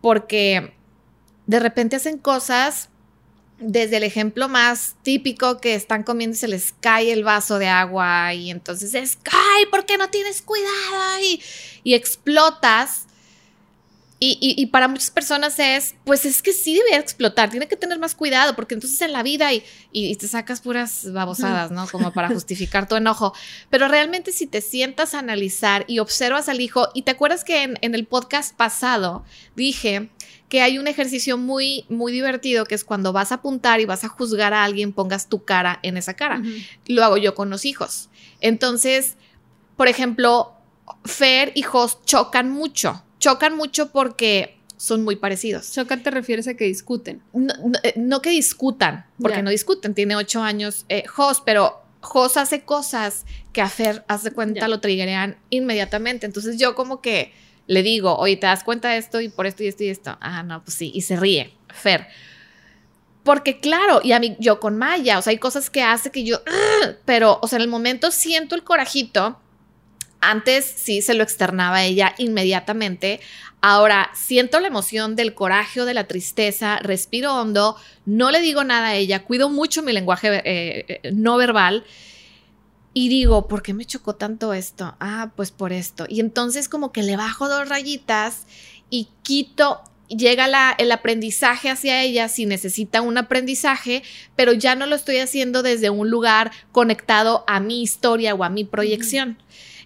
porque 0.00 0.72
de 1.46 1.60
repente 1.60 1.96
hacen 1.96 2.16
cosas 2.16 2.88
desde 3.58 3.98
el 3.98 4.04
ejemplo 4.04 4.48
más 4.48 4.96
típico 5.02 5.60
que 5.60 5.74
están 5.74 6.02
comiendo 6.02 6.36
se 6.36 6.48
les 6.48 6.72
cae 6.80 7.12
el 7.12 7.24
vaso 7.24 7.58
de 7.58 7.68
agua 7.68 8.32
y 8.34 8.50
entonces 8.50 8.94
es, 8.94 9.18
¡ay, 9.30 9.66
¿por 9.66 9.86
qué 9.86 9.96
no 9.96 10.08
tienes 10.08 10.42
cuidado? 10.42 11.20
Y, 11.22 11.42
y 11.82 11.94
explotas. 11.94 13.06
Y, 14.26 14.38
y, 14.40 14.54
y, 14.58 14.66
para 14.68 14.88
muchas 14.88 15.10
personas 15.10 15.58
es, 15.58 15.96
pues 16.06 16.24
es 16.24 16.40
que 16.40 16.54
sí 16.54 16.74
debe 16.74 16.96
explotar, 16.96 17.50
tiene 17.50 17.68
que 17.68 17.76
tener 17.76 17.98
más 17.98 18.14
cuidado, 18.14 18.56
porque 18.56 18.72
entonces 18.72 18.98
en 19.02 19.12
la 19.12 19.22
vida 19.22 19.52
y, 19.52 19.62
y, 19.92 20.16
te 20.16 20.26
sacas 20.28 20.62
puras 20.62 21.12
babosadas, 21.12 21.70
¿no? 21.70 21.86
Como 21.88 22.10
para 22.10 22.28
justificar 22.32 22.88
tu 22.88 22.96
enojo. 22.96 23.34
Pero 23.68 23.86
realmente 23.86 24.32
si 24.32 24.46
te 24.46 24.62
sientas 24.62 25.12
a 25.12 25.18
analizar 25.18 25.84
y 25.88 25.98
observas 25.98 26.48
al 26.48 26.62
hijo, 26.62 26.88
y 26.94 27.02
te 27.02 27.10
acuerdas 27.10 27.44
que 27.44 27.64
en, 27.64 27.78
en 27.82 27.94
el 27.94 28.06
podcast 28.06 28.56
pasado 28.56 29.26
dije 29.56 30.08
que 30.48 30.62
hay 30.62 30.78
un 30.78 30.86
ejercicio 30.86 31.36
muy, 31.36 31.84
muy 31.90 32.10
divertido 32.10 32.64
que 32.64 32.76
es 32.76 32.84
cuando 32.84 33.12
vas 33.12 33.30
a 33.30 33.34
apuntar 33.34 33.80
y 33.80 33.84
vas 33.84 34.04
a 34.04 34.08
juzgar 34.08 34.54
a 34.54 34.64
alguien, 34.64 34.94
pongas 34.94 35.28
tu 35.28 35.44
cara 35.44 35.80
en 35.82 35.98
esa 35.98 36.14
cara. 36.14 36.38
Uh 36.38 36.44
-huh. 36.44 36.66
Lo 36.86 37.04
hago 37.04 37.18
yo 37.18 37.34
con 37.34 37.50
los 37.50 37.66
hijos. 37.66 38.08
Entonces, 38.40 39.16
por 39.76 39.86
ejemplo, 39.86 40.54
Fer 41.04 41.52
y 41.54 41.60
Jos 41.60 42.02
chocan 42.06 42.50
mucho 42.50 43.02
chocan 43.24 43.56
mucho 43.56 43.90
porque 43.90 44.58
son 44.76 45.02
muy 45.02 45.16
parecidos. 45.16 45.72
Chocan 45.72 46.02
te 46.02 46.10
refieres 46.10 46.46
a 46.46 46.54
que 46.54 46.64
discuten. 46.64 47.22
No, 47.32 47.54
eh, 47.82 47.94
que 48.22 48.30
discutan, 48.30 49.06
porque 49.18 49.42
no 49.42 49.48
discuten, 49.48 49.94
tiene 49.94 50.14
ocho 50.14 50.42
años 50.42 50.84
eh, 50.90 51.04
Jos, 51.06 51.40
pero 51.40 51.80
Jos 52.00 52.36
hace 52.36 52.64
cosas 52.64 53.24
que 53.54 53.62
a 53.62 53.68
Fer, 53.70 54.04
haz 54.08 54.24
de 54.24 54.32
cuenta, 54.32 54.68
lo 54.68 54.80
triggerean 54.80 55.38
inmediatamente. 55.48 56.26
Entonces 56.26 56.58
yo 56.58 56.74
como 56.74 57.00
que 57.00 57.32
le 57.66 57.82
digo, 57.82 58.14
oye, 58.16 58.36
¿te 58.36 58.46
das 58.46 58.62
cuenta 58.62 58.90
de 58.90 58.98
esto 58.98 59.22
y 59.22 59.30
por 59.30 59.46
esto 59.46 59.62
y 59.62 59.68
esto 59.68 59.84
y 59.84 59.88
esto? 59.88 60.18
Ah, 60.20 60.42
no, 60.42 60.62
pues 60.62 60.74
sí, 60.74 60.92
y 60.94 61.00
se 61.00 61.16
ríe, 61.16 61.54
Fer. 61.72 62.06
Porque 63.22 63.58
claro, 63.58 64.02
y 64.04 64.12
a 64.12 64.20
mí, 64.20 64.36
yo 64.38 64.60
con 64.60 64.76
Maya, 64.76 65.18
o 65.18 65.22
sea, 65.22 65.30
hay 65.30 65.38
cosas 65.38 65.70
que 65.70 65.82
hace 65.82 66.10
que 66.10 66.24
yo, 66.24 66.42
pero, 67.06 67.38
o 67.40 67.48
sea, 67.48 67.56
en 67.56 67.62
el 67.62 67.68
momento 67.68 68.10
siento 68.10 68.54
el 68.54 68.64
corajito. 68.64 69.40
Antes 70.30 70.64
sí 70.64 71.02
se 71.02 71.14
lo 71.14 71.22
externaba 71.22 71.76
a 71.76 71.84
ella 71.84 72.14
inmediatamente. 72.18 73.20
Ahora 73.60 74.10
siento 74.14 74.60
la 74.60 74.68
emoción 74.68 75.16
del 75.16 75.34
coraje 75.34 75.80
o 75.80 75.84
de 75.86 75.94
la 75.94 76.06
tristeza, 76.06 76.78
respiro 76.80 77.34
hondo, 77.34 77.76
no 78.04 78.30
le 78.30 78.40
digo 78.40 78.62
nada 78.62 78.88
a 78.88 78.94
ella, 78.94 79.24
cuido 79.24 79.48
mucho 79.48 79.82
mi 79.82 79.92
lenguaje 79.92 80.42
eh, 80.44 81.00
eh, 81.02 81.12
no 81.12 81.38
verbal 81.38 81.84
y 82.92 83.08
digo, 83.08 83.48
¿por 83.48 83.62
qué 83.62 83.74
me 83.74 83.84
chocó 83.84 84.14
tanto 84.14 84.54
esto? 84.54 84.94
Ah, 85.00 85.32
pues 85.34 85.50
por 85.50 85.72
esto. 85.72 86.06
Y 86.08 86.20
entonces 86.20 86.68
como 86.68 86.92
que 86.92 87.02
le 87.02 87.16
bajo 87.16 87.48
dos 87.48 87.68
rayitas 87.68 88.46
y 88.88 89.08
quito, 89.22 89.80
llega 90.08 90.46
la, 90.46 90.74
el 90.78 90.92
aprendizaje 90.92 91.70
hacia 91.70 92.02
ella 92.02 92.28
si 92.28 92.46
necesita 92.46 93.00
un 93.00 93.18
aprendizaje, 93.18 94.04
pero 94.36 94.52
ya 94.52 94.76
no 94.76 94.86
lo 94.86 94.94
estoy 94.94 95.18
haciendo 95.18 95.62
desde 95.64 95.90
un 95.90 96.08
lugar 96.08 96.52
conectado 96.70 97.44
a 97.48 97.58
mi 97.58 97.82
historia 97.82 98.34
o 98.34 98.44
a 98.44 98.48
mi 98.48 98.64
proyección. 98.64 99.38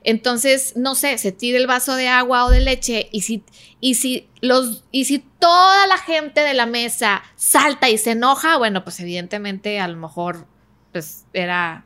Entonces, 0.08 0.72
no 0.74 0.94
sé, 0.94 1.18
se 1.18 1.32
tira 1.32 1.58
el 1.58 1.66
vaso 1.66 1.94
de 1.94 2.08
agua 2.08 2.46
o 2.46 2.50
de 2.50 2.60
leche 2.60 3.10
y 3.12 3.20
si, 3.20 3.44
y 3.78 3.96
si 3.96 4.26
los, 4.40 4.82
y 4.90 5.04
si 5.04 5.18
toda 5.18 5.86
la 5.86 5.98
gente 5.98 6.40
de 6.40 6.54
la 6.54 6.64
mesa 6.64 7.22
salta 7.36 7.90
y 7.90 7.98
se 7.98 8.12
enoja, 8.12 8.56
bueno, 8.56 8.84
pues 8.84 9.00
evidentemente 9.00 9.80
a 9.80 9.86
lo 9.86 9.98
mejor 9.98 10.46
pues 10.92 11.26
era 11.34 11.84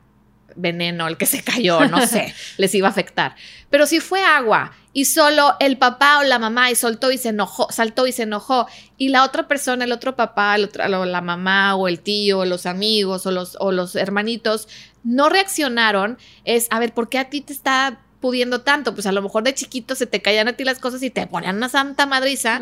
veneno 0.55 1.05
el 1.07 1.17
que 1.17 1.25
se 1.25 1.43
cayó, 1.43 1.85
no 1.89 2.07
sé, 2.07 2.33
les 2.57 2.73
iba 2.73 2.87
a 2.87 2.91
afectar. 2.91 3.35
Pero 3.69 3.85
si 3.87 3.99
fue 3.99 4.23
agua 4.23 4.71
y 4.93 5.03
solo 5.03 5.57
el 5.59 5.77
papá 5.77 6.19
o 6.19 6.23
la 6.23 6.39
mamá 6.39 6.71
y 6.71 6.75
soltó 6.75 7.11
y 7.11 7.17
se 7.17 7.27
enojó, 7.27 7.69
saltó 7.73 8.07
y 8.07 8.13
se 8.13 8.23
enojó 8.23 8.67
y 8.97 9.09
la 9.09 9.25
otra 9.25 9.49
persona, 9.49 9.83
el 9.83 9.91
otro 9.91 10.15
papá, 10.15 10.57
la 10.57 11.21
mamá 11.21 11.75
o 11.75 11.89
el 11.89 11.99
tío, 11.99 12.39
o 12.39 12.45
los 12.45 12.67
amigos 12.67 13.25
o 13.25 13.31
los, 13.31 13.57
o 13.59 13.73
los 13.73 13.97
hermanitos 13.97 14.69
no 15.03 15.27
reaccionaron, 15.27 16.17
es, 16.45 16.67
a 16.69 16.79
ver, 16.79 16.93
¿por 16.93 17.09
qué 17.09 17.19
a 17.19 17.29
ti 17.29 17.41
te 17.41 17.51
está 17.51 17.99
pudiendo 18.23 18.61
tanto? 18.61 18.93
Pues 18.93 19.05
a 19.05 19.11
lo 19.11 19.21
mejor 19.21 19.43
de 19.43 19.53
chiquito 19.53 19.95
se 19.95 20.07
te 20.07 20.21
caían 20.21 20.47
a 20.47 20.53
ti 20.53 20.63
las 20.63 20.79
cosas 20.79 21.03
y 21.03 21.09
te 21.09 21.27
ponían 21.27 21.57
una 21.57 21.67
santa 21.67 22.05
madriza, 22.05 22.61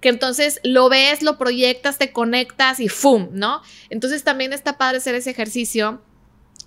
que 0.00 0.08
entonces 0.08 0.58
lo 0.64 0.88
ves, 0.88 1.20
lo 1.20 1.36
proyectas, 1.36 1.98
te 1.98 2.12
conectas 2.12 2.80
y 2.80 2.88
¡fum! 2.88 3.28
¿No? 3.32 3.60
Entonces 3.90 4.24
también 4.24 4.54
está 4.54 4.78
padre 4.78 4.96
hacer 4.96 5.14
ese 5.14 5.28
ejercicio 5.28 6.00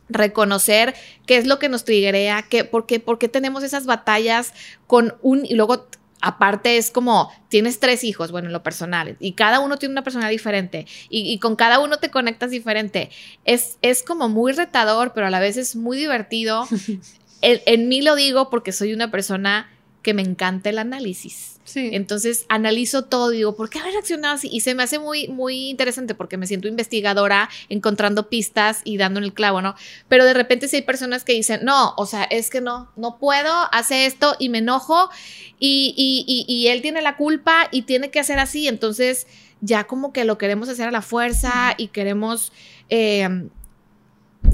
reconocer 0.10 0.94
qué 1.26 1.38
es 1.38 1.48
lo 1.48 1.58
que 1.58 1.70
nos 1.70 1.86
triguea, 1.86 2.46
qué, 2.48 2.64
por, 2.66 2.86
qué, 2.86 3.00
por 3.00 3.18
qué 3.18 3.30
tenemos 3.30 3.64
esas 3.64 3.88
batallas 3.88 4.54
con 4.86 5.16
un, 5.24 5.44
y 5.44 5.56
luego 5.56 5.88
aparte 6.22 6.78
es 6.78 6.92
como, 6.92 7.32
tienes 7.50 7.80
tres 7.80 8.04
hijos, 8.04 8.32
bueno, 8.32 8.50
en 8.50 8.54
lo 8.54 8.62
personal, 8.62 9.18
y 9.20 9.32
cada 9.32 9.60
uno 9.60 9.78
tiene 9.78 9.94
una 9.94 10.04
personalidad 10.04 10.30
diferente, 10.30 10.86
y, 11.10 11.40
con 11.40 11.56
cada 11.56 11.80
uno 11.80 11.98
te 11.98 12.12
conectas 12.12 12.52
diferente. 12.52 13.10
Es, 13.44 13.80
es 13.82 14.04
como 14.04 14.30
muy 14.30 14.52
retador, 14.52 15.14
pero 15.16 15.26
a 15.26 15.32
la 15.32 15.40
vez 15.40 15.58
es 15.58 15.76
muy 15.76 15.98
divertido. 15.98 16.68
en, 17.46 17.62
en 17.66 17.88
mí 17.88 18.02
lo 18.02 18.16
digo 18.16 18.50
porque 18.50 18.72
soy 18.72 18.94
una 18.94 19.12
persona 19.12 19.70
que 20.06 20.14
me 20.14 20.22
encanta 20.22 20.70
el 20.70 20.78
análisis. 20.78 21.56
Entonces 21.74 22.46
analizo 22.48 23.06
todo 23.06 23.34
y 23.34 23.38
digo, 23.38 23.56
¿por 23.56 23.72
qué 23.72 23.80
haber 23.80 23.94
reaccionado 23.94 24.36
así? 24.36 24.48
Y 24.52 24.62
se 24.62 24.76
me 24.76 24.84
hace 24.84 25.00
muy, 25.00 25.28
muy 25.28 25.70
interesante 25.70 26.14
porque 26.14 26.38
me 26.38 26.46
siento 26.46 26.68
investigadora, 26.68 27.50
encontrando 27.70 28.30
pistas 28.30 28.82
y 28.84 28.98
dando 28.98 29.20
en 29.20 29.24
el 29.24 29.34
clavo, 29.34 29.64
¿no? 29.64 29.74
Pero 30.08 30.26
de 30.26 30.36
repente 30.36 30.68
si 30.68 30.76
hay 30.76 30.82
personas 30.84 31.24
que 31.24 31.34
dicen, 31.34 31.62
no, 31.64 31.96
o 31.98 32.06
sea, 32.06 32.24
es 32.26 32.52
que 32.52 32.62
no, 32.62 32.92
no 32.96 33.18
puedo, 33.18 33.52
hace 33.72 34.06
esto 34.06 34.36
y 34.38 34.50
me 34.50 34.60
enojo 34.60 35.10
y, 35.60 36.46
y, 36.48 36.68
él 36.68 36.84
tiene 36.84 37.02
la 37.02 37.18
culpa 37.18 37.68
y 37.72 37.82
tiene 37.82 38.12
que 38.12 38.20
hacer 38.20 38.38
así. 38.38 38.68
Entonces 38.68 39.26
ya 39.60 39.86
como 39.86 40.14
que 40.14 40.24
lo 40.24 40.38
queremos 40.38 40.70
hacer 40.70 40.88
a 40.88 40.92
la 40.92 41.02
fuerza 41.02 41.74
y 41.78 41.88
queremos... 41.88 42.54
Eh, 42.90 43.48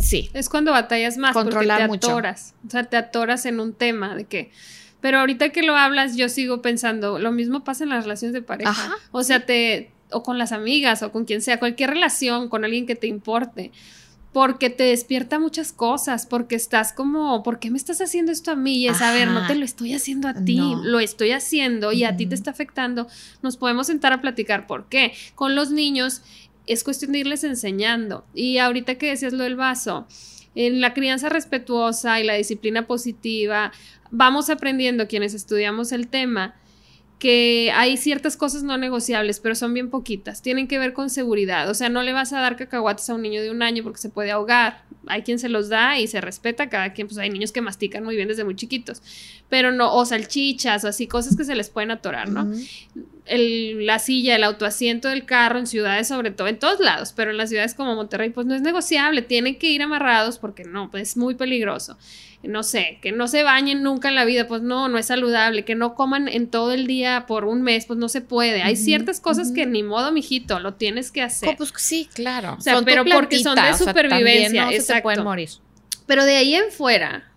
sí. 0.02 0.30
Es 0.34 0.50
cuando 0.50 0.72
batallas 0.72 1.18
más 1.18 1.34
Controlar 1.34 1.88
porque 1.88 2.00
te 2.00 2.08
atoras. 2.08 2.54
O 2.68 2.70
sea, 2.70 2.84
te 2.84 2.98
atoras 2.98 3.46
en 3.46 3.60
un 3.60 3.74
tema 3.74 4.16
de 4.16 4.26
que 4.26 4.52
pero 5.02 5.20
ahorita 5.20 5.50
que 5.50 5.64
lo 5.64 5.76
hablas, 5.76 6.16
yo 6.16 6.30
sigo 6.30 6.62
pensando, 6.62 7.20
lo 7.20 7.32
mismo 7.32 7.64
pasa 7.64 7.84
en 7.84 7.90
las 7.90 8.04
relaciones 8.04 8.34
de 8.34 8.44
pareja. 8.44 8.96
O 9.12 9.24
sea, 9.24 9.46
te, 9.46 9.92
o 10.12 10.22
con 10.22 10.38
las 10.38 10.52
amigas, 10.52 11.02
o 11.02 11.12
con 11.12 11.26
quien 11.26 11.42
sea, 11.42 11.60
cualquier 11.60 11.90
relación 11.90 12.48
con 12.48 12.64
alguien 12.64 12.86
que 12.86 12.96
te 12.96 13.08
importe. 13.08 13.72
Porque 14.32 14.70
te 14.70 14.84
despierta 14.84 15.40
muchas 15.40 15.74
cosas, 15.74 16.26
porque 16.26 16.56
estás 16.56 16.94
como, 16.94 17.44
¿por 17.44 17.60
qué 17.60 17.70
me 17.70 17.78
estás 17.78 18.00
haciendo 18.00 18.32
esto 18.32 18.52
a 18.52 18.56
mí? 18.56 18.78
Y 18.78 18.88
es, 18.88 19.02
a 19.02 19.12
ver, 19.12 19.28
no 19.28 19.46
te 19.46 19.56
lo 19.56 19.66
estoy 19.66 19.94
haciendo 19.94 20.30
a 20.30 20.34
ti, 20.34 20.62
lo 20.84 21.02
estoy 21.02 21.32
haciendo 21.32 21.92
y 21.92 22.06
a 22.06 22.16
ti 22.16 22.28
te 22.28 22.36
está 22.36 22.52
afectando. 22.52 23.08
Nos 23.42 23.58
podemos 23.58 23.88
sentar 23.88 24.14
a 24.14 24.22
platicar 24.22 24.68
por 24.68 24.88
qué. 24.88 25.14
Con 25.36 25.56
los 25.56 25.72
niños 25.72 26.22
es 26.72 26.84
cuestión 26.84 27.12
de 27.12 27.20
irles 27.20 27.44
enseñando. 27.44 28.26
Y 28.34 28.58
ahorita 28.58 28.96
que 28.96 29.08
decías 29.08 29.34
lo 29.34 29.44
del 29.44 29.56
vaso, 29.56 30.08
en 30.56 30.82
la 30.82 30.94
crianza 30.94 31.30
respetuosa 31.30 32.20
y 32.20 32.24
la 32.24 32.34
disciplina 32.34 32.88
positiva, 32.88 33.72
vamos 34.10 34.50
aprendiendo 34.50 35.08
quienes 35.08 35.34
estudiamos 35.34 35.92
el 35.92 36.08
tema 36.08 36.56
que 37.22 37.72
hay 37.76 37.98
ciertas 37.98 38.36
cosas 38.36 38.64
no 38.64 38.80
negociables, 38.80 39.40
pero 39.40 39.54
son 39.54 39.76
bien 39.76 39.92
poquitas. 39.92 40.42
Tienen 40.42 40.68
que 40.68 40.80
ver 40.80 40.94
con 40.94 41.12
seguridad. 41.12 41.70
O 41.70 41.76
sea, 41.76 41.88
no 41.88 42.02
le 42.02 42.14
vas 42.14 42.34
a 42.34 42.40
dar 42.40 42.56
cacahuates 42.56 43.08
a 43.12 43.14
un 43.14 43.22
niño 43.22 43.44
de 43.44 43.52
un 43.52 43.62
año 43.62 43.84
porque 43.84 44.00
se 44.00 44.10
puede 44.10 44.32
ahogar. 44.32 44.86
Hay 45.06 45.22
quien 45.22 45.38
se 45.38 45.48
los 45.48 45.70
da 45.70 46.00
y 46.00 46.08
se 46.08 46.20
respeta. 46.20 46.68
Cada 46.68 46.94
quien, 46.94 47.08
pues 47.08 47.20
hay 47.20 47.30
niños 47.30 47.52
que 47.52 47.62
mastican 47.62 48.04
muy 48.04 48.16
bien 48.16 48.28
desde 48.28 48.44
muy 48.44 48.56
chiquitos. 48.56 49.04
Pero 49.50 49.72
no, 49.72 49.94
o 49.94 50.04
salchichas 50.04 50.84
o 50.84 50.88
así, 50.88 51.06
cosas 51.06 51.38
que 51.38 51.44
se 51.44 51.54
les 51.54 51.70
pueden 51.70 51.92
atorar, 51.92 52.28
¿no? 52.28 52.52
La 53.38 54.00
silla, 54.00 54.36
el 54.36 54.44
autoasiento 54.44 55.10
del 55.10 55.26
carro 55.26 55.60
en 55.60 55.68
ciudades, 55.68 56.08
sobre 56.08 56.32
todo, 56.32 56.48
en 56.48 56.60
todos 56.60 56.80
lados, 56.80 57.14
pero 57.16 57.32
en 57.32 57.38
las 57.38 57.50
ciudades 57.50 57.74
como 57.74 57.96
Monterrey, 57.96 58.30
pues 58.30 58.48
no 58.48 58.56
es 58.56 58.62
negociable. 58.62 59.22
Tienen 59.22 59.58
que 59.58 59.68
ir 59.68 59.82
amarrados 59.82 60.38
porque 60.38 60.64
no, 60.64 60.92
pues 60.92 61.10
es 61.10 61.18
muy 61.18 61.36
peligroso 61.36 61.98
no 62.44 62.64
sé, 62.64 62.98
que 63.02 63.12
no 63.12 63.28
se 63.28 63.44
bañen 63.44 63.84
nunca 63.84 64.10
en 64.10 64.16
la 64.16 64.26
vida, 64.26 64.48
pues 64.48 64.62
no, 64.62 64.88
no 64.90 64.98
es 64.98 65.08
saludable, 65.08 65.64
que 65.64 65.76
no 65.76 65.94
coman 65.94 66.28
en 66.28 66.48
todo 66.48 66.72
el 66.74 66.88
día 66.88 67.26
por 67.28 67.46
un 67.46 67.62
mes, 67.62 67.86
pues 67.86 68.00
no 68.00 68.10
se 68.10 68.22
puede. 68.22 68.64
Hay 68.64 68.76
ciertas 68.76 69.20
cosas 69.20 69.52
que 69.52 69.66
ni 69.66 69.84
modo, 69.84 70.12
mijito, 70.12 70.60
lo 70.60 70.74
tienes 70.74 71.12
que 71.12 71.22
hacer. 71.22 71.56
pues 71.56 71.72
sí, 71.78 72.10
claro. 72.14 72.56
O 72.58 72.62
sea, 72.62 72.82
pero 72.84 73.06
porque 73.06 73.40
son 73.40 73.56
de 73.56 73.74
supervivencia, 73.76 74.70
o 74.70 74.82
se 74.82 75.02
pueden 75.02 75.24
morir. 75.24 75.50
Pero 76.08 76.26
de 76.26 76.36
ahí 76.36 76.56
en 76.56 76.72
fuera, 76.72 77.31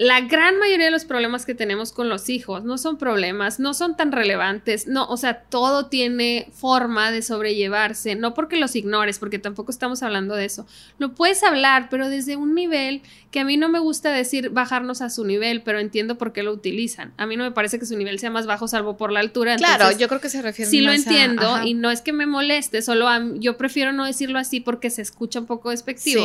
la 0.00 0.22
gran 0.22 0.58
mayoría 0.58 0.86
de 0.86 0.90
los 0.90 1.04
problemas 1.04 1.44
que 1.44 1.54
tenemos 1.54 1.92
con 1.92 2.08
los 2.08 2.30
hijos 2.30 2.64
no 2.64 2.78
son 2.78 2.96
problemas, 2.96 3.60
no 3.60 3.74
son 3.74 3.98
tan 3.98 4.12
relevantes, 4.12 4.86
no, 4.86 5.06
o 5.06 5.18
sea, 5.18 5.42
todo 5.42 5.88
tiene 5.88 6.48
forma 6.54 7.10
de 7.10 7.20
sobrellevarse, 7.20 8.14
no 8.14 8.32
porque 8.32 8.56
los 8.56 8.74
ignores, 8.76 9.18
porque 9.18 9.38
tampoco 9.38 9.70
estamos 9.70 10.02
hablando 10.02 10.36
de 10.36 10.46
eso. 10.46 10.66
Lo 10.96 11.12
puedes 11.12 11.42
hablar, 11.42 11.88
pero 11.90 12.08
desde 12.08 12.36
un 12.36 12.54
nivel 12.54 13.02
que 13.30 13.40
a 13.40 13.44
mí 13.44 13.58
no 13.58 13.68
me 13.68 13.78
gusta 13.78 14.10
decir 14.10 14.48
bajarnos 14.48 15.02
a 15.02 15.10
su 15.10 15.26
nivel, 15.26 15.60
pero 15.60 15.78
entiendo 15.78 16.16
por 16.16 16.32
qué 16.32 16.42
lo 16.42 16.52
utilizan. 16.52 17.12
A 17.18 17.26
mí 17.26 17.36
no 17.36 17.44
me 17.44 17.50
parece 17.50 17.78
que 17.78 17.84
su 17.84 17.94
nivel 17.94 18.18
sea 18.18 18.30
más 18.30 18.46
bajo 18.46 18.68
salvo 18.68 18.96
por 18.96 19.12
la 19.12 19.20
altura. 19.20 19.56
claro, 19.56 19.94
yo 19.98 20.08
creo 20.08 20.22
que 20.22 20.30
se 20.30 20.40
refiere 20.40 20.70
Sí 20.70 20.80
lo 20.80 20.92
entiendo 20.92 21.62
y 21.62 21.74
no 21.74 21.90
es 21.90 22.00
que 22.00 22.14
me 22.14 22.24
moleste, 22.24 22.80
solo 22.80 23.06
yo 23.34 23.58
prefiero 23.58 23.92
no 23.92 24.06
decirlo 24.06 24.38
así 24.38 24.60
porque 24.60 24.88
se 24.88 25.02
escucha 25.02 25.40
un 25.40 25.46
poco 25.46 25.68
despectivo. 25.68 26.24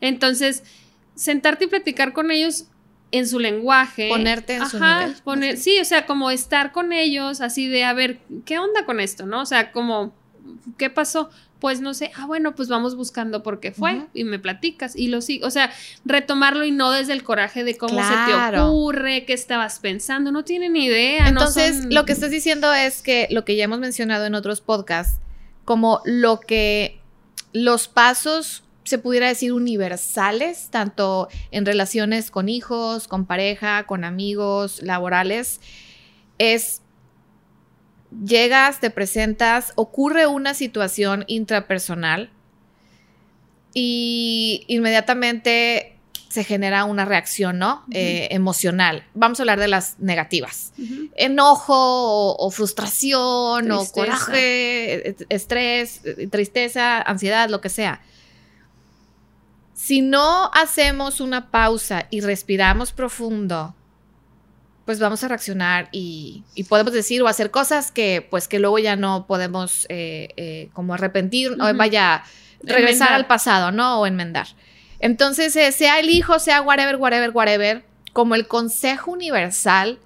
Entonces, 0.00 0.62
sentarte 1.16 1.64
y 1.64 1.66
platicar 1.66 2.12
con 2.12 2.30
ellos 2.30 2.68
en 3.10 3.26
su 3.26 3.38
lenguaje. 3.38 4.08
Ponerte 4.08 4.56
en 4.56 4.68
su 4.68 4.78
nivel. 4.78 5.14
Poner, 5.24 5.56
sí, 5.56 5.78
o 5.80 5.84
sea, 5.84 6.06
como 6.06 6.30
estar 6.30 6.72
con 6.72 6.92
ellos, 6.92 7.40
así 7.40 7.68
de, 7.68 7.84
a 7.84 7.92
ver, 7.92 8.18
¿qué 8.44 8.58
onda 8.58 8.84
con 8.84 9.00
esto? 9.00 9.26
¿No? 9.26 9.42
O 9.42 9.46
sea, 9.46 9.72
como, 9.72 10.14
¿qué 10.76 10.90
pasó? 10.90 11.30
Pues 11.58 11.80
no 11.80 11.92
sé, 11.92 12.12
ah, 12.14 12.26
bueno, 12.26 12.54
pues 12.54 12.68
vamos 12.68 12.94
buscando 12.94 13.42
por 13.42 13.58
qué 13.58 13.72
fue 13.72 14.06
y 14.14 14.22
me 14.22 14.38
platicas 14.38 14.94
y 14.94 15.08
lo 15.08 15.20
sigo. 15.20 15.44
O 15.44 15.50
sea, 15.50 15.72
retomarlo 16.04 16.64
y 16.64 16.70
no 16.70 16.92
desde 16.92 17.12
el 17.12 17.24
coraje 17.24 17.64
de 17.64 17.76
cómo 17.76 18.00
se 18.00 18.14
te 18.26 18.60
ocurre, 18.60 19.24
qué 19.24 19.32
estabas 19.32 19.80
pensando, 19.80 20.30
no 20.30 20.44
tiene 20.44 20.68
ni 20.68 20.84
idea. 20.84 21.26
Entonces, 21.26 21.86
lo 21.86 22.04
que 22.04 22.12
estás 22.12 22.30
diciendo 22.30 22.72
es 22.72 23.02
que 23.02 23.26
lo 23.32 23.44
que 23.44 23.56
ya 23.56 23.64
hemos 23.64 23.80
mencionado 23.80 24.26
en 24.26 24.36
otros 24.36 24.60
podcasts, 24.60 25.18
como 25.64 26.00
lo 26.04 26.38
que 26.38 27.00
los 27.52 27.88
pasos 27.88 28.62
se 28.88 28.98
pudiera 28.98 29.28
decir 29.28 29.52
universales, 29.52 30.68
tanto 30.70 31.28
en 31.50 31.64
relaciones 31.64 32.30
con 32.30 32.48
hijos, 32.48 33.08
con 33.08 33.26
pareja, 33.26 33.84
con 33.86 34.04
amigos, 34.04 34.82
laborales, 34.82 35.60
es 36.38 36.82
llegas, 38.24 38.80
te 38.80 38.90
presentas, 38.90 39.72
ocurre 39.76 40.26
una 40.26 40.54
situación 40.54 41.24
intrapersonal 41.26 42.30
y 43.74 44.64
inmediatamente 44.66 45.98
se 46.28 46.44
genera 46.44 46.84
una 46.84 47.04
reacción, 47.04 47.58
¿no? 47.58 47.84
Eh, 47.90 48.28
emocional. 48.30 49.04
Vamos 49.14 49.40
a 49.40 49.42
hablar 49.42 49.58
de 49.58 49.68
las 49.68 49.98
negativas. 49.98 50.72
Enojo 51.16 52.36
o, 52.36 52.50
frustración 52.50 53.70
o 53.72 53.86
coraje, 53.86 55.16
estrés, 55.30 56.02
tristeza, 56.30 57.00
ansiedad, 57.00 57.48
lo 57.48 57.60
que 57.60 57.70
sea. 57.70 58.02
Si 59.78 60.00
no 60.00 60.50
hacemos 60.54 61.20
una 61.20 61.52
pausa 61.52 62.08
y 62.10 62.20
respiramos 62.20 62.90
profundo, 62.90 63.76
pues 64.84 64.98
vamos 64.98 65.22
a 65.22 65.28
reaccionar 65.28 65.88
y, 65.92 66.42
podemos 66.68 66.92
decir 66.92 67.22
o 67.22 67.28
hacer 67.28 67.52
cosas 67.52 67.92
que 67.92 68.26
pues 68.28 68.48
que 68.48 68.58
luego 68.58 68.80
ya 68.80 68.96
no 68.96 69.28
podemos 69.28 69.86
eh, 69.88 70.30
eh, 70.36 70.70
como 70.72 70.94
arrepentir 70.94 71.52
o 71.52 71.74
vaya 71.76 72.24
regresar 72.60 73.12
al 73.12 73.28
pasado, 73.28 73.70
¿no? 73.70 74.00
O 74.00 74.06
enmendar. 74.06 74.48
Entonces, 74.98 75.54
eh, 75.54 75.70
sea 75.70 76.00
el 76.00 76.10
hijo, 76.10 76.40
sea 76.40 76.60
whatever, 76.60 76.96
whatever, 76.96 77.30
whatever, 77.30 77.84
como 78.12 78.34
el 78.34 78.48
consejo 78.48 79.12
universal 79.12 80.00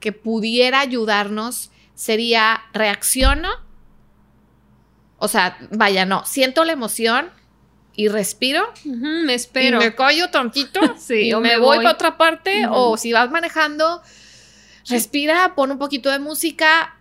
que 0.00 0.10
pudiera 0.10 0.80
ayudarnos 0.80 1.70
sería 1.94 2.62
reacciono. 2.72 3.50
O 5.18 5.28
sea, 5.28 5.58
vaya, 5.70 6.06
no, 6.06 6.24
siento 6.26 6.64
la 6.64 6.72
emoción 6.72 7.30
y 7.94 8.08
respiro. 8.08 8.72
me 8.84 9.34
espero. 9.34 9.80
Y 9.80 9.84
me 9.84 9.94
callo 9.94 10.30
tantito. 10.30 10.80
sí, 10.98 11.32
o 11.32 11.40
me, 11.40 11.58
voy, 11.58 11.78
para 11.78 11.90
otra 11.90 12.16
parte. 12.16 12.66
O 12.70 12.96
si 12.96 13.12
vas 13.12 13.30
manejando, 13.30 14.02
respira, 14.88 15.54
pon 15.54 15.70
un 15.70 15.78
poquito 15.78 16.10
de 16.10 16.18
música 16.18 16.96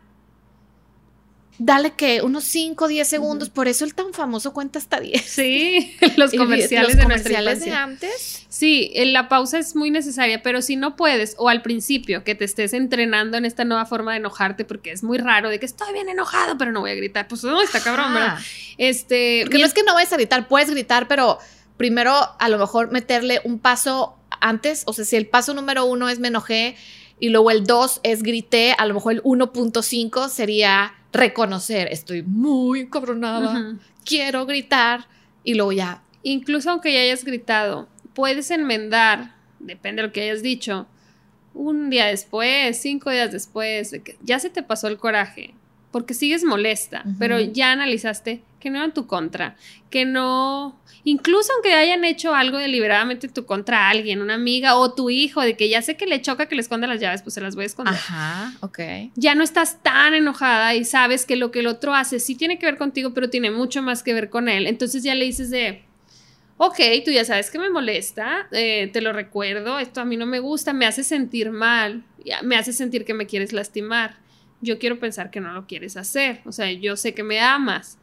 dale 1.64 1.91
que 1.91 2.24
unos 2.24 2.43
5 2.45 2.86
o 2.86 2.88
10 2.88 3.07
segundos, 3.07 3.49
por 3.51 3.68
eso 3.68 3.86
el 3.86 3.93
tan 3.93 4.14
famoso 4.14 4.51
cuenta 4.51 4.80
hasta 4.80 4.99
10. 4.99 5.22
Sí, 5.24 5.95
los 6.18 6.32
comerciales, 6.32 6.97
de, 6.97 7.03
comerciales 7.03 7.64
de 7.64 7.72
antes. 7.72 8.45
Sí, 8.49 8.91
la 8.95 9.30
pausa 9.30 9.59
es 9.59 9.76
muy 9.76 9.91
necesaria, 9.91 10.41
pero 10.41 10.64
si 10.64 10.76
no 10.76 10.95
puedes, 10.95 11.36
o 11.38 11.49
al 11.49 11.62
principio 11.62 12.24
que 12.24 12.34
te 12.34 12.45
estés 12.45 12.74
entrenando 12.74 13.38
en 13.38 13.45
esta 13.45 13.64
nueva 13.64 13.86
forma 13.86 14.14
de 14.14 14.18
enojarte, 14.18 14.66
porque 14.66 14.91
es 14.91 15.03
muy 15.03 15.20
raro 15.20 15.49
de 15.49 15.59
que 15.59 15.68
estoy 15.68 15.93
bien 15.93 16.09
enojado, 16.09 16.57
pero 16.57 16.72
no 16.72 16.80
voy 16.80 16.91
a 16.91 16.95
gritar, 16.95 17.28
pues 17.28 17.43
no, 17.43 17.62
está 17.62 17.80
cabrón, 17.80 18.16
¿verdad? 18.16 18.39
Este, 18.80 19.41
porque 19.43 19.59
no 19.59 19.66
es 19.68 19.76
que 19.76 19.84
no 19.84 19.93
vayas 19.93 20.12
a 20.14 20.16
gritar, 20.16 20.47
puedes 20.47 20.72
gritar, 20.72 21.07
pero 21.07 21.38
primero 21.78 22.16
a 22.39 22.49
lo 22.49 22.57
mejor 22.57 22.91
meterle 22.91 23.39
un 23.43 23.59
paso 23.59 24.18
antes, 24.39 24.82
o 24.88 24.93
sea, 24.93 25.05
si 25.05 25.16
el 25.16 25.28
paso 25.28 25.53
número 25.53 25.86
uno 25.86 26.09
es 26.09 26.18
me 26.18 26.30
enojé 26.30 26.76
y 27.20 27.30
luego 27.30 27.51
el 27.51 27.68
2 27.68 27.99
es 28.01 28.24
grité, 28.24 28.74
a 28.80 28.88
lo 28.88 28.95
mejor 28.95 29.14
el 29.14 29.22
1.5 29.22 30.28
sería 30.28 30.95
reconocer, 31.12 31.88
estoy 31.91 32.24
muy 32.24 32.89
cabronada, 32.89 33.78
quiero 34.05 34.45
gritar 34.45 35.07
y 35.43 35.55
luego 35.55 35.72
ya. 35.72 36.01
Incluso 36.24 36.72
aunque 36.72 36.93
ya 36.93 37.01
hayas 37.01 37.24
gritado, 37.24 37.88
puedes 38.14 38.51
enmendar, 38.51 39.36
depende 39.59 40.01
de 40.01 40.07
lo 40.07 40.14
que 40.14 40.22
hayas 40.22 40.41
dicho, 40.41 40.88
un 41.53 41.89
día 41.89 42.05
después, 42.05 42.82
cinco 42.82 43.09
días 43.09 43.32
después, 43.32 43.91
de 43.91 44.01
que 44.01 44.18
ya 44.22 44.39
se 44.39 44.49
te 44.49 44.64
pasó 44.64 44.88
el 44.88 44.97
coraje, 44.97 45.53
porque 45.92 46.14
sigues 46.14 46.44
molesta, 46.44 47.04
pero 47.20 47.39
ya 47.39 47.72
analizaste 47.72 48.42
que 48.60 48.70
no 48.70 48.78
era 48.78 48.86
en 48.86 48.94
tu 48.94 49.08
contra, 49.08 49.56
que 49.89 50.06
no, 50.06 50.80
incluso 51.04 51.52
aunque 51.54 51.74
hayan 51.74 52.06
hecho 52.06 52.34
algo 52.34 52.60
deliberadamente 52.60 53.28
en 53.28 53.34
tu 53.34 53.46
contra 53.46 53.88
a 53.88 53.89
alguien, 53.89 54.22
una 54.22 54.36
amiga 54.36 54.76
o 54.76 54.94
tu 54.94 55.10
hijo, 55.10 55.42
de 55.42 55.58
que 55.58 55.68
ya 55.68 55.82
sé 55.82 55.98
que 55.98 56.06
le 56.06 56.22
choca 56.22 56.46
que 56.46 56.56
le 56.56 56.62
esconda 56.62 56.88
las 56.88 57.02
llaves, 57.02 57.24
pues 57.24 57.34
se 57.34 57.42
las 57.42 57.56
voy 57.56 57.64
a 57.64 57.68
esconder. 57.68 57.96
Ajá, 57.96 58.54
ok. 58.62 58.80
Ya 59.16 59.36
no 59.36 59.44
estás 59.44 59.82
tan 59.82 60.14
enojada 60.14 60.76
y 60.76 60.86
sabes 60.86 61.26
que 61.26 61.36
lo 61.36 61.52
que 61.52 61.60
el 61.60 61.68
otro 61.68 61.94
hace 61.94 62.20
sí 62.20 62.36
tiene 62.36 62.58
que 62.58 62.68
ver 62.68 62.78
contigo, 62.78 63.14
pero 63.14 63.30
tiene 63.30 63.52
mucho 63.52 63.82
más 63.82 64.04
que 64.04 64.14
ver 64.14 64.30
con 64.30 64.48
él. 64.48 64.68
Entonces 64.68 65.04
ya 65.04 65.16
le 65.16 65.26
dices 65.26 65.50
de, 65.50 65.84
ok, 66.58 66.80
tú 67.04 67.12
ya 67.12 67.26
sabes 67.26 67.50
que 67.50 67.60
me 67.60 67.70
molesta, 67.70 68.48
eh, 68.52 68.89
te 68.94 69.02
lo 69.02 69.12
recuerdo, 69.12 69.80
esto 69.80 70.00
a 70.00 70.06
mí 70.06 70.16
no 70.16 70.28
me 70.28 70.39
gusta, 70.39 70.72
me 70.72 70.86
hace 70.86 71.04
sentir 71.04 71.52
mal, 71.52 72.04
me 72.44 72.56
hace 72.56 72.72
sentir 72.72 73.04
que 73.04 73.16
me 73.16 73.26
quieres 73.26 73.52
lastimar 73.52 74.20
yo 74.62 74.80
quiero 74.80 74.99
pensar 74.99 75.32
que 75.32 75.41
no 75.41 75.53
lo 75.53 75.68
quieres 75.68 75.97
hacer. 75.97 76.41
O 76.45 76.51
sea, 76.51 76.72
yo 76.72 76.95
sé 76.95 77.14
que 77.14 77.24
me 77.24 77.39
amas. 77.39 77.97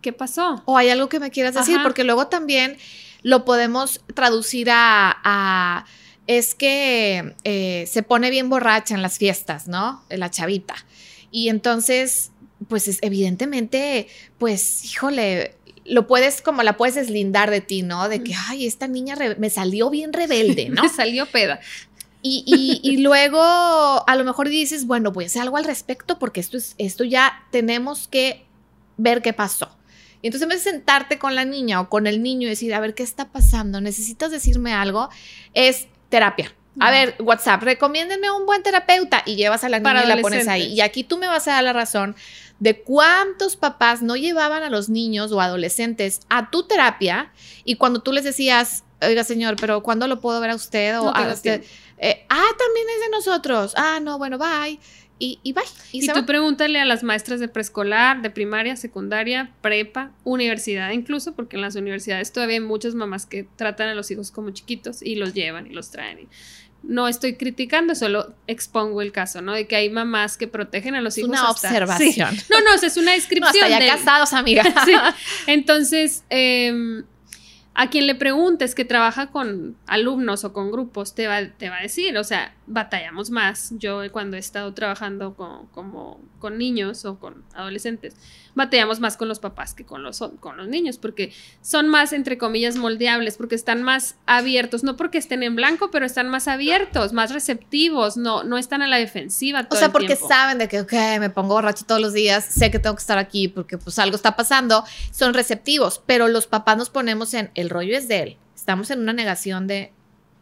¿Qué 0.00 0.12
pasó? 0.12 0.62
O 0.66 0.76
hay 0.76 0.88
algo 0.88 1.08
que 1.08 1.20
me 1.20 1.30
quieras 1.30 1.54
decir, 1.54 1.78
porque 1.82 2.04
luego 2.04 2.28
también 2.28 2.76
lo 3.22 3.44
podemos 3.44 4.02
traducir 4.14 4.68
a, 4.70 5.84
es 6.26 6.54
que 6.54 7.34
eh, 7.44 7.84
se 7.90 8.02
pone 8.02 8.30
bien 8.30 8.48
borracha 8.48 8.94
en 8.94 9.02
las 9.02 9.18
fiestas, 9.18 9.68
¿no? 9.68 10.04
La 10.08 10.30
chavita. 10.30 10.74
Y 11.30 11.48
entonces, 11.48 12.30
pues 12.68 12.88
es, 12.88 12.98
evidentemente, 13.02 14.08
pues, 14.38 14.84
híjole, 14.84 15.56
lo 15.84 16.06
puedes, 16.06 16.42
como 16.42 16.62
la 16.62 16.76
puedes 16.76 16.94
deslindar 16.94 17.50
de 17.50 17.60
ti, 17.60 17.82
¿no? 17.82 18.08
De 18.08 18.22
que, 18.22 18.34
ay, 18.48 18.66
esta 18.66 18.88
niña 18.88 19.16
me 19.38 19.50
salió 19.50 19.90
bien 19.90 20.12
rebelde, 20.12 20.68
¿no? 20.68 20.82
me 20.84 20.88
salió 20.88 21.26
peda. 21.26 21.60
Y, 22.28 22.96
luego 22.98 23.40
a 23.40 24.16
lo 24.16 24.24
mejor 24.24 24.48
dices, 24.48 24.86
bueno, 24.86 25.12
voy 25.12 25.24
a 25.24 25.26
hacer 25.28 25.42
algo 25.42 25.56
al 25.56 25.64
respecto 25.64 26.18
porque 26.18 26.40
esto, 26.40 26.56
es, 26.56 26.74
esto 26.78 27.04
ya 27.04 27.44
tenemos 27.50 28.08
que 28.08 28.44
ver 28.96 29.22
qué 29.22 29.32
pasó. 29.32 29.76
Y 30.22 30.28
entonces 30.28 30.42
en 30.42 30.48
vez 30.48 30.64
de 30.64 30.70
sentarte 30.70 31.18
con 31.18 31.34
la 31.34 31.44
niña 31.44 31.80
o 31.80 31.88
con 31.88 32.06
el 32.06 32.22
niño 32.22 32.46
y 32.46 32.50
decir, 32.50 32.74
a 32.74 32.80
ver, 32.80 32.94
¿qué 32.94 33.02
está 33.02 33.30
pasando? 33.30 33.80
¿Necesitas 33.80 34.30
decirme 34.30 34.72
algo? 34.72 35.08
Es 35.54 35.88
terapia. 36.08 36.52
A 36.78 36.90
ver, 36.90 37.14
WhatsApp, 37.20 37.62
recomiéndenme 37.62 38.30
un 38.30 38.44
buen 38.44 38.62
terapeuta 38.62 39.22
y 39.24 39.36
llevas 39.36 39.64
a 39.64 39.68
la 39.68 39.78
niña 39.78 40.04
y 40.04 40.08
la 40.08 40.20
pones 40.20 40.46
ahí. 40.46 40.74
Y 40.74 40.82
aquí 40.82 41.04
tú 41.04 41.16
me 41.16 41.26
vas 41.26 41.48
a 41.48 41.52
dar 41.52 41.64
la 41.64 41.72
razón 41.72 42.16
de 42.58 42.82
cuántos 42.82 43.56
papás 43.56 44.02
no 44.02 44.16
llevaban 44.16 44.62
a 44.62 44.70
los 44.70 44.88
niños 44.88 45.32
o 45.32 45.40
adolescentes 45.40 46.20
a 46.28 46.50
tu 46.50 46.64
terapia 46.64 47.32
y 47.64 47.76
cuando 47.76 48.00
tú 48.00 48.12
les 48.12 48.24
decías, 48.24 48.84
oiga 49.02 49.24
señor, 49.24 49.56
pero 49.60 49.82
¿cuándo 49.82 50.08
lo 50.08 50.20
puedo 50.20 50.40
ver 50.40 50.50
a 50.50 50.54
usted? 50.54 50.98
O 51.00 51.14
a 51.14 51.32
usted? 51.32 51.62
Eh, 51.98 52.26
ah, 52.28 52.48
también 52.58 52.86
es 52.94 53.00
de 53.04 53.10
nosotros. 53.10 53.72
Ah, 53.76 54.00
no, 54.02 54.18
bueno, 54.18 54.38
bye. 54.38 54.78
Y, 55.18 55.40
y 55.42 55.54
bye. 55.54 55.64
Y, 55.92 56.06
tú 56.06 56.26
pregúntale 56.26 56.78
a 56.78 56.84
las 56.84 57.02
maestras 57.02 57.40
de 57.40 57.48
preescolar, 57.48 58.20
de 58.20 58.28
primaria, 58.28 58.76
secundaria, 58.76 59.50
prepa, 59.62 60.12
universidad 60.24 60.90
incluso, 60.90 61.34
porque 61.34 61.56
en 61.56 61.62
las 61.62 61.74
universidades 61.74 62.32
todavía 62.32 62.56
hay 62.56 62.60
muchas 62.60 62.94
mamás 62.94 63.24
que 63.24 63.48
tratan 63.56 63.88
a 63.88 63.94
los 63.94 64.10
hijos 64.10 64.30
como 64.30 64.50
chiquitos 64.50 65.02
y 65.02 65.14
los 65.14 65.32
llevan 65.32 65.66
y 65.66 65.70
los 65.70 65.90
traen. 65.90 66.28
No 66.86 67.08
estoy 67.08 67.36
criticando, 67.36 67.94
solo 67.94 68.34
expongo 68.46 69.02
el 69.02 69.12
caso, 69.12 69.42
¿no? 69.42 69.52
De 69.52 69.66
que 69.66 69.76
hay 69.76 69.90
mamás 69.90 70.36
que 70.36 70.48
protegen 70.48 70.94
a 70.94 71.00
los 71.00 71.18
hijos. 71.18 71.30
Una 71.30 71.50
observación. 71.50 72.36
No, 72.50 72.60
no, 72.62 72.74
es 72.74 72.96
una 72.96 73.12
descripción. 73.12 73.54
No, 73.68 73.74
hasta 73.74 73.86
ya 73.86 73.96
casados, 73.96 74.32
amiga. 74.32 74.62
Entonces, 75.46 76.24
eh, 76.30 77.02
a 77.74 77.90
quien 77.90 78.06
le 78.06 78.14
preguntes 78.14 78.74
que 78.74 78.84
trabaja 78.84 79.30
con 79.30 79.76
alumnos 79.86 80.44
o 80.44 80.52
con 80.52 80.70
grupos, 80.70 81.14
te 81.14 81.26
va, 81.26 81.46
te 81.46 81.68
va 81.68 81.78
a 81.78 81.82
decir, 81.82 82.16
o 82.16 82.24
sea, 82.24 82.54
batallamos 82.66 83.30
más. 83.30 83.72
Yo 83.78 84.00
cuando 84.12 84.36
he 84.36 84.40
estado 84.40 84.72
trabajando 84.74 85.34
con, 85.34 85.66
como, 85.66 86.20
con 86.38 86.58
niños 86.58 87.04
o 87.04 87.18
con 87.18 87.44
adolescentes, 87.54 88.16
batallamos 88.54 89.00
más 89.00 89.16
con 89.16 89.28
los 89.28 89.38
papás 89.38 89.74
que 89.74 89.84
con 89.84 90.02
los, 90.02 90.18
con 90.40 90.56
los 90.56 90.68
niños, 90.68 90.98
porque 90.98 91.32
son 91.60 91.88
más, 91.88 92.12
entre 92.12 92.38
comillas, 92.38 92.76
moldeables, 92.76 93.36
porque 93.36 93.54
están 93.54 93.82
más 93.82 94.16
abiertos, 94.26 94.82
no 94.82 94.96
porque 94.96 95.18
estén 95.18 95.42
en 95.42 95.56
blanco, 95.56 95.90
pero 95.90 96.06
están 96.06 96.28
más 96.28 96.48
abiertos, 96.48 97.12
más 97.12 97.32
receptivos, 97.32 98.16
no, 98.16 98.44
no 98.44 98.58
están 98.58 98.82
a 98.82 98.88
la 98.88 98.96
defensiva. 98.96 99.64
Todo 99.64 99.78
o 99.78 99.80
sea, 99.80 99.92
porque 99.92 100.16
saben 100.16 100.58
de 100.58 100.68
que, 100.68 100.80
ok, 100.80 100.92
me 101.20 101.30
pongo 101.30 101.54
borracho 101.54 101.84
todos 101.84 102.00
los 102.00 102.12
días, 102.12 102.44
sé 102.44 102.70
que 102.70 102.78
tengo 102.78 102.96
que 102.96 103.00
estar 103.00 103.18
aquí 103.18 103.48
porque 103.48 103.78
pues 103.78 103.98
algo 103.98 104.16
está 104.16 104.36
pasando, 104.36 104.84
son 105.12 105.34
receptivos, 105.34 106.02
pero 106.04 106.28
los 106.28 106.46
papás 106.46 106.76
nos 106.76 106.90
ponemos 106.90 107.34
en 107.34 107.50
el 107.54 107.70
rollo 107.70 107.96
es 107.96 108.08
de 108.08 108.22
él. 108.22 108.36
Estamos 108.54 108.90
en 108.90 109.00
una 109.00 109.12
negación 109.12 109.66
de 109.66 109.92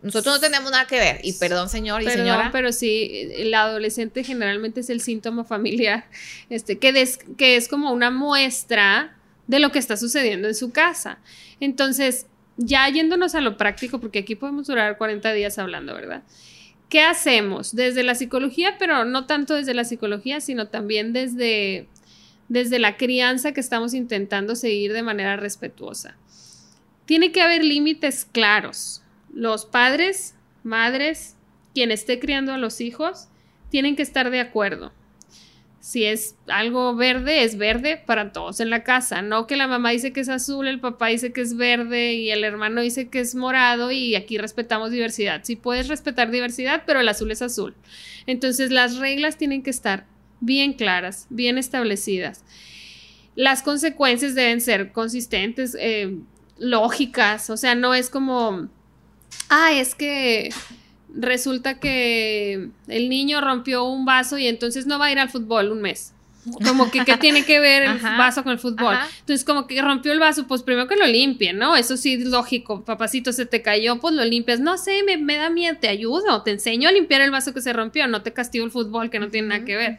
nosotros 0.05 0.35
no 0.35 0.41
tenemos 0.41 0.71
nada 0.71 0.87
que 0.87 0.99
ver. 0.99 1.21
Y 1.23 1.33
perdón, 1.33 1.71
señor 1.71 2.03
y 2.03 2.11
señora. 2.11 2.51
Pero 2.53 2.73
sí, 2.73 3.31
el 3.37 3.55
adolescente 3.55 4.23
generalmente 4.23 4.81
es 4.81 4.91
el 4.91 5.01
síntoma 5.01 5.45
familiar, 5.45 6.05
este, 6.51 6.79
que, 6.79 7.09
que 7.39 7.57
es 7.57 7.69
como 7.69 7.91
una 7.91 8.11
muestra 8.11 9.17
de 9.47 9.61
lo 9.61 9.73
que 9.73 9.79
está 9.79 9.97
sucediendo 9.97 10.47
en 10.47 10.55
su 10.55 10.73
casa. 10.73 11.21
Entonces, 11.59 12.27
ya 12.59 12.87
yéndonos 12.87 13.35
a 13.35 13.41
lo 13.41 13.57
práctico, 13.57 13.99
porque 13.99 14.19
aquí 14.19 14.35
podemos 14.35 14.67
durar 14.67 14.99
40 14.99 15.33
días 15.33 15.59
hablando, 15.59 15.95
¿verdad? 15.95 16.23
¿Qué 16.91 17.01
hacemos? 17.01 17.75
Desde 17.75 18.03
la 18.03 18.15
psicología, 18.15 18.77
pero 18.79 19.07
no 19.07 19.25
tanto 19.25 19.55
desde 19.55 19.73
la 19.73 19.85
psicología, 19.85 20.43
sino 20.43 20.69
también 20.69 21.15
desde, 21.15 21.89
desde 22.51 22.79
la 22.79 22.99
crianza 22.99 23.53
que 23.53 23.61
estamos 23.61 23.95
intentando 23.95 24.55
seguir 24.55 24.93
de 24.93 25.03
manera 25.03 25.37
respetuosa. 25.37 26.19
Tiene 27.07 27.33
que 27.33 27.41
haber 27.41 27.65
límites 27.65 28.27
claros 28.31 29.01
los 29.35 29.67
padres, 29.67 30.37
madres, 30.63 31.37
quien 31.75 31.91
esté 31.91 32.21
criando 32.21 32.53
a 32.53 32.59
los 32.59 32.81
hijos, 32.81 33.29
tienen 33.69 33.97
que 33.97 34.03
estar 34.03 34.31
de 34.31 34.41
acuerdo. 34.41 34.93
Si 35.81 36.05
es 36.05 36.37
algo 36.47 36.95
verde, 36.95 37.43
es 37.43 37.59
verde 37.59 38.01
para 38.07 38.33
todos 38.33 38.61
en 38.61 38.71
la 38.71 38.85
casa. 38.85 39.21
No 39.21 39.47
que 39.47 39.57
la 39.57 39.67
mamá 39.67 39.91
dice 39.91 40.15
que 40.15 40.21
es 40.21 40.31
azul, 40.31 40.67
el 40.67 40.81
papá 40.81 41.09
dice 41.09 41.33
que 41.33 41.43
es 41.43 41.57
verde 41.57 42.15
y 42.15 42.31
el 42.31 42.43
hermano 42.45 42.81
dice 42.81 43.09
que 43.09 43.21
es 43.21 43.35
morado 43.35 43.91
y 43.91 44.15
aquí 44.15 44.39
respetamos 44.39 44.93
diversidad. 44.93 45.43
Sí 45.43 45.57
puedes 45.57 45.89
respetar 45.89 46.31
diversidad, 46.31 46.85
pero 46.87 47.01
el 47.01 47.09
azul 47.09 47.31
es 47.33 47.43
azul. 47.43 47.75
Entonces 48.27 48.71
las 48.71 48.97
reglas 48.97 49.37
tienen 49.37 49.63
que 49.63 49.71
estar 49.71 50.07
bien 50.41 50.73
claras, 50.73 51.27
bien 51.29 51.59
establecidas. 51.59 52.45
Las 53.35 53.63
consecuencias 53.63 54.35
deben 54.35 54.61
ser 54.61 54.93
consistentes, 54.93 55.77
eh, 55.79 56.17
lógicas. 56.57 57.51
O 57.51 57.57
sea, 57.57 57.75
no 57.75 57.93
es 57.95 58.09
como 58.09 58.71
ah, 59.49 59.73
es 59.73 59.95
que 59.95 60.51
resulta 61.15 61.79
que 61.79 62.71
el 62.89 63.09
niño 63.09 63.41
rompió 63.41 63.85
un 63.85 64.05
vaso 64.05 64.39
y 64.39 64.47
entonces 64.47 64.87
no 64.87 64.99
va 64.99 65.07
a 65.07 65.13
ir 65.13 65.19
al 65.19 65.31
fútbol 65.31 65.73
un 65.73 65.83
mes. 65.83 66.15
Como 66.63 66.91
que, 66.91 67.05
¿qué 67.05 67.17
tiene 67.17 67.45
que 67.45 67.59
ver 67.59 67.85
el 67.85 67.99
vaso 68.19 68.43
con 68.43 68.53
el 68.53 68.59
fútbol? 68.59 68.97
Entonces, 69.21 69.45
como 69.45 69.67
que 69.67 69.81
rompió 69.81 70.13
el 70.13 70.19
vaso, 70.19 70.47
pues 70.47 70.63
primero 70.63 70.87
que 70.87 70.97
lo 70.97 71.07
limpien, 71.07 71.57
¿no? 71.57 71.75
Eso 71.75 71.97
sí 71.97 72.19
lógico. 72.19 72.85
Papacito, 72.85 73.33
se 73.33 73.47
te 73.47 73.63
cayó, 73.63 73.99
pues 73.99 74.15
lo 74.15 74.25
limpias. 74.25 74.61
No 74.61 74.77
sé, 74.77 75.03
me, 75.05 75.17
me, 75.17 75.37
da 75.37 75.49
miedo, 75.49 75.79
te 75.81 75.89
ayudo, 75.89 76.43
te 76.43 76.51
enseño 76.51 76.89
a 76.89 76.93
limpiar 76.93 77.23
el 77.23 77.31
vaso 77.31 77.55
que 77.55 77.63
se 77.63 77.73
rompió, 77.73 78.07
no 78.09 78.23
te 78.23 78.33
castigo 78.33 78.65
el 78.65 78.71
fútbol, 78.71 79.09
que 79.09 79.21
no 79.21 79.29
tiene 79.29 79.49
nada 79.49 79.65
que 79.65 79.77
ver. 79.77 79.97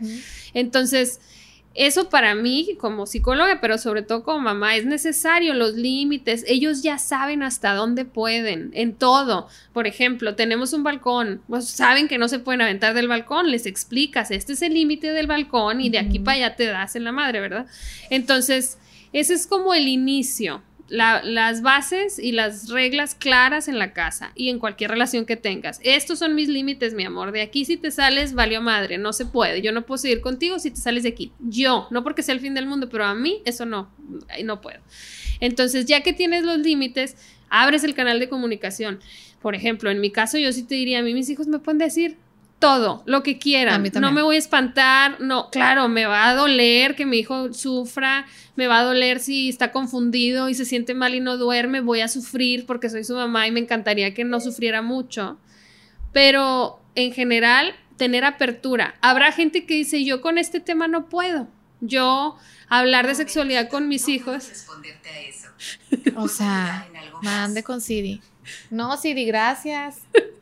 Entonces, 0.54 1.20
eso 1.76 2.10
para 2.10 2.36
mí 2.36 2.78
como 2.80 3.06
psicóloga, 3.06 3.60
pero 3.60 3.78
sobre 3.78 4.02
todo 4.02 4.24
como 4.24 4.40
mamá, 4.40 4.78
es 4.78 4.86
necesario 4.86 5.54
los 5.54 5.76
límites. 5.76 6.46
Ellos 6.48 6.82
ya 6.82 6.98
saben 6.98 7.44
hasta 7.44 7.74
dónde 7.74 8.06
pueden, 8.06 8.72
en 8.74 8.96
todo. 8.96 9.50
Por 9.74 9.86
ejemplo, 9.86 10.36
tenemos 10.36 10.72
un 10.72 10.84
balcón, 10.84 11.42
pues 11.50 11.68
saben 11.68 12.08
que 12.08 12.18
no 12.18 12.30
se 12.30 12.40
pueden 12.40 12.62
aventar 12.62 12.94
del 12.94 13.10
balcón, 13.10 13.52
les 13.52 13.66
explicas, 13.66 14.32
este 14.32 14.54
es 14.54 14.62
el 14.62 14.74
límite 14.74 15.12
del 15.12 15.28
balcón 15.28 15.82
y 15.82 15.90
de 15.90 16.00
aquí 16.00 16.18
para 16.18 16.38
allá 16.38 16.56
te 16.56 16.66
das 16.66 16.96
en 16.96 17.04
la 17.04 17.12
madre, 17.12 17.42
¿verdad? 17.42 17.68
Entonces, 18.10 18.78
ese 19.12 19.34
es 19.34 19.46
como 19.46 19.74
el 19.74 19.88
inicio 19.90 20.62
las 20.88 21.62
bases 21.62 22.20
y 22.20 22.32
las 22.32 22.70
reglas 22.70 23.16
claras 23.16 23.68
en 23.68 23.80
la 23.80 23.94
casa 23.94 24.32
y 24.36 24.50
en 24.50 24.60
cualquier 24.60 24.92
relación 24.92 25.26
que 25.26 25.36
tengas. 25.36 25.80
Estos 25.84 26.20
son 26.20 26.36
mis 26.36 26.48
límites, 26.48 26.94
mi 26.94 27.04
amor. 27.04 27.32
De 27.32 27.42
aquí 27.42 27.66
si 27.66 27.78
te 27.78 27.90
sales, 27.92 28.34
valió 28.34 28.62
madre, 28.62 28.98
no 28.98 29.12
se 29.12 29.26
puede. 29.26 29.62
Yo 29.62 29.72
no 29.72 29.86
puedo 29.86 29.98
seguir 29.98 30.22
contigo 30.22 30.60
si 30.60 30.72
te 30.72 30.78
sales 30.78 31.04
de 31.04 31.10
aquí. 31.10 31.32
Yo, 31.40 31.88
no 31.90 32.04
porque 32.04 32.22
sea 32.22 32.36
el 32.36 32.42
fin 32.42 32.54
del 32.54 32.68
mundo, 32.68 32.90
pero 32.90 33.06
a 33.06 33.16
mí 33.16 33.42
eso 33.46 33.66
no, 33.66 33.90
no 34.44 34.62
puedo. 34.62 34.80
Entonces, 35.40 35.86
ya 35.86 36.02
que 36.02 36.14
tienes 36.14 36.44
los 36.44 36.60
límites, 36.60 37.18
abres 37.50 37.84
el 37.84 37.96
canal 37.96 38.20
de 38.20 38.30
comunicación. 38.30 39.00
Por 39.42 39.56
ejemplo, 39.56 39.90
en 39.90 40.02
mi 40.02 40.12
caso, 40.12 40.38
yo 40.38 40.52
sí 40.52 40.64
te 40.64 40.76
diría, 40.76 41.00
a 41.00 41.04
mí 41.04 41.14
mis 41.14 41.30
hijos 41.30 41.48
me 41.48 41.60
pueden 41.60 41.80
decir, 41.80 42.18
todo, 42.60 43.04
lo 43.06 43.22
que 43.22 43.38
quieran. 43.38 43.84
No 44.00 44.12
me 44.12 44.22
voy 44.22 44.38
a 44.38 44.40
espantar, 44.40 45.20
no, 45.20 45.50
claro, 45.50 45.88
me 45.88 46.06
va 46.06 46.30
a 46.30 46.36
doler 46.36 46.96
que 46.96 47.06
mi 47.06 47.20
hijo 47.20 47.54
sufra, 47.54 48.26
me 48.56 48.68
va 48.68 48.80
a 48.80 48.84
doler 48.84 49.20
si 49.20 49.50
está 49.50 49.72
confundido 49.72 50.50
y 50.50 50.56
se 50.56 50.66
siente 50.66 50.94
mal 50.94 51.16
y 51.16 51.20
no 51.20 51.38
duerme, 51.38 51.82
voy 51.82 52.02
a 52.02 52.08
sufrir 52.08 52.66
porque 52.66 52.90
soy 52.90 53.04
su 53.04 53.16
mamá 53.16 53.48
y 53.48 53.52
me 53.52 53.60
encantaría 53.60 54.14
que 54.14 54.24
no 54.24 54.40
sufriera 54.40 54.82
mucho. 54.82 55.38
Pero 56.14 56.80
en 56.96 57.12
general, 57.12 57.76
tener 57.98 58.24
apertura. 58.24 58.96
Habrá 59.02 59.32
gente 59.32 59.66
que 59.66 59.76
dice, 59.76 60.04
yo 60.04 60.22
con 60.22 60.38
este 60.38 60.60
tema 60.60 60.88
no 60.88 61.10
puedo. 61.10 61.48
Yo 61.82 62.38
hablar 62.70 63.06
de 63.06 63.16
sexualidad 63.16 63.70
con 63.70 63.88
mis 63.88 64.08
hijos. 64.08 64.68
O 66.16 66.28
sea, 66.28 66.88
mande 67.22 67.64
con 67.64 67.82
Siri. 67.82 68.22
No, 68.70 68.96
Siri, 68.98 69.26
gracias. 69.26 70.00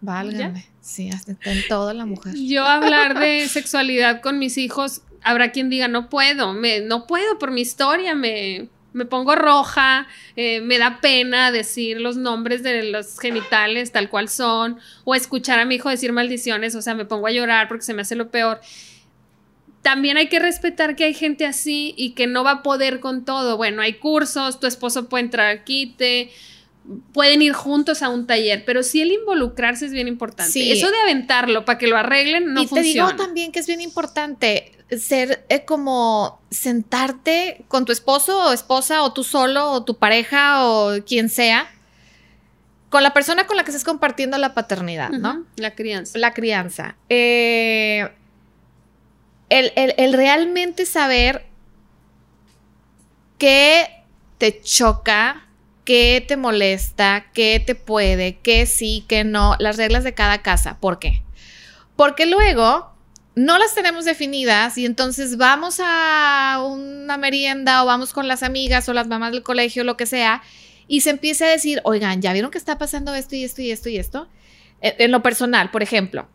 Válgame. 0.00 0.66
Sí, 0.80 1.10
hasta 1.10 1.36
en 1.44 1.62
toda 1.68 1.94
la 1.94 2.06
mujer. 2.06 2.34
Yo 2.34 2.64
hablar 2.64 3.18
de 3.18 3.46
sexualidad 3.48 4.20
con 4.22 4.38
mis 4.38 4.56
hijos, 4.58 5.02
habrá 5.22 5.52
quien 5.52 5.68
diga, 5.68 5.88
no 5.88 6.08
puedo, 6.08 6.52
me, 6.52 6.80
no 6.80 7.06
puedo 7.06 7.38
por 7.38 7.50
mi 7.50 7.60
historia, 7.60 8.14
me, 8.14 8.68
me 8.92 9.04
pongo 9.04 9.34
roja, 9.36 10.06
eh, 10.36 10.60
me 10.60 10.78
da 10.78 11.00
pena 11.00 11.52
decir 11.52 12.00
los 12.00 12.16
nombres 12.16 12.62
de 12.62 12.84
los 12.84 13.18
genitales 13.18 13.92
tal 13.92 14.08
cual 14.08 14.28
son, 14.28 14.78
o 15.04 15.14
escuchar 15.14 15.60
a 15.60 15.64
mi 15.64 15.76
hijo 15.76 15.90
decir 15.90 16.12
maldiciones, 16.12 16.74
o 16.74 16.82
sea, 16.82 16.94
me 16.94 17.04
pongo 17.04 17.26
a 17.26 17.30
llorar 17.30 17.68
porque 17.68 17.84
se 17.84 17.94
me 17.94 18.02
hace 18.02 18.16
lo 18.16 18.30
peor. 18.30 18.60
También 19.82 20.16
hay 20.16 20.28
que 20.28 20.38
respetar 20.38 20.94
que 20.94 21.04
hay 21.04 21.14
gente 21.14 21.46
así 21.46 21.94
y 21.96 22.10
que 22.10 22.26
no 22.26 22.44
va 22.44 22.50
a 22.50 22.62
poder 22.62 23.00
con 23.00 23.24
todo. 23.24 23.56
Bueno, 23.56 23.80
hay 23.80 23.94
cursos, 23.94 24.60
tu 24.60 24.66
esposo 24.66 25.08
puede 25.08 25.24
entrar 25.24 25.46
al 25.46 25.64
quite, 25.64 26.30
pueden 27.12 27.42
ir 27.42 27.52
juntos 27.52 28.02
a 28.02 28.08
un 28.08 28.26
taller, 28.26 28.64
pero 28.64 28.82
sí 28.82 29.00
el 29.00 29.12
involucrarse 29.12 29.86
es 29.86 29.92
bien 29.92 30.08
importante. 30.08 30.72
Eso 30.72 30.90
de 30.90 30.98
aventarlo 30.98 31.64
para 31.64 31.78
que 31.78 31.86
lo 31.86 31.96
arreglen 31.96 32.52
no 32.52 32.66
funciona. 32.66 32.80
Y 32.80 32.92
te 32.92 32.98
digo 32.98 33.16
también 33.16 33.52
que 33.52 33.60
es 33.60 33.66
bien 33.66 33.80
importante 33.80 34.72
ser 34.98 35.44
eh, 35.48 35.64
como 35.64 36.40
sentarte 36.50 37.64
con 37.68 37.84
tu 37.84 37.92
esposo 37.92 38.48
o 38.48 38.52
esposa 38.52 39.02
o 39.02 39.12
tú 39.12 39.22
solo 39.22 39.70
o 39.70 39.84
tu 39.84 39.98
pareja 39.98 40.66
o 40.66 41.04
quien 41.04 41.28
sea 41.28 41.70
con 42.88 43.04
la 43.04 43.12
persona 43.12 43.46
con 43.46 43.56
la 43.56 43.62
que 43.62 43.70
estés 43.70 43.84
compartiendo 43.84 44.36
la 44.36 44.52
paternidad, 44.52 45.10
¿no? 45.10 45.44
La 45.54 45.76
crianza. 45.76 46.18
La 46.18 46.34
crianza. 46.34 46.96
Eh, 47.08 48.10
el 49.48 50.12
realmente 50.12 50.86
saber 50.86 51.46
qué 53.38 54.04
te 54.38 54.60
choca, 54.60 55.46
qué 55.90 56.24
te 56.24 56.36
molesta, 56.36 57.26
qué 57.34 57.60
te 57.66 57.74
puede, 57.74 58.38
qué 58.38 58.64
sí, 58.66 59.04
qué 59.08 59.24
no, 59.24 59.56
las 59.58 59.76
reglas 59.76 60.04
de 60.04 60.14
cada 60.14 60.40
casa. 60.40 60.78
¿Por 60.78 61.00
qué? 61.00 61.24
Porque 61.96 62.26
luego 62.26 62.92
no 63.34 63.58
las 63.58 63.74
tenemos 63.74 64.04
definidas 64.04 64.78
y 64.78 64.86
entonces 64.86 65.36
vamos 65.36 65.80
a 65.84 66.64
una 66.64 67.16
merienda 67.16 67.82
o 67.82 67.86
vamos 67.86 68.12
con 68.12 68.28
las 68.28 68.44
amigas 68.44 68.88
o 68.88 68.92
las 68.92 69.08
mamás 69.08 69.32
del 69.32 69.42
colegio, 69.42 69.82
lo 69.82 69.96
que 69.96 70.06
sea, 70.06 70.44
y 70.86 71.00
se 71.00 71.10
empieza 71.10 71.46
a 71.46 71.48
decir, 71.48 71.80
oigan, 71.82 72.22
¿ya 72.22 72.32
vieron 72.32 72.52
que 72.52 72.58
está 72.58 72.78
pasando 72.78 73.12
esto 73.16 73.34
y 73.34 73.42
esto 73.42 73.60
y 73.60 73.72
esto 73.72 73.88
y 73.88 73.96
esto? 73.96 74.28
En, 74.82 75.10
lo 75.10 75.24
personal, 75.24 75.72
por 75.72 75.82
ejemplo. 75.82 76.28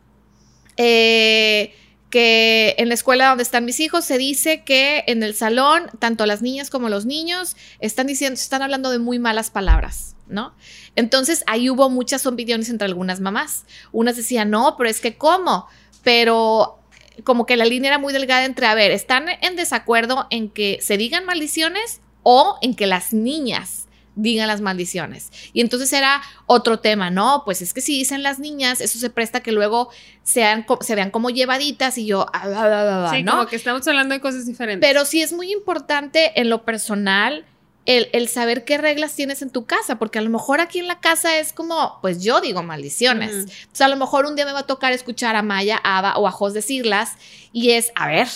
Eh, 0.75 1.73
que 2.15 2.75
en 2.77 2.87
la 2.87 2.93
escuela 2.93 3.27
donde 3.27 3.43
están 3.43 3.65
mis 3.65 3.81
hijos 3.81 4.05
se 4.05 4.17
dice 4.17 4.63
que 4.63 5.03
en 5.07 5.21
el 5.21 5.35
salón 5.35 5.89
tanto 5.99 6.25
las 6.25 6.41
niñas 6.41 6.69
como 6.69 6.87
los 6.87 7.05
niños 7.05 7.57
están 7.81 8.07
diciendo, 8.07 8.35
están 8.35 8.61
hablando 8.61 8.89
de 8.89 8.99
muy 8.99 9.19
malas 9.19 9.51
palabras, 9.51 10.15
¿no? 10.25 10.55
Entonces 10.95 11.43
ahí 11.45 11.69
hubo 11.69 11.89
muchas 11.89 12.25
opiniones 12.25 12.69
entre 12.69 12.85
algunas 12.85 13.19
mamás. 13.19 13.65
Unas 13.91 14.15
decían, 14.15 14.49
no, 14.49 14.75
pero 14.77 14.89
es 14.89 15.01
que 15.01 15.17
cómo, 15.17 15.67
pero 16.05 16.79
como 17.25 17.45
que 17.45 17.57
la 17.57 17.65
línea 17.65 17.89
era 17.89 17.99
muy 17.99 18.13
delgada 18.13 18.45
entre, 18.45 18.67
a 18.67 18.75
ver, 18.75 18.91
están 18.91 19.25
en 19.41 19.57
desacuerdo 19.57 20.27
en 20.29 20.47
que 20.47 20.79
se 20.81 20.95
digan 20.95 21.25
maldiciones 21.25 21.99
o 22.23 22.57
en 22.61 22.75
que 22.75 22.87
las 22.87 23.11
niñas 23.11 23.84
digan 24.15 24.47
las 24.47 24.61
maldiciones. 24.61 25.31
Y 25.53 25.61
entonces 25.61 25.91
era 25.93 26.21
otro 26.45 26.79
tema, 26.79 27.09
¿no? 27.09 27.43
Pues 27.45 27.61
es 27.61 27.73
que 27.73 27.81
si 27.81 27.97
dicen 27.97 28.23
las 28.23 28.39
niñas, 28.39 28.81
eso 28.81 28.99
se 28.99 29.09
presta 29.09 29.41
que 29.41 29.51
luego 29.51 29.89
sean, 30.23 30.65
se 30.81 30.95
vean 30.95 31.11
como 31.11 31.29
llevaditas 31.29 31.97
y 31.97 32.05
yo, 32.05 32.25
ah, 32.33 33.11
sí, 33.13 33.23
como 33.25 33.45
que 33.45 33.55
estamos 33.55 33.87
hablando 33.87 34.15
de 34.15 34.21
cosas 34.21 34.45
diferentes. 34.45 34.87
Pero 34.87 35.05
sí 35.05 35.21
es 35.21 35.33
muy 35.33 35.51
importante 35.51 36.39
en 36.39 36.49
lo 36.49 36.63
personal 36.63 37.45
el, 37.85 38.27
saber 38.27 38.65
qué 38.65 38.77
reglas 38.77 39.13
tienes 39.15 39.41
en 39.41 39.51
tu 39.51 39.65
casa, 39.65 39.97
porque 39.99 40.17
a 40.17 40.21
lo 40.21 40.29
mejor 40.29 40.59
aquí 40.59 40.79
en 40.79 40.87
la 40.87 40.99
casa 40.99 41.37
es 41.37 41.53
como, 41.53 41.99
pues 42.01 42.23
yo 42.23 42.41
digo 42.41 42.63
maldiciones. 42.63 43.31
Entonces 43.31 43.81
a 43.81 43.87
lo 43.87 43.95
mejor 43.95 44.25
un 44.25 44.35
día 44.35 44.45
me 44.45 44.53
va 44.53 44.59
a 44.59 44.67
tocar 44.67 44.91
escuchar 44.91 45.35
a 45.35 45.43
Maya, 45.43 45.79
a 45.83 45.99
Ava 45.99 46.17
o 46.17 46.27
a 46.27 46.31
Jos 46.31 46.53
decirlas 46.53 47.13
y 47.53 47.71
es, 47.71 47.91
a 47.95 48.07
ver, 48.07 48.27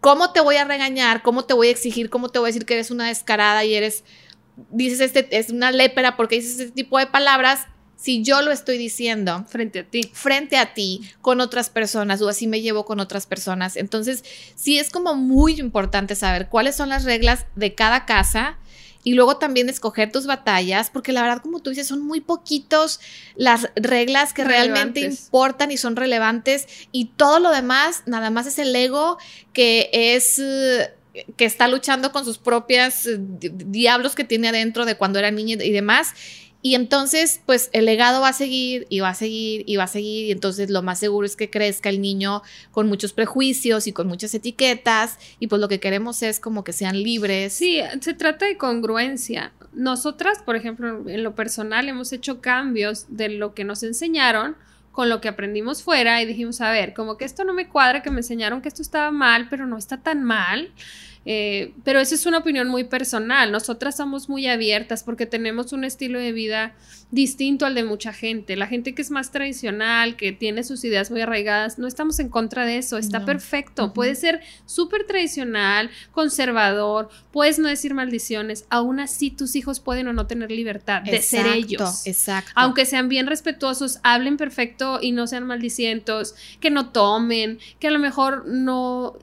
¿cómo 0.00 0.32
te 0.32 0.40
voy 0.40 0.56
a 0.56 0.64
regañar? 0.64 1.22
¿Cómo 1.22 1.44
te 1.44 1.54
voy 1.54 1.68
a 1.68 1.70
exigir? 1.70 2.10
¿Cómo 2.10 2.28
te 2.28 2.40
voy 2.40 2.46
a 2.46 2.50
decir 2.50 2.66
que 2.66 2.74
eres 2.74 2.90
una 2.90 3.06
descarada 3.06 3.64
y 3.64 3.74
eres 3.74 4.02
dices 4.70 5.00
este, 5.00 5.26
es 5.36 5.50
una 5.50 5.70
lépera 5.70 6.16
porque 6.16 6.36
dices 6.36 6.60
este 6.60 6.72
tipo 6.72 6.98
de 6.98 7.06
palabras, 7.06 7.66
si 7.96 8.24
yo 8.24 8.42
lo 8.42 8.50
estoy 8.50 8.78
diciendo 8.78 9.44
frente 9.48 9.80
a 9.80 9.84
ti, 9.84 10.10
frente 10.12 10.56
a 10.56 10.74
ti, 10.74 11.08
con 11.20 11.40
otras 11.40 11.70
personas 11.70 12.20
o 12.20 12.28
así 12.28 12.48
me 12.48 12.60
llevo 12.60 12.84
con 12.84 12.98
otras 12.98 13.26
personas. 13.26 13.76
Entonces, 13.76 14.24
sí 14.56 14.78
es 14.78 14.90
como 14.90 15.14
muy 15.14 15.60
importante 15.60 16.16
saber 16.16 16.48
cuáles 16.48 16.74
son 16.74 16.88
las 16.88 17.04
reglas 17.04 17.46
de 17.54 17.76
cada 17.76 18.04
casa 18.04 18.58
y 19.04 19.14
luego 19.14 19.36
también 19.36 19.68
escoger 19.68 20.10
tus 20.10 20.26
batallas, 20.26 20.90
porque 20.90 21.12
la 21.12 21.22
verdad, 21.22 21.42
como 21.42 21.60
tú 21.60 21.70
dices, 21.70 21.86
son 21.86 22.02
muy 22.02 22.20
poquitos 22.20 23.00
las 23.36 23.70
reglas 23.76 24.32
que 24.32 24.44
realmente 24.44 25.00
importan 25.00 25.70
y 25.70 25.76
son 25.76 25.96
relevantes 25.96 26.66
y 26.92 27.06
todo 27.06 27.40
lo 27.40 27.50
demás, 27.50 28.02
nada 28.06 28.30
más 28.30 28.46
es 28.46 28.58
el 28.58 28.74
ego 28.74 29.18
que 29.52 29.90
es 29.92 30.40
que 31.36 31.44
está 31.44 31.68
luchando 31.68 32.12
con 32.12 32.24
sus 32.24 32.38
propias 32.38 33.06
eh, 33.06 33.18
diablos 33.18 34.14
que 34.14 34.24
tiene 34.24 34.48
adentro 34.48 34.84
de 34.84 34.96
cuando 34.96 35.18
era 35.18 35.30
niña 35.30 35.62
y 35.62 35.72
demás. 35.72 36.14
Y 36.64 36.76
entonces, 36.76 37.40
pues 37.44 37.70
el 37.72 37.86
legado 37.86 38.20
va 38.20 38.28
a 38.28 38.32
seguir 38.32 38.86
y 38.88 39.00
va 39.00 39.08
a 39.08 39.14
seguir 39.14 39.64
y 39.66 39.76
va 39.76 39.84
a 39.84 39.88
seguir. 39.88 40.26
Y 40.26 40.30
entonces 40.30 40.70
lo 40.70 40.80
más 40.82 41.00
seguro 41.00 41.26
es 41.26 41.34
que 41.34 41.50
crezca 41.50 41.88
el 41.88 42.00
niño 42.00 42.42
con 42.70 42.86
muchos 42.86 43.12
prejuicios 43.12 43.88
y 43.88 43.92
con 43.92 44.06
muchas 44.06 44.32
etiquetas. 44.32 45.18
Y 45.40 45.48
pues 45.48 45.60
lo 45.60 45.68
que 45.68 45.80
queremos 45.80 46.22
es 46.22 46.38
como 46.38 46.62
que 46.62 46.72
sean 46.72 47.02
libres. 47.02 47.52
Sí, 47.52 47.80
se 48.00 48.14
trata 48.14 48.46
de 48.46 48.56
congruencia. 48.56 49.52
Nosotras, 49.72 50.38
por 50.44 50.54
ejemplo, 50.54 51.08
en 51.08 51.24
lo 51.24 51.34
personal 51.34 51.88
hemos 51.88 52.12
hecho 52.12 52.40
cambios 52.40 53.06
de 53.08 53.28
lo 53.28 53.54
que 53.54 53.64
nos 53.64 53.82
enseñaron 53.82 54.56
con 54.92 55.08
lo 55.08 55.20
que 55.20 55.28
aprendimos 55.28 55.82
fuera 55.82 56.22
y 56.22 56.26
dijimos, 56.26 56.60
a 56.60 56.70
ver, 56.70 56.94
como 56.94 57.16
que 57.16 57.24
esto 57.24 57.44
no 57.44 57.54
me 57.54 57.68
cuadra, 57.68 58.02
que 58.02 58.10
me 58.10 58.20
enseñaron 58.20 58.60
que 58.60 58.68
esto 58.68 58.82
estaba 58.82 59.10
mal, 59.10 59.48
pero 59.48 59.66
no 59.66 59.78
está 59.78 59.96
tan 59.96 60.22
mal. 60.22 60.70
Eh, 61.24 61.72
pero 61.84 62.00
eso 62.00 62.14
es 62.14 62.26
una 62.26 62.38
opinión 62.38 62.68
muy 62.68 62.84
personal. 62.84 63.52
Nosotras 63.52 63.96
somos 63.96 64.28
muy 64.28 64.46
abiertas 64.46 65.04
porque 65.04 65.26
tenemos 65.26 65.72
un 65.72 65.84
estilo 65.84 66.18
de 66.18 66.32
vida 66.32 66.74
distinto 67.10 67.66
al 67.66 67.74
de 67.74 67.84
mucha 67.84 68.12
gente. 68.12 68.56
La 68.56 68.66
gente 68.66 68.94
que 68.94 69.02
es 69.02 69.10
más 69.10 69.30
tradicional, 69.30 70.16
que 70.16 70.32
tiene 70.32 70.64
sus 70.64 70.82
ideas 70.84 71.10
muy 71.10 71.20
arraigadas, 71.20 71.78
no 71.78 71.86
estamos 71.86 72.18
en 72.18 72.28
contra 72.28 72.64
de 72.64 72.78
eso. 72.78 72.98
Está 72.98 73.24
perfecto. 73.24 73.92
Puede 73.92 74.14
ser 74.14 74.40
súper 74.66 75.06
tradicional, 75.06 75.90
conservador, 76.10 77.10
puedes 77.30 77.58
no 77.58 77.68
decir 77.68 77.94
maldiciones. 77.94 78.64
Aún 78.70 78.98
así, 78.98 79.30
tus 79.30 79.54
hijos 79.54 79.78
pueden 79.78 80.08
o 80.08 80.12
no 80.12 80.26
tener 80.26 80.50
libertad 80.50 81.02
de 81.02 81.20
ser 81.20 81.46
ellos. 81.46 82.06
Exacto. 82.06 82.50
Aunque 82.54 82.86
sean 82.86 83.08
bien 83.08 83.26
respetuosos, 83.26 84.00
hablen 84.02 84.36
perfecto 84.36 84.98
y 85.00 85.12
no 85.12 85.26
sean 85.26 85.46
maldicientos, 85.46 86.34
que 86.60 86.70
no 86.70 86.90
tomen, 86.90 87.58
que 87.78 87.88
a 87.88 87.90
lo 87.90 87.98
mejor 87.98 88.46
no 88.46 89.18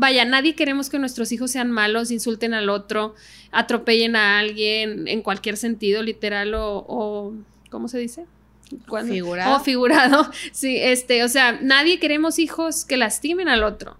vaya, 0.00 0.24
nadie 0.24 0.54
queremos 0.54 0.90
que 0.90 0.98
nuestros 0.98 1.30
hijos 1.30 1.50
sean 1.52 1.70
malos, 1.70 2.10
insulten 2.10 2.54
al 2.54 2.68
otro, 2.68 3.14
atropellen 3.52 4.16
a 4.16 4.38
alguien 4.38 5.06
en 5.06 5.22
cualquier 5.22 5.56
sentido, 5.56 6.02
literal 6.02 6.52
o, 6.54 7.34
¿cómo 7.70 7.86
se 7.86 7.98
dice? 7.98 8.26
Figurado. 9.06 9.56
O 9.56 9.60
figurado. 9.60 10.30
Sí, 10.52 10.76
este, 10.78 11.22
o 11.24 11.28
sea, 11.28 11.58
nadie 11.60 11.98
queremos 11.98 12.38
hijos 12.38 12.84
que 12.84 12.96
lastimen 12.96 13.48
al 13.48 13.62
otro. 13.62 13.96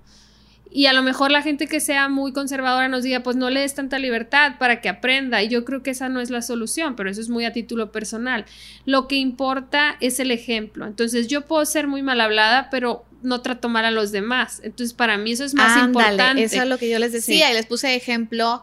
Y 0.73 0.87
a 0.87 0.93
lo 0.93 1.03
mejor 1.03 1.33
la 1.33 1.43
gente 1.43 1.67
que 1.67 1.81
sea 1.81 2.09
muy 2.09 2.33
conservadora 2.33 2.89
nos 2.89 3.03
diga, 3.03 3.25
pues 3.25 3.37
no 3.37 3.51
le 3.51 3.61
des 3.61 3.75
tanta 3.75 3.99
libertad 3.99 4.53
para 4.59 4.81
que 4.81 4.89
aprenda. 4.89 5.43
Y 5.43 5.49
yo 5.49 5.65
creo 5.65 5.83
que 5.83 5.91
esa 5.91 6.09
no 6.09 6.21
es 6.21 6.31
la 6.31 6.43
solución, 6.43 6.95
pero 6.95 7.11
eso 7.11 7.21
es 7.21 7.29
muy 7.29 7.45
a 7.45 7.53
título 7.53 7.91
personal. 7.91 8.45
Lo 8.85 9.09
que 9.09 9.17
importa 9.17 9.97
es 10.01 10.21
el 10.21 10.31
ejemplo. 10.31 10.87
Entonces 10.87 11.27
yo 11.27 11.41
puedo 11.43 11.65
ser 11.65 11.89
muy 11.89 12.03
mal 12.03 12.21
hablada, 12.21 12.69
pero 12.71 13.05
no 13.23 13.41
trato 13.41 13.69
mal 13.69 13.85
a 13.85 13.91
los 13.91 14.13
demás. 14.13 14.61
Entonces, 14.63 14.95
para 14.95 15.19
mí 15.19 15.33
eso 15.33 15.45
es 15.45 15.55
más 15.55 15.83
importante. 15.85 16.45
Eso 16.45 16.63
es 16.63 16.69
lo 16.69 16.79
que 16.79 16.89
yo 16.89 16.99
les 16.99 17.13
decía 17.13 17.51
y 17.51 17.55
les 17.55 17.67
puse 17.67 17.95
ejemplo. 17.95 18.63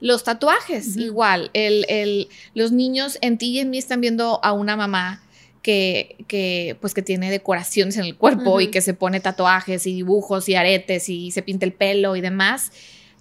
Los 0.00 0.22
tatuajes, 0.22 0.96
igual. 0.96 1.50
El, 1.54 1.84
el, 1.88 2.28
los 2.54 2.70
niños 2.70 3.18
en 3.20 3.36
ti 3.36 3.48
y 3.48 3.58
en 3.58 3.70
mí 3.70 3.78
están 3.78 4.00
viendo 4.00 4.38
a 4.44 4.52
una 4.52 4.76
mamá 4.76 5.22
que, 5.62 6.16
que, 6.28 6.76
pues 6.80 6.94
que 6.94 7.02
tiene 7.02 7.30
decoraciones 7.30 7.96
en 7.96 8.04
el 8.04 8.16
cuerpo 8.16 8.60
y 8.60 8.68
que 8.68 8.80
se 8.80 8.94
pone 8.94 9.20
tatuajes 9.20 9.86
y 9.86 9.92
dibujos 9.92 10.48
y 10.48 10.54
aretes 10.54 11.08
y 11.08 11.30
se 11.30 11.42
pinta 11.42 11.66
el 11.66 11.72
pelo 11.72 12.16
y 12.16 12.20
demás. 12.20 12.72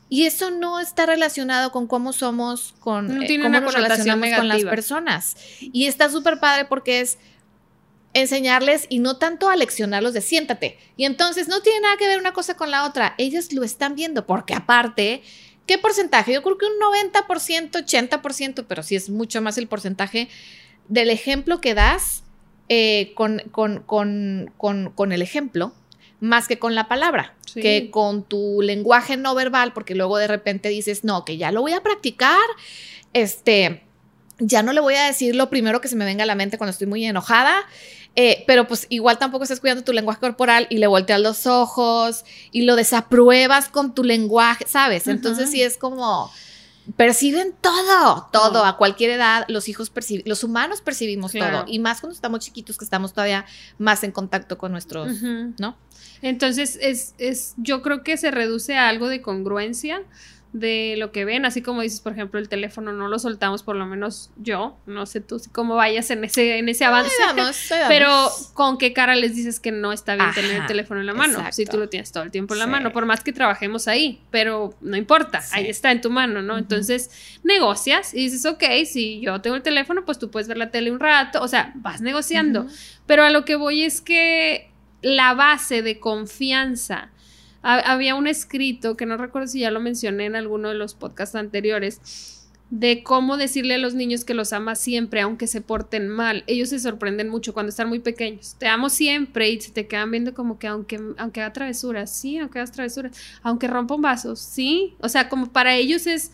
Y 0.09 0.25
eso 0.25 0.51
no 0.51 0.79
está 0.79 1.05
relacionado 1.05 1.71
con 1.71 1.88
cómo 1.88 2.13
somos, 2.13 2.73
con 2.79 3.23
eh, 3.23 3.39
cómo 3.41 3.59
nos 3.59 3.73
relacionamos 3.73 4.29
con 4.38 4.47
las 4.47 4.63
personas. 4.63 5.35
Y 5.59 5.88
está 5.88 6.09
súper 6.09 6.39
padre 6.39 6.65
porque 6.65 7.01
es 7.01 7.17
enseñarles 8.13 8.85
y 8.89 8.99
no 8.99 9.17
tanto 9.17 9.49
a 9.49 9.55
leccionarlos 9.55 10.13
de 10.13 10.21
siéntate. 10.21 10.77
Y 10.95 11.05
entonces 11.05 11.47
no 11.49 11.61
tiene 11.61 11.81
nada 11.81 11.97
que 11.97 12.07
ver 12.07 12.19
una 12.19 12.31
cosa 12.33 12.55
con 12.55 12.71
la 12.71 12.85
otra. 12.85 13.15
Ellos 13.17 13.51
lo 13.51 13.63
están 13.63 13.95
viendo 13.95 14.25
porque 14.25 14.53
aparte, 14.53 15.23
¿qué 15.65 15.77
porcentaje? 15.77 16.33
Yo 16.33 16.41
creo 16.41 16.57
que 16.57 16.65
un 16.65 16.79
90%, 16.79 17.71
80%, 17.71 18.65
pero 18.67 18.83
sí 18.83 18.95
es 18.95 19.09
mucho 19.09 19.41
más 19.41 19.57
el 19.57 19.67
porcentaje 19.67 20.29
del 20.88 21.09
ejemplo 21.09 21.59
que 21.59 21.73
das 21.73 22.23
eh, 22.70 23.13
con, 23.15 23.43
con, 23.51 23.84
con, 23.86 24.51
con, 24.57 25.11
el 25.11 25.22
ejemplo 25.22 25.74
más 26.20 26.47
que 26.47 26.59
con 26.59 26.76
la 26.76 26.88
palabra, 26.88 27.36
que 27.53 27.89
con 27.91 28.24
tu 28.24 28.61
lenguaje 28.61 29.18
no 29.18 29.36
verbal, 29.36 29.72
porque 29.74 29.95
luego 29.95 30.18
de 30.18 30.28
repente 30.28 30.70
dices, 30.70 31.03
no, 31.03 31.26
que 31.26 31.38
ya 31.38 31.51
lo 31.51 31.61
voy 31.61 31.74
a 31.74 31.82
practicar, 31.82 32.39
este, 33.13 33.84
ya 34.39 34.63
no 34.63 34.74
le 34.74 34.82
voy 34.82 34.95
a 34.95 35.05
decir 35.05 35.36
lo 35.36 35.49
primero 35.49 35.80
que 35.80 35.88
se 35.88 35.95
me 35.95 36.05
venga 36.05 36.24
a 36.24 36.28
la 36.28 36.36
mente 36.36 36.57
cuando 36.57 36.72
estoy 36.72 36.88
muy 36.88 37.05
enojada, 37.05 37.65
eh, 38.15 38.43
pero 38.47 38.68
pues 38.68 38.88
igual 38.89 39.20
tampoco 39.20 39.43
estás 39.43 39.59
cuidando 39.59 39.84
tu 39.84 39.93
lenguaje 39.93 40.20
corporal 40.20 40.65
y 40.72 40.80
le 40.80 40.88
volteas 40.88 41.22
los 41.22 41.45
ojos 41.45 42.26
y 42.51 42.63
lo 42.63 42.76
desapruebas 42.76 43.70
con 43.70 43.93
tu 43.93 44.03
lenguaje, 44.03 44.65
¿sabes? 44.68 45.07
Entonces 45.07 45.51
sí 45.51 45.61
es 45.61 45.78
como 45.78 46.32
perciben 46.95 47.53
todo, 47.59 48.29
todo, 48.31 48.63
a 48.65 48.77
cualquier 48.77 49.11
edad, 49.11 49.45
los 49.47 49.67
hijos 49.67 49.89
perciben, 49.89 50.23
los 50.27 50.43
humanos 50.43 50.81
percibimos 50.81 51.33
todo, 51.33 51.65
y 51.67 51.79
más 51.79 52.01
cuando 52.01 52.15
estamos 52.15 52.39
chiquitos 52.39 52.77
que 52.77 52.85
estamos 52.85 53.13
todavía 53.13 53.45
más 53.77 54.03
en 54.03 54.11
contacto 54.11 54.57
con 54.57 54.71
nuestros, 54.71 55.21
¿no? 55.21 55.75
Entonces, 56.21 56.77
es, 56.81 57.13
es, 57.17 57.53
yo 57.57 57.81
creo 57.81 58.03
que 58.03 58.17
se 58.17 58.31
reduce 58.31 58.75
a 58.75 58.88
algo 58.89 59.07
de 59.07 59.21
congruencia 59.21 60.01
de 60.53 60.95
lo 60.97 61.11
que 61.11 61.25
ven, 61.25 61.45
así 61.45 61.61
como 61.61 61.81
dices, 61.81 61.99
por 61.99 62.13
ejemplo, 62.13 62.39
el 62.39 62.49
teléfono 62.49 62.93
no 62.93 63.07
lo 63.07 63.19
soltamos, 63.19 63.63
por 63.63 63.75
lo 63.75 63.85
menos 63.85 64.31
yo, 64.37 64.77
no 64.85 65.05
sé 65.05 65.21
tú 65.21 65.41
cómo 65.51 65.75
vayas 65.75 66.09
en 66.09 66.23
ese, 66.23 66.57
en 66.57 66.69
ese 66.69 66.85
avance, 66.85 67.11
pero 67.87 68.29
con 68.53 68.77
qué 68.77 68.93
cara 68.93 69.15
les 69.15 69.35
dices 69.35 69.59
que 69.59 69.71
no 69.71 69.91
está 69.91 70.15
bien 70.15 70.31
tener 70.33 70.51
el 70.51 70.65
teléfono 70.65 71.01
en 71.01 71.05
la 71.05 71.13
mano, 71.13 71.39
si 71.51 71.65
tú 71.65 71.77
lo 71.77 71.89
tienes 71.89 72.11
todo 72.11 72.23
el 72.23 72.31
tiempo 72.31 72.53
en 72.53 72.59
la 72.59 72.67
mano, 72.67 72.91
por 72.91 73.05
más 73.05 73.23
que 73.23 73.33
trabajemos 73.33 73.87
ahí, 73.87 74.21
pero 74.31 74.73
no 74.81 74.97
importa, 74.97 75.43
ahí 75.51 75.67
está 75.67 75.91
en 75.91 76.01
tu 76.01 76.09
mano, 76.09 76.41
¿no? 76.41 76.57
Entonces, 76.57 77.11
negocias 77.43 78.13
y 78.13 78.23
dices, 78.23 78.45
ok, 78.45 78.63
si 78.85 79.19
yo 79.19 79.41
tengo 79.41 79.55
el 79.55 79.63
teléfono, 79.63 80.05
pues 80.05 80.17
tú 80.17 80.31
puedes 80.31 80.47
ver 80.47 80.57
la 80.57 80.71
tele 80.71 80.91
un 80.91 80.99
rato, 80.99 81.41
o 81.41 81.47
sea, 81.47 81.71
vas 81.75 82.01
negociando, 82.01 82.67
pero 83.05 83.23
a 83.23 83.29
lo 83.29 83.45
que 83.45 83.55
voy 83.55 83.83
es 83.83 84.01
que 84.01 84.71
la 85.01 85.33
base 85.33 85.81
de 85.81 85.99
confianza, 85.99 87.09
había 87.62 88.16
un 88.16 88.28
escrito 88.28 88.95
que 88.95 89.05
no 89.05 89.18
recuerdo 89.18 89.47
si 89.47 89.60
ya 89.60 89.72
lo 89.72 89.80
mencioné 89.80 90.26
en 90.26 90.36
alguno 90.36 90.70
de 90.70 90.76
los 90.76 90.95
podcasts 90.95 91.36
anteriores 91.36 92.01
de 92.70 93.01
cómo 93.01 93.38
decirle 93.38 93.76
a 93.76 93.78
los 93.78 93.93
niños 93.93 94.26
que 94.26 94.34
los 94.34 94.51
amas 94.51 94.80
siempre, 94.80 95.22
aunque 95.22 95.47
se 95.47 95.62
porten 95.62 96.10
mal. 96.10 96.43
Ellos 96.47 96.70
se 96.70 96.80
sorprenden 96.80 97.30
mucho 97.30 97.53
cuando 97.53 97.70
están 97.70 97.88
muy 97.88 97.99
pequeños. 97.99 98.55
Te 98.60 98.68
amo 98.68 98.89
siempre 98.89 99.49
y 99.49 99.62
se 99.62 99.72
te 99.72 99.88
quedan 99.88 100.12
viendo 100.12 100.34
como 100.34 100.60
que 100.60 100.68
aunque, 100.68 100.99
aunque 101.18 101.41
haga 101.41 101.53
travesuras, 101.53 102.14
sí, 102.14 102.38
aunque 102.38 102.60
hagas 102.60 102.74
travesuras, 102.74 103.18
aunque 103.41 103.68
rompa 103.68 103.95
vasos, 103.97 104.39
sí. 104.39 104.95
O 104.99 105.08
sea, 105.08 105.30
como 105.30 105.51
para 105.53 105.76
ellos 105.76 106.08
es 106.08 106.32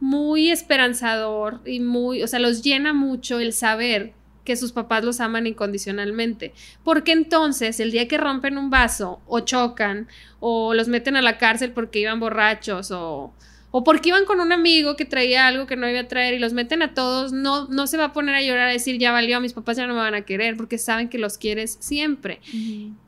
muy 0.00 0.50
esperanzador 0.50 1.60
y 1.64 1.80
muy, 1.80 2.22
o 2.22 2.28
sea, 2.28 2.40
los 2.40 2.62
llena 2.62 2.92
mucho 2.92 3.38
el 3.38 3.52
saber 3.52 4.14
que 4.48 4.56
sus 4.56 4.72
papás 4.72 5.04
los 5.04 5.20
aman 5.20 5.46
incondicionalmente. 5.46 6.54
Porque 6.82 7.12
entonces, 7.12 7.80
el 7.80 7.90
día 7.90 8.08
que 8.08 8.16
rompen 8.16 8.56
un 8.56 8.70
vaso 8.70 9.20
o 9.26 9.40
chocan 9.40 10.08
o 10.40 10.72
los 10.72 10.88
meten 10.88 11.16
a 11.16 11.22
la 11.22 11.36
cárcel 11.36 11.72
porque 11.72 11.98
iban 11.98 12.18
borrachos 12.18 12.90
o, 12.90 13.34
o 13.70 13.84
porque 13.84 14.08
iban 14.08 14.24
con 14.24 14.40
un 14.40 14.50
amigo 14.50 14.96
que 14.96 15.04
traía 15.04 15.46
algo 15.46 15.66
que 15.66 15.76
no 15.76 15.86
iba 15.86 16.08
traer 16.08 16.32
y 16.32 16.38
los 16.38 16.54
meten 16.54 16.80
a 16.80 16.94
todos, 16.94 17.30
no, 17.30 17.68
no 17.68 17.86
se 17.86 17.98
va 17.98 18.04
a 18.04 18.12
poner 18.14 18.36
a 18.36 18.42
llorar 18.42 18.68
a 18.68 18.72
decir 18.72 18.96
ya 18.96 19.12
valió, 19.12 19.36
a 19.36 19.40
mis 19.40 19.52
papás 19.52 19.76
ya 19.76 19.86
no 19.86 19.92
me 19.92 20.00
van 20.00 20.14
a 20.14 20.22
querer 20.22 20.56
porque 20.56 20.78
saben 20.78 21.10
que 21.10 21.18
los 21.18 21.36
quieres 21.36 21.76
siempre. 21.78 22.40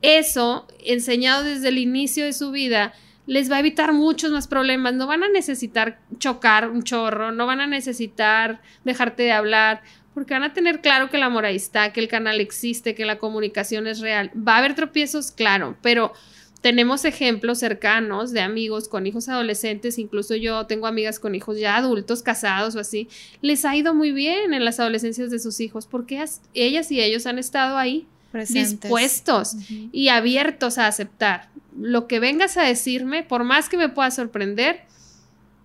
Eso, 0.03 0.67
enseñado 0.85 1.43
desde 1.43 1.69
el 1.69 1.79
inicio 1.79 2.23
de 2.23 2.33
su 2.33 2.51
vida, 2.51 2.93
les 3.25 3.51
va 3.51 3.55
a 3.55 3.59
evitar 3.61 3.93
muchos 3.93 4.31
más 4.31 4.47
problemas. 4.47 4.93
No 4.93 5.07
van 5.07 5.23
a 5.23 5.29
necesitar 5.29 5.99
chocar 6.17 6.69
un 6.69 6.83
chorro, 6.83 7.31
no 7.31 7.45
van 7.45 7.61
a 7.61 7.67
necesitar 7.67 8.61
dejarte 8.83 9.23
de 9.23 9.31
hablar, 9.31 9.81
porque 10.13 10.33
van 10.33 10.43
a 10.43 10.53
tener 10.53 10.81
claro 10.81 11.09
que 11.09 11.17
el 11.17 11.23
amor 11.23 11.45
ahí 11.45 11.55
está, 11.55 11.93
que 11.93 11.99
el 11.99 12.07
canal 12.07 12.41
existe, 12.41 12.95
que 12.95 13.05
la 13.05 13.17
comunicación 13.17 13.87
es 13.87 13.99
real. 13.99 14.31
Va 14.35 14.55
a 14.55 14.57
haber 14.59 14.75
tropiezos, 14.75 15.31
claro, 15.31 15.77
pero 15.81 16.13
tenemos 16.61 17.05
ejemplos 17.05 17.59
cercanos 17.59 18.31
de 18.31 18.41
amigos 18.41 18.87
con 18.87 19.07
hijos 19.07 19.29
adolescentes, 19.29 19.97
incluso 19.97 20.35
yo 20.35 20.67
tengo 20.67 20.85
amigas 20.85 21.19
con 21.19 21.33
hijos 21.33 21.57
ya 21.57 21.75
adultos, 21.75 22.21
casados 22.21 22.75
o 22.75 22.79
así, 22.79 23.09
les 23.41 23.65
ha 23.65 23.75
ido 23.75 23.93
muy 23.93 24.11
bien 24.11 24.53
en 24.53 24.63
las 24.63 24.79
adolescencias 24.79 25.31
de 25.31 25.39
sus 25.39 25.59
hijos, 25.59 25.87
porque 25.87 26.23
ellas 26.53 26.91
y 26.91 27.01
ellos 27.01 27.25
han 27.25 27.39
estado 27.39 27.77
ahí 27.77 28.07
dispuestos 28.47 29.55
y 29.91 30.09
abiertos 30.09 30.77
a 30.77 30.87
aceptar. 30.87 31.49
Lo 31.77 32.07
que 32.07 32.19
vengas 32.19 32.57
a 32.57 32.63
decirme, 32.63 33.23
por 33.23 33.43
más 33.43 33.67
que 33.67 33.77
me 33.77 33.89
pueda 33.89 34.11
sorprender, 34.11 34.81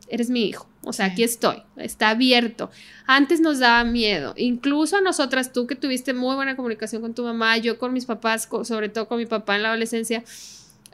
eres 0.09 0.31
mi 0.31 0.47
hijo. 0.47 0.69
O 0.89 0.93
sea, 0.93 1.07
aquí 1.07 1.25
estoy, 1.25 1.65
está 1.77 2.11
abierto. 2.11 2.71
Antes 3.09 3.41
nos 3.41 3.59
daba 3.59 3.83
miedo, 3.83 4.35
incluso 4.37 4.97
a 4.97 5.01
nosotras, 5.01 5.53
tú 5.53 5.67
que 5.67 5.75
tuviste 5.75 6.15
muy 6.15 6.37
buena 6.37 6.55
comunicación 6.55 7.03
con 7.03 7.13
tu 7.13 7.25
mamá, 7.25 7.59
yo 7.59 7.77
con 7.77 7.93
mis 7.93 8.07
papás, 8.07 8.49
sobre 8.63 8.89
todo 8.89 9.09
con 9.09 9.19
mi 9.19 9.27
papá 9.27 9.57
en 9.57 9.65
la 9.65 9.71
adolescencia, 9.71 10.23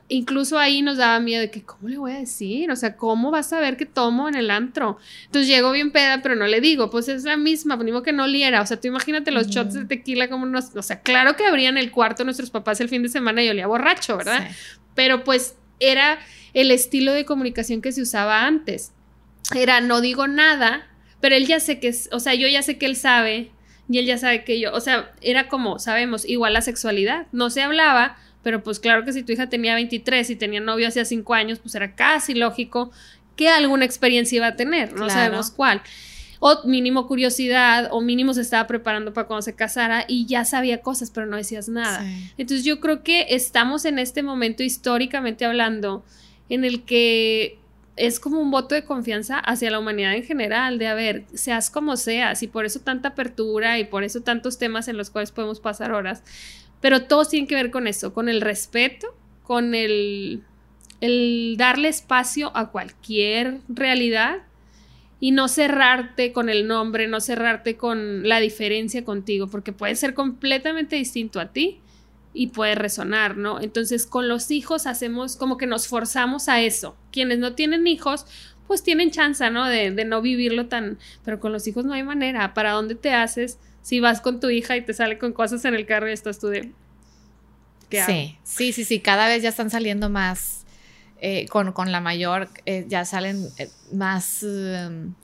incluso 0.08 0.58
ahí 0.58 0.80
nos 0.80 0.96
daba 0.96 1.20
miedo 1.20 1.42
de 1.42 1.50
que, 1.50 1.62
¿cómo 1.62 1.90
le 1.90 1.98
voy 1.98 2.12
a 2.12 2.16
decir? 2.16 2.70
O 2.70 2.76
sea, 2.76 2.96
¿cómo 2.96 3.30
vas 3.30 3.52
a 3.52 3.60
ver 3.60 3.76
que 3.76 3.84
tomo 3.84 4.30
en 4.30 4.34
el 4.34 4.50
antro? 4.50 4.96
Entonces 5.26 5.46
llego 5.46 5.70
bien 5.72 5.92
peda, 5.92 6.22
pero 6.22 6.36
no 6.36 6.46
le 6.46 6.62
digo, 6.62 6.88
pues 6.88 7.08
es 7.08 7.24
la 7.24 7.36
misma, 7.36 7.76
pues 7.76 8.02
que 8.02 8.14
no 8.14 8.26
liera. 8.26 8.62
O 8.62 8.66
sea, 8.66 8.80
tú 8.80 8.88
imagínate 8.88 9.30
los 9.30 9.48
shots 9.48 9.74
de 9.74 9.84
tequila 9.84 10.30
como 10.30 10.44
unos, 10.44 10.74
o 10.74 10.82
sea, 10.82 11.02
claro 11.02 11.36
que 11.36 11.44
abrían 11.44 11.76
el 11.76 11.90
cuarto 11.90 12.24
nuestros 12.24 12.48
papás 12.48 12.80
el 12.80 12.88
fin 12.88 13.02
de 13.02 13.10
semana 13.10 13.42
y 13.42 13.50
olía 13.50 13.66
borracho, 13.66 14.16
¿verdad? 14.16 14.48
Pero 14.94 15.22
pues 15.22 15.54
era 15.80 16.18
el 16.54 16.70
estilo 16.70 17.12
de 17.12 17.26
comunicación 17.26 17.82
que 17.82 17.92
se 17.92 18.00
usaba 18.00 18.46
antes 18.46 18.92
era 19.54 19.80
no 19.80 20.00
digo 20.00 20.26
nada, 20.26 20.86
pero 21.20 21.36
él 21.36 21.46
ya 21.46 21.60
sé 21.60 21.78
que, 21.78 21.94
o 22.10 22.20
sea, 22.20 22.34
yo 22.34 22.48
ya 22.48 22.62
sé 22.62 22.78
que 22.78 22.86
él 22.86 22.96
sabe 22.96 23.50
y 23.88 23.98
él 23.98 24.06
ya 24.06 24.18
sabe 24.18 24.44
que 24.44 24.58
yo, 24.60 24.72
o 24.72 24.80
sea, 24.80 25.12
era 25.20 25.48
como, 25.48 25.78
sabemos, 25.78 26.24
igual 26.24 26.52
la 26.52 26.62
sexualidad, 26.62 27.26
no 27.32 27.50
se 27.50 27.62
hablaba, 27.62 28.16
pero 28.42 28.62
pues 28.62 28.80
claro 28.80 29.04
que 29.04 29.12
si 29.12 29.22
tu 29.22 29.32
hija 29.32 29.48
tenía 29.48 29.74
23 29.74 30.30
y 30.30 30.36
tenía 30.36 30.60
novio 30.60 30.88
hacía 30.88 31.04
5 31.04 31.34
años, 31.34 31.58
pues 31.58 31.74
era 31.74 31.94
casi 31.94 32.34
lógico 32.34 32.90
que 33.36 33.48
alguna 33.48 33.84
experiencia 33.84 34.36
iba 34.36 34.46
a 34.48 34.56
tener, 34.56 34.94
no 34.94 35.08
sabemos 35.08 35.50
cuál. 35.50 35.82
O 36.44 36.64
mínimo 36.64 37.06
curiosidad, 37.06 37.88
o 37.92 38.00
mínimo 38.00 38.34
se 38.34 38.40
estaba 38.40 38.66
preparando 38.66 39.12
para 39.12 39.28
cuando 39.28 39.42
se 39.42 39.54
casara 39.54 40.04
y 40.08 40.26
ya 40.26 40.44
sabía 40.44 40.80
cosas, 40.80 41.12
pero 41.12 41.26
no 41.26 41.36
decías 41.36 41.68
nada. 41.68 42.04
Entonces 42.36 42.64
yo 42.64 42.80
creo 42.80 43.04
que 43.04 43.26
estamos 43.30 43.84
en 43.84 44.00
este 44.00 44.24
momento 44.24 44.64
históricamente 44.64 45.44
hablando 45.44 46.04
en 46.48 46.64
el 46.64 46.82
que 46.82 47.58
es 47.96 48.18
como 48.18 48.40
un 48.40 48.50
voto 48.50 48.74
de 48.74 48.84
confianza 48.84 49.38
hacia 49.38 49.70
la 49.70 49.78
humanidad 49.78 50.14
en 50.14 50.24
general, 50.24 50.78
de 50.78 50.86
a 50.86 50.94
ver, 50.94 51.24
seas 51.34 51.70
como 51.70 51.96
seas, 51.96 52.42
y 52.42 52.46
por 52.46 52.64
eso 52.64 52.80
tanta 52.80 53.10
apertura 53.10 53.78
y 53.78 53.84
por 53.84 54.02
eso 54.02 54.22
tantos 54.22 54.58
temas 54.58 54.88
en 54.88 54.96
los 54.96 55.10
cuales 55.10 55.30
podemos 55.30 55.60
pasar 55.60 55.92
horas, 55.92 56.22
pero 56.80 57.02
todos 57.02 57.28
tienen 57.28 57.46
que 57.46 57.54
ver 57.54 57.70
con 57.70 57.86
eso, 57.86 58.14
con 58.14 58.28
el 58.28 58.40
respeto, 58.40 59.14
con 59.42 59.74
el, 59.74 60.42
el 61.00 61.56
darle 61.58 61.88
espacio 61.88 62.50
a 62.56 62.70
cualquier 62.70 63.58
realidad 63.68 64.38
y 65.20 65.30
no 65.30 65.46
cerrarte 65.46 66.32
con 66.32 66.48
el 66.48 66.66
nombre, 66.66 67.08
no 67.08 67.20
cerrarte 67.20 67.76
con 67.76 68.26
la 68.26 68.40
diferencia 68.40 69.04
contigo, 69.04 69.48
porque 69.48 69.72
puede 69.72 69.94
ser 69.96 70.14
completamente 70.14 70.96
distinto 70.96 71.40
a 71.40 71.52
ti 71.52 71.81
y 72.34 72.48
puede 72.48 72.74
resonar, 72.74 73.36
¿no? 73.36 73.60
Entonces 73.60 74.06
con 74.06 74.28
los 74.28 74.50
hijos 74.50 74.86
hacemos 74.86 75.36
como 75.36 75.56
que 75.58 75.66
nos 75.66 75.88
forzamos 75.88 76.48
a 76.48 76.60
eso. 76.60 76.96
Quienes 77.10 77.38
no 77.38 77.54
tienen 77.54 77.86
hijos, 77.86 78.26
pues 78.66 78.82
tienen 78.82 79.10
chance, 79.10 79.48
¿no? 79.50 79.66
De, 79.66 79.90
de, 79.90 80.04
no 80.04 80.22
vivirlo 80.22 80.66
tan... 80.66 80.98
Pero 81.24 81.40
con 81.40 81.52
los 81.52 81.66
hijos 81.66 81.84
no 81.84 81.92
hay 81.92 82.02
manera. 82.02 82.54
¿Para 82.54 82.72
dónde 82.72 82.94
te 82.94 83.12
haces 83.12 83.58
si 83.82 84.00
vas 84.00 84.20
con 84.20 84.40
tu 84.40 84.48
hija 84.48 84.76
y 84.76 84.82
te 84.82 84.94
sale 84.94 85.18
con 85.18 85.32
cosas 85.32 85.64
en 85.64 85.74
el 85.74 85.86
carro 85.86 86.08
y 86.08 86.12
estás 86.12 86.38
tú 86.38 86.48
de... 86.48 86.72
sí, 87.90 88.38
sí, 88.44 88.72
sí, 88.72 88.84
sí. 88.84 89.00
Cada 89.00 89.28
vez 89.28 89.42
ya 89.42 89.50
están 89.50 89.70
saliendo 89.70 90.08
más 90.08 90.64
eh, 91.20 91.46
con, 91.48 91.72
con, 91.72 91.92
la 91.92 92.00
mayor 92.00 92.48
eh, 92.64 92.86
ya 92.88 93.04
salen 93.04 93.46
eh, 93.58 93.68
más... 93.92 94.42
Um, 94.42 95.14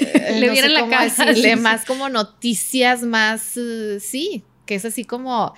Le 0.00 0.62
no 0.62 0.68
la 0.68 0.88
cara. 0.88 1.56
más 1.58 1.84
como 1.84 2.08
noticias, 2.08 3.02
más... 3.04 3.56
Uh, 3.56 4.00
sí, 4.00 4.44
que 4.68 4.74
es 4.74 4.84
así 4.84 5.04
como... 5.04 5.54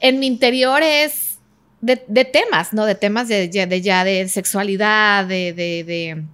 En 0.00 0.18
mi 0.18 0.26
interior 0.26 0.82
es 0.82 1.38
de, 1.80 2.04
de 2.08 2.24
temas, 2.24 2.74
¿no? 2.74 2.84
De 2.84 2.96
temas 2.96 3.28
de, 3.28 3.48
de 3.48 3.80
ya 3.80 4.04
de 4.04 4.28
sexualidad, 4.28 5.24
de, 5.24 5.54
de, 5.54 6.24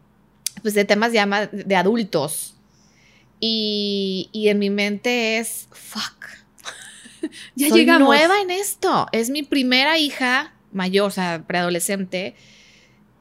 pues 0.62 0.74
de 0.74 0.84
temas 0.86 1.12
ya 1.12 1.26
más 1.26 1.50
de 1.52 1.76
adultos. 1.76 2.56
Y, 3.38 4.30
y 4.32 4.48
en 4.48 4.58
mi 4.58 4.70
mente 4.70 5.38
es, 5.38 5.68
fuck. 5.70 6.26
ya 7.54 7.68
Soy 7.68 7.80
llegamos. 7.80 8.08
nueva 8.08 8.40
en 8.40 8.50
esto. 8.50 9.06
Es 9.12 9.28
mi 9.30 9.42
primera 9.42 9.98
hija 9.98 10.54
mayor, 10.72 11.08
o 11.08 11.10
sea, 11.10 11.44
preadolescente. 11.46 12.34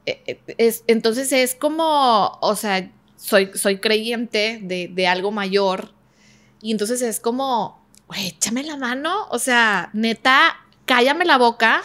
Eh, 0.06 0.22
eh, 0.26 0.40
es, 0.56 0.82
entonces 0.86 1.30
es 1.32 1.54
como, 1.54 2.38
o 2.40 2.56
sea, 2.56 2.90
soy, 3.16 3.50
soy 3.54 3.78
creyente 3.78 4.60
de, 4.62 5.06
algo 5.06 5.30
mayor 5.30 5.92
y 6.62 6.72
entonces 6.72 7.02
es 7.02 7.20
como, 7.20 7.79
güey, 8.10 8.26
échame 8.26 8.64
la 8.64 8.76
mano, 8.76 9.28
o 9.30 9.38
sea, 9.38 9.88
neta, 9.92 10.56
cállame 10.84 11.24
la 11.24 11.38
boca, 11.38 11.82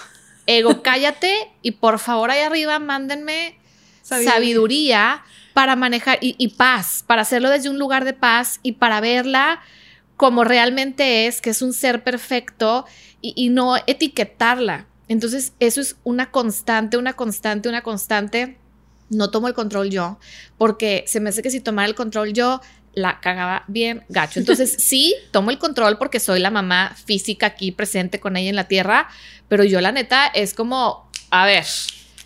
ego, 0.47 0.81
cállate 0.83 1.51
y 1.61 1.71
por 1.71 1.99
favor 1.99 2.31
ahí 2.31 2.41
arriba 2.41 2.79
mándenme 2.79 3.59
sabiduría, 4.01 5.23
para 5.53 5.75
manejar 5.75 6.17
y, 6.21 6.47
paz, 6.49 7.03
para 7.05 7.21
hacerlo 7.21 7.49
desde 7.49 7.69
un 7.69 7.77
lugar 7.77 8.05
de 8.05 8.13
paz 8.13 8.59
y 8.63 8.73
para 8.73 9.01
verla 9.01 9.61
como 10.17 10.43
realmente 10.43 11.27
es, 11.27 11.41
que 11.41 11.51
es 11.51 11.61
un 11.61 11.73
ser 11.73 12.03
perfecto 12.03 12.85
y 13.21 13.49
no 13.49 13.77
etiquetarla. 13.87 14.87
Entonces, 15.07 15.53
eso 15.59 15.81
es 15.81 15.97
una 16.03 16.31
constante, 16.31 16.97
una 16.97 17.13
constante, 17.13 17.69
una 17.69 17.83
constante. 17.83 18.57
No 19.09 19.29
tomo 19.29 19.47
el 19.47 19.53
control 19.53 19.91
yo, 19.91 20.17
porque 20.57 21.03
se 21.07 21.19
me 21.19 21.29
hace 21.29 21.43
que 21.43 21.51
si 21.51 21.59
tomara 21.59 21.87
el 21.87 21.95
control 21.95 22.33
yo, 22.33 22.59
la 22.95 23.19
cagaba 23.19 23.63
bien 23.67 24.03
gacho. 24.09 24.39
Entonces, 24.39 24.75
sí, 24.79 25.15
tomo 25.31 25.51
el 25.51 25.59
control 25.59 25.97
porque 25.97 26.19
soy 26.19 26.39
la 26.39 26.49
mamá 26.49 26.95
física 27.05 27.47
aquí 27.47 27.71
presente 27.71 28.19
con 28.19 28.37
ella 28.37 28.49
en 28.49 28.55
la 28.55 28.67
tierra, 28.67 29.07
pero 29.47 29.63
yo 29.63 29.81
la 29.81 29.91
neta 29.91 30.27
es 30.27 30.53
como, 30.53 31.09
a 31.29 31.45
ver, 31.45 31.65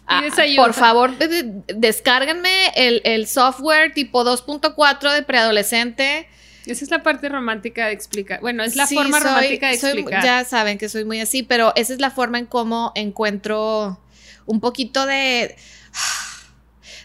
ah, 0.07 0.23
por 0.55 0.73
favor, 0.73 1.17
descárganme 1.17 2.71
el, 2.75 3.01
el 3.03 3.27
software 3.27 3.93
tipo 3.93 4.23
2.4 4.23 5.13
de 5.13 5.23
preadolescente 5.23 6.27
esa 6.71 6.85
es 6.85 6.91
la 6.91 7.03
parte 7.03 7.29
romántica 7.29 7.87
de 7.87 7.93
explicar. 7.93 8.41
Bueno, 8.41 8.63
es 8.63 8.75
la 8.75 8.87
forma 8.87 9.19
romántica 9.19 9.69
de 9.69 9.75
explicar. 9.75 10.23
ya 10.23 10.45
saben 10.45 10.77
que 10.77 10.89
soy 10.89 11.05
muy 11.05 11.19
así, 11.19 11.43
pero 11.43 11.73
esa 11.75 11.93
es 11.93 11.99
la 11.99 12.11
forma 12.11 12.37
en 12.37 12.45
cómo 12.45 12.91
encuentro 12.95 13.99
un 14.45 14.59
poquito 14.59 15.05
de, 15.05 15.55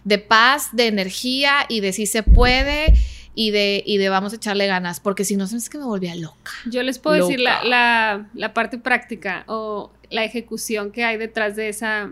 de 0.04 0.18
paz, 0.18 0.68
de 0.72 0.86
energía 0.86 1.66
y 1.68 1.80
de 1.80 1.92
si 1.92 2.06
se 2.06 2.22
puede 2.22 2.94
y 3.34 3.50
de, 3.50 3.82
y 3.84 3.98
de 3.98 4.08
vamos 4.08 4.32
a 4.32 4.36
echarle 4.36 4.66
ganas, 4.66 5.00
porque 5.00 5.24
si 5.24 5.36
no, 5.36 5.44
es 5.44 5.68
que 5.68 5.78
me 5.78 5.84
volvía 5.84 6.14
loca. 6.14 6.52
Yo 6.66 6.82
les 6.82 6.98
puedo 6.98 7.26
decir 7.26 7.40
la, 7.40 8.28
la, 8.34 8.54
parte 8.54 8.78
práctica 8.78 9.44
o 9.48 9.90
la 10.10 10.24
ejecución 10.24 10.92
que 10.92 11.04
hay 11.04 11.16
detrás 11.16 11.56
de 11.56 11.68
esa 11.68 12.10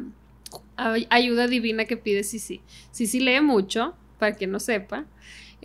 ayuda 0.77 1.47
divina 1.47 1.85
que 1.85 1.97
pide 1.97 2.25
Sisi. 2.25 2.61
Sisi 2.91 3.21
lee 3.21 3.41
mucho, 3.41 3.95
para 4.19 4.35
quien 4.35 4.51
no 4.51 4.59
sepa. 4.61 5.05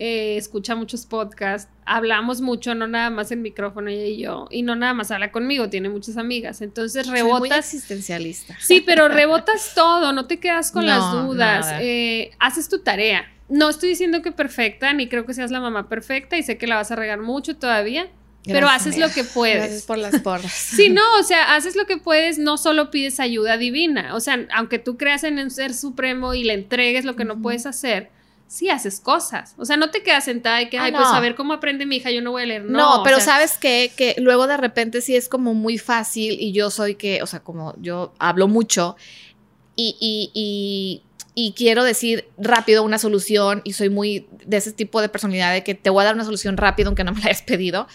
Eh, 0.00 0.36
escucha 0.36 0.76
muchos 0.76 1.06
podcasts, 1.06 1.68
hablamos 1.84 2.40
mucho, 2.40 2.72
no 2.76 2.86
nada 2.86 3.10
más 3.10 3.32
en 3.32 3.42
micrófono 3.42 3.90
ella 3.90 4.04
y 4.04 4.18
yo, 4.18 4.46
y 4.48 4.62
no 4.62 4.76
nada 4.76 4.94
más 4.94 5.10
habla 5.10 5.32
conmigo, 5.32 5.68
tiene 5.70 5.88
muchas 5.88 6.16
amigas, 6.16 6.62
entonces 6.62 7.08
rebotas. 7.08 7.40
muy 7.40 7.50
existencialista. 7.50 8.56
Sí, 8.60 8.80
pero 8.80 9.08
rebotas 9.08 9.72
todo, 9.74 10.12
no 10.12 10.28
te 10.28 10.38
quedas 10.38 10.70
con 10.70 10.86
las 10.86 11.12
dudas, 11.12 11.66
eh, 11.80 12.30
haces 12.38 12.68
tu 12.68 12.78
tarea. 12.78 13.24
No 13.48 13.70
estoy 13.70 13.90
diciendo 13.90 14.22
que 14.22 14.32
perfecta, 14.32 14.92
ni 14.92 15.08
creo 15.08 15.24
que 15.24 15.34
seas 15.34 15.50
la 15.50 15.60
mamá 15.60 15.88
perfecta, 15.88 16.36
y 16.36 16.42
sé 16.42 16.58
que 16.58 16.66
la 16.66 16.76
vas 16.76 16.90
a 16.90 16.96
regar 16.96 17.20
mucho 17.20 17.56
todavía, 17.56 18.08
pero 18.44 18.68
haces 18.68 18.98
lo 18.98 19.10
que 19.10 19.24
puedes. 19.24 19.56
Gracias 19.56 19.82
por 19.82 19.98
las 19.98 20.20
porras. 20.20 20.52
Sí, 20.76 20.90
no, 20.90 21.02
o 21.18 21.22
sea, 21.22 21.54
haces 21.54 21.76
lo 21.76 21.86
que 21.86 21.98
puedes, 21.98 22.38
no 22.38 22.58
solo 22.58 22.90
pides 22.90 23.20
ayuda 23.20 23.56
divina. 23.56 24.14
O 24.14 24.20
sea, 24.20 24.46
aunque 24.54 24.78
tú 24.78 24.96
creas 24.96 25.24
en 25.24 25.38
un 25.38 25.50
ser 25.50 25.74
supremo 25.74 26.34
y 26.34 26.44
le 26.44 26.54
entregues 26.54 27.04
lo 27.04 27.16
que 27.16 27.24
no 27.24 27.40
puedes 27.40 27.66
hacer, 27.66 28.10
sí 28.48 28.70
haces 28.70 29.00
cosas. 29.00 29.54
O 29.58 29.64
sea, 29.64 29.76
no 29.76 29.90
te 29.90 30.02
quedas 30.02 30.24
sentada 30.24 30.60
y 30.62 30.70
que, 30.70 30.78
ah, 30.78 30.84
ay, 30.84 30.92
pues 30.92 31.06
a 31.06 31.20
ver 31.20 31.34
cómo 31.34 31.52
aprende 31.52 31.86
mi 31.86 31.96
hija, 31.96 32.10
yo 32.10 32.22
no 32.22 32.32
voy 32.32 32.42
a 32.42 32.46
leer. 32.46 32.64
No, 32.64 32.98
no 32.98 33.02
pero 33.04 33.20
sabes 33.20 33.58
qué? 33.58 33.92
que 33.94 34.16
luego 34.18 34.46
de 34.46 34.56
repente 34.56 35.00
sí 35.02 35.14
es 35.14 35.28
como 35.28 35.54
muy 35.54 35.78
fácil 35.78 36.36
y 36.40 36.52
yo 36.52 36.70
soy 36.70 36.94
que, 36.94 37.22
o 37.22 37.26
sea, 37.26 37.40
como 37.40 37.74
yo 37.80 38.14
hablo 38.18 38.48
mucho 38.48 38.96
y, 39.76 39.96
y, 40.00 40.30
y, 40.34 41.02
y 41.40 41.52
quiero 41.52 41.84
decir 41.84 42.26
rápido 42.36 42.82
una 42.82 42.98
solución 42.98 43.60
y 43.62 43.74
soy 43.74 43.90
muy 43.90 44.26
de 44.44 44.56
ese 44.56 44.72
tipo 44.72 45.00
de 45.00 45.08
personalidad 45.08 45.52
de 45.52 45.62
que 45.62 45.76
te 45.76 45.88
voy 45.88 46.02
a 46.02 46.06
dar 46.06 46.16
una 46.16 46.24
solución 46.24 46.56
rápido 46.56 46.88
aunque 46.88 47.04
no 47.04 47.12
me 47.12 47.20
la 47.20 47.26
hayas 47.26 47.42
pedido 47.42 47.86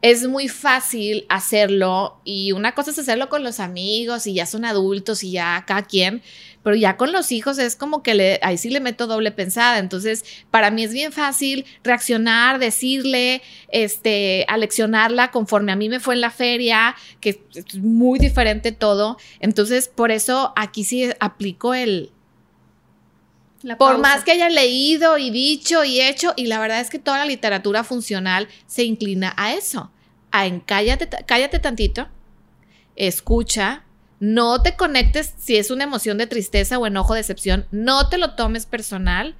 es 0.00 0.26
muy 0.28 0.48
fácil 0.48 1.26
hacerlo 1.28 2.20
y 2.24 2.52
una 2.52 2.72
cosa 2.72 2.92
es 2.92 2.98
hacerlo 3.00 3.28
con 3.28 3.42
los 3.42 3.58
amigos 3.58 4.28
y 4.28 4.34
ya 4.34 4.46
son 4.46 4.64
adultos 4.64 5.22
y 5.22 5.30
ya 5.32 5.64
cada 5.66 5.82
quien, 5.82 6.22
pero 6.64 6.74
ya 6.74 6.96
con 6.96 7.12
los 7.12 7.30
hijos 7.30 7.58
es 7.58 7.76
como 7.76 8.02
que 8.02 8.14
le, 8.14 8.40
ahí 8.42 8.58
sí 8.58 8.68
le 8.70 8.80
meto 8.80 9.06
doble 9.06 9.30
pensada. 9.30 9.78
Entonces, 9.78 10.24
para 10.50 10.72
mí 10.72 10.82
es 10.82 10.92
bien 10.92 11.12
fácil 11.12 11.66
reaccionar, 11.84 12.58
decirle, 12.58 13.42
este, 13.68 14.44
aleccionarla 14.48 15.30
conforme 15.30 15.70
a 15.70 15.76
mí 15.76 15.88
me 15.88 16.00
fue 16.00 16.14
en 16.14 16.20
la 16.20 16.30
feria, 16.30 16.96
que 17.20 17.40
es 17.54 17.76
muy 17.76 18.18
diferente 18.18 18.72
todo. 18.72 19.18
Entonces, 19.38 19.86
por 19.86 20.10
eso 20.10 20.52
aquí 20.56 20.82
sí 20.82 21.10
aplico 21.20 21.74
el, 21.74 22.10
por 23.78 23.98
más 23.98 24.24
que 24.24 24.32
haya 24.32 24.48
leído 24.48 25.18
y 25.18 25.30
dicho 25.30 25.84
y 25.84 26.00
hecho, 26.00 26.32
y 26.36 26.46
la 26.46 26.58
verdad 26.58 26.80
es 26.80 26.90
que 26.90 26.98
toda 26.98 27.18
la 27.18 27.26
literatura 27.26 27.84
funcional 27.84 28.48
se 28.66 28.84
inclina 28.84 29.34
a 29.36 29.54
eso, 29.54 29.90
a 30.30 30.46
en 30.46 30.60
cállate, 30.60 31.08
cállate 31.26 31.58
tantito, 31.58 32.08
escucha, 32.96 33.84
no 34.20 34.62
te 34.62 34.76
conectes 34.76 35.34
si 35.38 35.56
es 35.56 35.70
una 35.70 35.84
emoción 35.84 36.18
de 36.18 36.26
tristeza 36.26 36.78
o 36.78 36.86
enojo, 36.86 37.14
decepción, 37.14 37.66
no 37.70 38.08
te 38.08 38.18
lo 38.18 38.34
tomes 38.34 38.66
personal, 38.66 39.36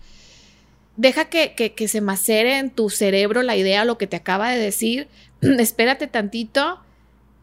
deja 0.96 1.26
que, 1.26 1.54
que, 1.54 1.74
que 1.74 1.88
se 1.88 2.00
macere 2.00 2.58
en 2.58 2.70
tu 2.70 2.90
cerebro 2.90 3.42
la 3.42 3.56
idea, 3.56 3.84
lo 3.84 3.98
que 3.98 4.06
te 4.06 4.16
acaba 4.16 4.50
de 4.50 4.58
decir, 4.58 5.08
espérate 5.40 6.06
tantito 6.06 6.80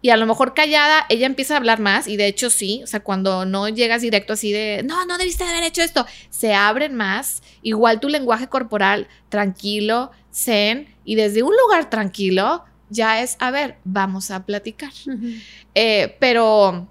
y 0.02 0.10
a 0.12 0.18
lo 0.18 0.26
mejor 0.26 0.54
callada, 0.54 1.06
ella 1.10 1.26
empieza 1.26 1.56
a 1.56 1.58
hablar 1.58 1.80
más, 1.80 2.08
y 2.08 2.16
de 2.18 2.28
hecho 2.28 2.50
sí, 2.50 2.82
o 2.84 2.88
sea, 2.88 3.02
cuando 3.02 3.46
no 3.46 3.68
llegas 3.68 4.02
directo 4.02 4.34
así 4.34 4.52
de, 4.52 4.82
no, 4.84 5.06
no 5.06 5.18
debiste 5.18 5.44
haber 5.44 5.64
hecho 5.64 5.82
esto, 5.82 6.06
se 6.30 6.54
abren 6.54 6.96
más, 6.96 7.44
igual 7.62 8.00
tu 8.00 8.08
lenguaje 8.08 8.48
corporal 8.48 9.08
tranquilo, 9.28 10.12
zen, 10.34 10.88
y 11.04 11.16
desde 11.16 11.44
un 11.44 11.54
lugar 11.66 11.90
tranquilo 11.90 12.64
ya 12.90 13.22
es, 13.22 13.36
a 13.40 13.52
ver, 13.52 13.78
vamos 13.84 14.32
a 14.32 14.46
platicar. 14.46 14.92
Eh, 15.76 16.16
pero 16.20 16.88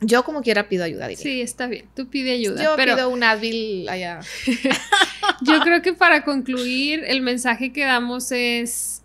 yo 0.00 0.24
como 0.24 0.42
quiera 0.42 0.68
pido 0.68 0.84
ayuda. 0.84 1.08
Sí, 1.16 1.40
está 1.40 1.66
bien, 1.66 1.86
tú 1.94 2.08
pide 2.08 2.32
ayuda. 2.32 2.62
Yo 2.62 2.76
pido 2.76 3.08
un 3.08 3.22
Advil 3.22 3.88
allá. 3.88 4.20
yo 5.42 5.60
creo 5.60 5.82
que 5.82 5.92
para 5.92 6.24
concluir, 6.24 7.04
el 7.06 7.20
mensaje 7.20 7.72
que 7.72 7.84
damos 7.84 8.32
es 8.32 9.02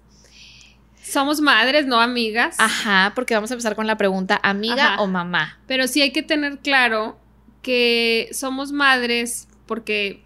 somos 1.03 1.41
madres, 1.41 1.85
no 1.85 1.99
amigas. 1.99 2.55
Ajá, 2.59 3.11
porque 3.15 3.35
vamos 3.35 3.51
a 3.51 3.55
empezar 3.55 3.75
con 3.75 3.87
la 3.87 3.97
pregunta, 3.97 4.39
amiga 4.41 4.97
o 4.99 5.07
mamá. 5.07 5.59
Pero 5.67 5.87
sí 5.87 6.01
hay 6.01 6.11
que 6.11 6.23
tener 6.23 6.59
claro 6.59 7.17
que 7.61 8.29
somos 8.31 8.71
madres 8.71 9.47
porque 9.65 10.23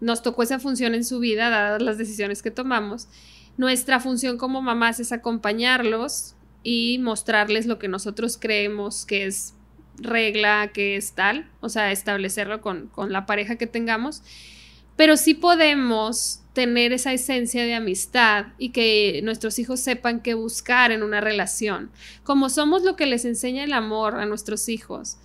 nos 0.00 0.22
tocó 0.22 0.42
esa 0.42 0.58
función 0.58 0.94
en 0.94 1.04
su 1.04 1.18
vida, 1.18 1.50
dadas 1.50 1.82
las 1.82 1.98
decisiones 1.98 2.42
que 2.42 2.50
tomamos. 2.50 3.08
Nuestra 3.56 4.00
función 4.00 4.36
como 4.36 4.60
mamás 4.60 5.00
es 5.00 5.12
acompañarlos 5.12 6.34
y 6.62 6.98
mostrarles 6.98 7.66
lo 7.66 7.78
que 7.78 7.88
nosotros 7.88 8.38
creemos 8.40 9.06
que 9.06 9.26
es 9.26 9.54
regla 9.98 10.70
que 10.74 10.96
es 10.96 11.12
tal, 11.12 11.48
o 11.60 11.68
sea, 11.68 11.90
establecerlo 11.90 12.60
con, 12.60 12.88
con 12.88 13.12
la 13.12 13.24
pareja 13.24 13.56
que 13.56 13.66
tengamos, 13.66 14.22
pero 14.94 15.16
sí 15.16 15.32
podemos 15.32 16.42
tener 16.56 16.94
esa 16.94 17.12
esencia 17.12 17.64
de 17.64 17.74
amistad 17.74 18.46
y 18.56 18.70
que 18.70 19.20
nuestros 19.22 19.58
hijos 19.58 19.78
sepan 19.78 20.20
qué 20.20 20.32
buscar 20.32 20.90
en 20.90 21.02
una 21.02 21.20
relación. 21.20 21.90
Como 22.24 22.48
somos 22.48 22.82
lo 22.82 22.96
que 22.96 23.04
les 23.04 23.26
enseña 23.26 23.62
el 23.62 23.74
amor 23.74 24.14
a 24.14 24.24
nuestros 24.24 24.70
hijos, 24.70 25.18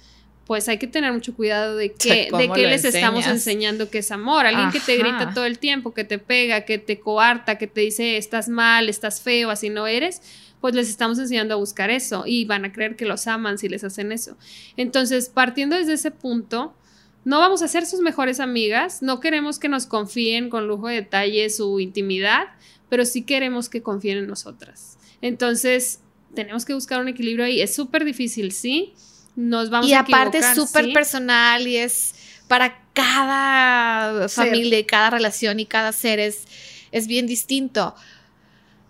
pues 0.45 0.67
hay 0.67 0.77
que 0.77 0.87
tener 0.87 1.13
mucho 1.13 1.33
cuidado 1.33 1.77
de 1.77 1.93
qué, 1.93 2.27
de 2.37 2.49
qué 2.53 2.67
les 2.67 2.83
estamos 2.83 3.25
enseñando 3.27 3.89
que 3.89 3.99
es 3.99 4.11
amor. 4.11 4.45
Alguien 4.45 4.71
que 4.71 4.81
te 4.81 4.97
grita 4.97 5.33
todo 5.33 5.45
el 5.45 5.57
tiempo, 5.57 5.93
que 5.93 6.03
te 6.03 6.19
pega, 6.19 6.65
que 6.65 6.79
te 6.79 6.99
coarta, 6.99 7.57
que 7.57 7.67
te 7.67 7.79
dice 7.79 8.17
estás 8.17 8.49
mal, 8.49 8.89
estás 8.89 9.21
feo, 9.21 9.51
así 9.51 9.69
no 9.69 9.87
eres, 9.87 10.21
pues 10.59 10.75
les 10.75 10.89
estamos 10.89 11.17
enseñando 11.17 11.53
a 11.53 11.57
buscar 11.57 11.89
eso 11.91 12.25
y 12.27 12.43
van 12.43 12.65
a 12.65 12.73
creer 12.73 12.97
que 12.97 13.05
los 13.05 13.25
aman 13.27 13.57
si 13.57 13.69
les 13.69 13.85
hacen 13.85 14.11
eso. 14.11 14.35
Entonces, 14.75 15.29
partiendo 15.29 15.77
desde 15.77 15.93
ese 15.93 16.11
punto, 16.11 16.75
no 17.23 17.39
vamos 17.39 17.61
a 17.61 17.67
ser 17.67 17.85
sus 17.85 17.99
mejores 17.99 18.39
amigas, 18.39 19.01
no 19.01 19.19
queremos 19.19 19.59
que 19.59 19.69
nos 19.69 19.85
confíen 19.85 20.49
con 20.49 20.67
lujo 20.67 20.87
de 20.87 20.95
detalle 20.95 21.49
su 21.49 21.79
intimidad, 21.79 22.47
pero 22.89 23.05
sí 23.05 23.23
queremos 23.23 23.69
que 23.69 23.81
confíen 23.83 24.17
en 24.17 24.27
nosotras. 24.27 24.97
Entonces, 25.21 25.99
tenemos 26.33 26.65
que 26.65 26.73
buscar 26.73 26.99
un 26.99 27.07
equilibrio 27.07 27.45
ahí. 27.45 27.61
Es 27.61 27.75
súper 27.75 28.05
difícil, 28.05 28.51
sí. 28.51 28.93
Nos 29.35 29.69
vamos 29.69 29.89
y 29.89 29.93
aparte 29.93 30.39
es 30.39 30.55
súper 30.55 30.91
personal 30.93 31.67
y 31.67 31.77
es 31.77 32.15
para 32.47 32.81
cada 32.93 34.27
familia 34.27 34.79
y 34.79 34.83
cada 34.83 35.09
relación 35.09 35.59
y 35.59 35.65
cada 35.65 35.93
ser 35.93 36.19
es, 36.19 36.45
es 36.91 37.07
bien 37.07 37.27
distinto. 37.27 37.95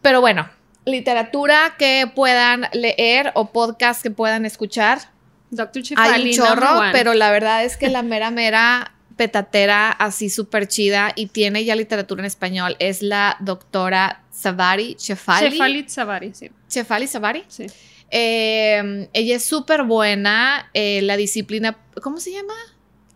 Pero 0.02 0.22
bueno, 0.22 0.50
literatura 0.86 1.76
que 1.78 2.10
puedan 2.14 2.68
leer 2.74 3.32
o 3.36 3.52
podcast 3.52 4.02
que 4.02 4.10
puedan 4.10 4.46
escuchar 4.46 5.12
Doctor 5.52 5.84
Hay 5.98 6.30
un 6.30 6.36
chorro, 6.36 6.82
pero 6.92 7.14
la 7.14 7.30
verdad 7.30 7.64
es 7.64 7.78
que 7.78 7.90
la 7.90 8.02
mera 8.02 8.32
mera 8.32 8.94
petatera 9.18 9.92
así 9.92 10.30
súper 10.30 10.68
chida 10.68 11.12
y 11.16 11.28
tiene 11.28 11.64
ya 11.64 11.76
literatura 11.76 12.22
en 12.22 12.26
español 12.26 12.76
es 12.80 13.04
la 13.04 13.38
doctora 13.42 14.24
Savari, 14.32 14.96
Chefali. 14.96 15.52
Chefali 15.52 15.90
Savari, 15.90 16.32
sí. 16.34 16.50
Chefali 16.68 17.06
Savari. 17.06 17.44
Sí. 17.48 17.68
Eh, 18.10 19.08
ella 19.14 19.36
es 19.36 19.46
súper 19.46 19.84
buena. 19.84 20.70
Eh, 20.74 21.02
la 21.04 21.18
disciplina, 21.18 21.78
¿cómo 22.02 22.18
se 22.18 22.32
llama? 22.32 22.54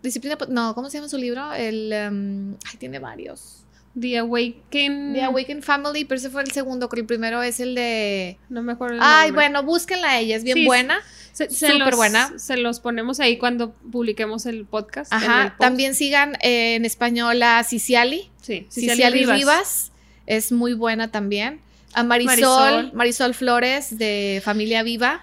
Disciplina, 0.02 0.38
no, 0.48 0.74
¿cómo 0.74 0.88
se 0.90 0.98
llama 0.98 1.08
su 1.08 1.18
libro? 1.18 1.52
El, 1.52 1.92
um, 2.10 2.56
ay, 2.70 2.76
tiene 2.78 2.98
varios. 2.98 3.65
The 3.98 4.18
Awaken. 4.18 5.14
The 5.14 5.22
Awaken 5.22 5.62
Family, 5.62 6.04
pero 6.04 6.18
ese 6.18 6.30
fue 6.30 6.42
el 6.42 6.50
segundo, 6.50 6.88
que 6.88 7.00
el 7.00 7.06
primero 7.06 7.42
es 7.42 7.60
el 7.60 7.74
de. 7.74 8.38
No 8.48 8.62
me 8.62 8.72
acuerdo. 8.72 8.96
El 8.96 9.00
ay, 9.02 9.30
bueno, 9.30 9.62
búsquenla 9.62 10.18
ella, 10.18 10.36
es 10.36 10.44
bien 10.44 10.64
buena. 10.66 11.00
Súper 11.32 11.96
buena. 11.96 12.38
Se 12.38 12.56
los 12.56 12.80
ponemos 12.80 13.20
ahí 13.20 13.38
cuando 13.38 13.72
publiquemos 13.72 14.46
el 14.46 14.64
podcast. 14.64 15.12
Ajá. 15.12 15.54
También 15.58 15.94
sigan 15.94 16.34
eh, 16.40 16.76
en 16.76 16.84
español 16.84 17.42
a 17.42 17.62
Ciciali. 17.64 18.30
Sí, 18.40 18.66
Ciciali, 18.70 19.24
Rivas. 19.24 19.92
Es 20.26 20.52
muy 20.52 20.74
buena 20.74 21.10
también. 21.10 21.60
A 21.92 22.02
Marisol, 22.02 22.92
Marisol, 22.92 23.34
Flores 23.34 23.96
de 23.96 24.42
Familia 24.44 24.82
Viva. 24.82 25.22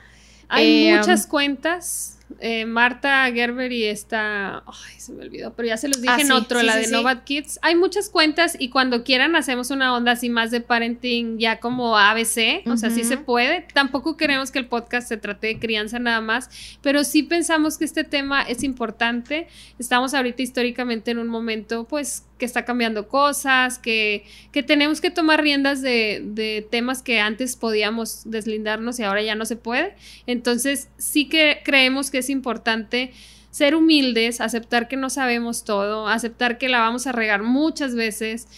Hay 0.50 0.88
eh, 0.88 0.98
muchas 0.98 1.28
cuentas 1.28 2.18
eh, 2.46 2.66
Marta 2.66 3.32
Gerber 3.32 3.72
y 3.72 3.86
esta, 3.86 4.66
ay, 4.68 5.00
se 5.00 5.14
me 5.14 5.24
olvidó, 5.24 5.54
pero 5.54 5.70
ya 5.70 5.78
se 5.78 5.88
los 5.88 6.02
dije 6.02 6.14
ah, 6.14 6.22
en 6.22 6.34
otro, 6.34 6.62
la 6.62 6.76
de 6.76 6.88
Novat 6.88 7.24
Kids. 7.24 7.58
Hay 7.62 7.76
muchas 7.76 8.10
cuentas 8.10 8.58
y 8.60 8.68
cuando 8.68 9.06
quieran 9.06 9.38
hacemos 9.38 9.72
una 9.72 9.96
onda 9.96 10.12
así 10.12 10.30
más 10.30 10.52
de 10.52 10.60
parenting 10.60 11.38
ya 11.38 11.62
como 11.62 11.98
ABC, 11.98 12.68
o 12.68 12.76
sea, 12.76 12.90
sí 12.90 13.06
se 13.06 13.16
puede. 13.16 13.66
Tampoco 13.74 14.18
queremos 14.18 14.52
que 14.52 14.60
el 14.60 14.68
podcast 14.68 15.08
se 15.08 15.16
trate 15.16 15.48
de 15.48 15.60
crianza 15.60 16.00
nada 16.00 16.20
más, 16.20 16.50
pero 16.82 17.06
sí 17.06 17.24
pensamos 17.24 17.78
que 17.78 17.86
este 17.86 18.04
tema 18.04 18.42
es 18.42 18.64
importante. 18.64 19.48
Estamos 19.80 20.14
ahorita 20.14 20.42
históricamente 20.42 21.12
en 21.12 21.20
un 21.20 21.30
momento, 21.30 21.86
pues, 21.86 22.26
que 22.44 22.46
está 22.46 22.66
cambiando 22.66 23.08
cosas, 23.08 23.80
que, 23.80 24.26
que 24.52 24.64
tenemos 24.64 25.00
que 25.00 25.10
tomar 25.10 25.42
riendas 25.42 25.82
de, 25.82 26.22
de, 26.26 26.68
temas 26.70 27.02
que 27.02 27.22
antes 27.22 27.56
podíamos 27.56 28.30
deslindarnos 28.30 29.00
y 29.00 29.04
ahora 29.04 29.22
ya 29.22 29.34
no 29.34 29.46
se 29.46 29.56
puede. 29.56 29.96
Entonces, 30.28 30.90
sí 30.98 31.30
que 31.30 31.62
creemos 31.64 32.12
que 32.12 32.18
es 32.18 32.30
importante 32.30 33.14
ser 33.50 33.76
humildes, 33.76 34.42
aceptar 34.42 34.90
que 34.90 34.98
no 34.98 35.10
sabemos 35.10 35.64
todo, 35.64 36.10
aceptar 36.10 36.58
que 36.58 36.68
la 36.68 36.80
vamos 36.80 37.08
a 37.08 37.14
regar 37.14 37.44
muchas 37.44 37.96
veces 37.96 38.50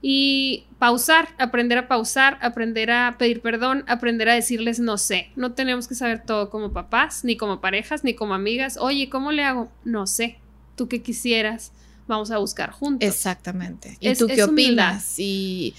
y 0.00 0.64
pausar, 0.78 1.28
aprender 1.36 1.76
a 1.76 1.86
pausar, 1.86 2.38
aprender 2.40 2.90
a 2.92 3.16
pedir 3.18 3.42
perdón, 3.42 3.84
aprender 3.88 4.30
a 4.30 4.34
decirles 4.34 4.80
no 4.80 4.96
sé. 4.96 5.32
No 5.36 5.52
tenemos 5.52 5.86
que 5.86 5.94
saber 5.94 6.24
todo 6.24 6.48
como 6.48 6.72
papás, 6.72 7.24
ni 7.24 7.36
como 7.36 7.60
parejas, 7.60 8.04
ni 8.04 8.14
como 8.14 8.32
amigas. 8.32 8.78
Oye, 8.80 9.10
¿cómo 9.10 9.32
le 9.32 9.44
hago? 9.44 9.70
No 9.84 10.06
sé. 10.06 10.38
¿Tú 10.76 10.88
qué 10.88 11.02
quisieras? 11.02 11.72
Vamos 12.06 12.30
a 12.30 12.38
buscar 12.38 12.70
juntos. 12.70 13.08
Exactamente. 13.08 13.96
¿Y 14.00 14.14
tú 14.14 14.26
qué 14.26 14.42
opinas? 14.42 15.18
Y... 15.18 15.74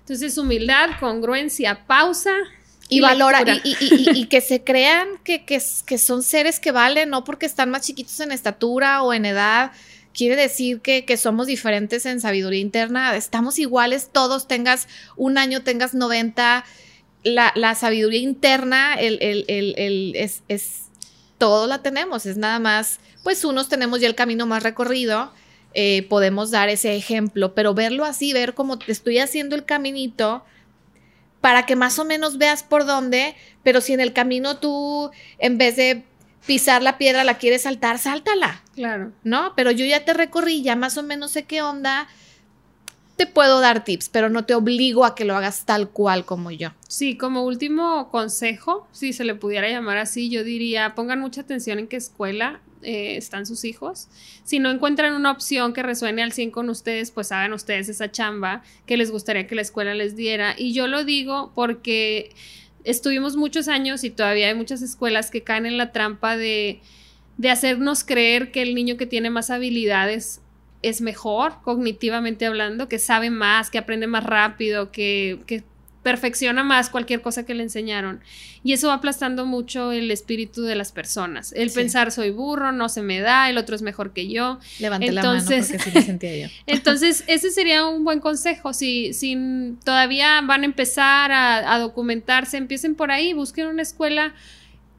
Entonces, 0.00 0.38
humildad, 0.38 0.90
congruencia, 1.00 1.86
pausa. 1.86 2.32
Y, 2.88 3.00
valora, 3.00 3.42
y, 3.64 4.26
que 4.26 4.40
se 4.40 4.62
crean 4.62 5.08
que, 5.24 5.44
que, 5.44 5.98
son 5.98 6.22
seres 6.22 6.60
que 6.60 6.70
valen, 6.70 7.10
no 7.10 7.24
porque 7.24 7.44
están 7.44 7.68
más 7.68 7.82
chiquitos 7.82 8.20
en 8.20 8.30
estatura 8.30 9.02
o 9.02 9.12
en 9.12 9.24
edad, 9.24 9.72
quiere 10.14 10.36
decir 10.36 10.80
que, 10.80 11.16
somos 11.16 11.48
diferentes 11.48 12.06
en 12.06 12.20
sabiduría 12.20 12.60
interna, 12.60 13.16
estamos 13.16 13.58
iguales 13.58 14.10
todos, 14.12 14.46
tengas 14.46 14.86
un 15.16 15.36
año, 15.36 15.64
tengas 15.64 15.94
90, 15.94 16.64
la, 17.24 17.74
sabiduría 17.74 18.20
interna 18.20 18.94
el, 18.94 19.18
el, 19.20 20.12
es, 20.14 20.44
es, 20.46 20.82
todo 21.38 21.66
la 21.66 21.82
tenemos, 21.82 22.24
es 22.24 22.36
nada 22.36 22.60
más, 22.60 23.00
pues 23.24 23.44
unos 23.44 23.68
tenemos 23.68 24.00
ya 24.00 24.06
el 24.06 24.14
camino 24.14 24.46
más 24.46 24.62
recorrido 24.62 25.32
eh, 25.74 26.06
podemos 26.08 26.50
dar 26.50 26.68
ese 26.68 26.96
ejemplo, 26.96 27.54
pero 27.54 27.74
verlo 27.74 28.04
así, 28.04 28.32
ver 28.32 28.54
cómo 28.54 28.78
te 28.78 28.92
estoy 28.92 29.18
haciendo 29.18 29.56
el 29.56 29.64
caminito 29.64 30.44
para 31.40 31.66
que 31.66 31.76
más 31.76 31.98
o 31.98 32.04
menos 32.04 32.38
veas 32.38 32.62
por 32.62 32.86
dónde, 32.86 33.36
pero 33.62 33.80
si 33.80 33.92
en 33.92 34.00
el 34.00 34.12
camino 34.12 34.56
tú, 34.56 35.10
en 35.38 35.58
vez 35.58 35.76
de 35.76 36.02
pisar 36.46 36.82
la 36.82 36.98
piedra, 36.98 37.24
la 37.24 37.38
quieres 37.38 37.62
saltar, 37.62 37.98
sáltala. 37.98 38.62
Claro. 38.74 39.12
¿No? 39.22 39.52
Pero 39.54 39.70
yo 39.70 39.84
ya 39.84 40.04
te 40.04 40.14
recorrí, 40.14 40.62
ya 40.62 40.76
más 40.76 40.96
o 40.96 41.02
menos 41.02 41.32
sé 41.32 41.44
qué 41.44 41.62
onda. 41.62 42.08
Te 43.16 43.26
puedo 43.26 43.60
dar 43.60 43.84
tips, 43.84 44.08
pero 44.10 44.28
no 44.28 44.44
te 44.44 44.54
obligo 44.54 45.04
a 45.04 45.14
que 45.14 45.24
lo 45.24 45.36
hagas 45.36 45.64
tal 45.64 45.88
cual 45.88 46.24
como 46.24 46.50
yo. 46.50 46.72
Sí, 46.86 47.16
como 47.16 47.44
último 47.44 48.10
consejo, 48.10 48.86
si 48.92 49.12
se 49.12 49.24
le 49.24 49.34
pudiera 49.34 49.68
llamar 49.68 49.98
así, 49.98 50.28
yo 50.28 50.44
diría, 50.44 50.94
pongan 50.94 51.20
mucha 51.20 51.40
atención 51.40 51.78
en 51.78 51.86
qué 51.86 51.96
escuela 51.96 52.60
eh, 52.86 53.16
están 53.16 53.46
sus 53.46 53.64
hijos. 53.64 54.08
Si 54.44 54.60
no 54.60 54.70
encuentran 54.70 55.14
una 55.14 55.32
opción 55.32 55.72
que 55.72 55.82
resuene 55.82 56.22
al 56.22 56.32
100 56.32 56.52
con 56.52 56.70
ustedes, 56.70 57.10
pues 57.10 57.32
hagan 57.32 57.52
ustedes 57.52 57.88
esa 57.88 58.12
chamba 58.12 58.62
que 58.86 58.96
les 58.96 59.10
gustaría 59.10 59.48
que 59.48 59.56
la 59.56 59.62
escuela 59.62 59.94
les 59.94 60.14
diera. 60.14 60.54
Y 60.56 60.72
yo 60.72 60.86
lo 60.86 61.04
digo 61.04 61.50
porque 61.54 62.30
estuvimos 62.84 63.36
muchos 63.36 63.66
años 63.66 64.04
y 64.04 64.10
todavía 64.10 64.46
hay 64.46 64.54
muchas 64.54 64.82
escuelas 64.82 65.32
que 65.32 65.42
caen 65.42 65.66
en 65.66 65.78
la 65.78 65.90
trampa 65.90 66.36
de, 66.36 66.80
de 67.36 67.50
hacernos 67.50 68.04
creer 68.04 68.52
que 68.52 68.62
el 68.62 68.76
niño 68.76 68.96
que 68.96 69.06
tiene 69.06 69.30
más 69.30 69.50
habilidades 69.50 70.40
es 70.82 71.00
mejor 71.00 71.54
cognitivamente 71.62 72.46
hablando, 72.46 72.88
que 72.88 73.00
sabe 73.00 73.30
más, 73.30 73.68
que 73.68 73.78
aprende 73.78 74.06
más 74.06 74.22
rápido, 74.22 74.92
que, 74.92 75.40
que 75.46 75.64
perfecciona 76.06 76.62
más 76.62 76.88
cualquier 76.88 77.20
cosa 77.20 77.44
que 77.44 77.52
le 77.52 77.64
enseñaron. 77.64 78.20
Y 78.62 78.74
eso 78.74 78.86
va 78.86 78.94
aplastando 78.94 79.44
mucho 79.44 79.90
el 79.90 80.08
espíritu 80.12 80.62
de 80.62 80.76
las 80.76 80.92
personas. 80.92 81.52
El 81.52 81.72
pensar 81.72 82.12
soy 82.12 82.30
burro, 82.30 82.70
no 82.70 82.88
se 82.88 83.02
me 83.02 83.18
da, 83.18 83.50
el 83.50 83.58
otro 83.58 83.74
es 83.74 83.82
mejor 83.82 84.12
que 84.12 84.28
yo. 84.28 84.60
Levanté 84.78 85.08
entonces, 85.08 85.68
la 85.68 85.78
mano 85.78 85.82
porque 85.84 86.00
sí 86.00 86.06
sentía 86.06 86.36
yo. 86.36 86.48
entonces, 86.68 87.24
ese 87.26 87.50
sería 87.50 87.84
un 87.86 88.04
buen 88.04 88.20
consejo. 88.20 88.72
Si, 88.72 89.14
si 89.14 89.36
todavía 89.82 90.40
van 90.42 90.62
a 90.62 90.66
empezar 90.66 91.32
a, 91.32 91.74
a 91.74 91.78
documentarse, 91.80 92.56
empiecen 92.56 92.94
por 92.94 93.10
ahí, 93.10 93.32
busquen 93.32 93.66
una 93.66 93.82
escuela 93.82 94.32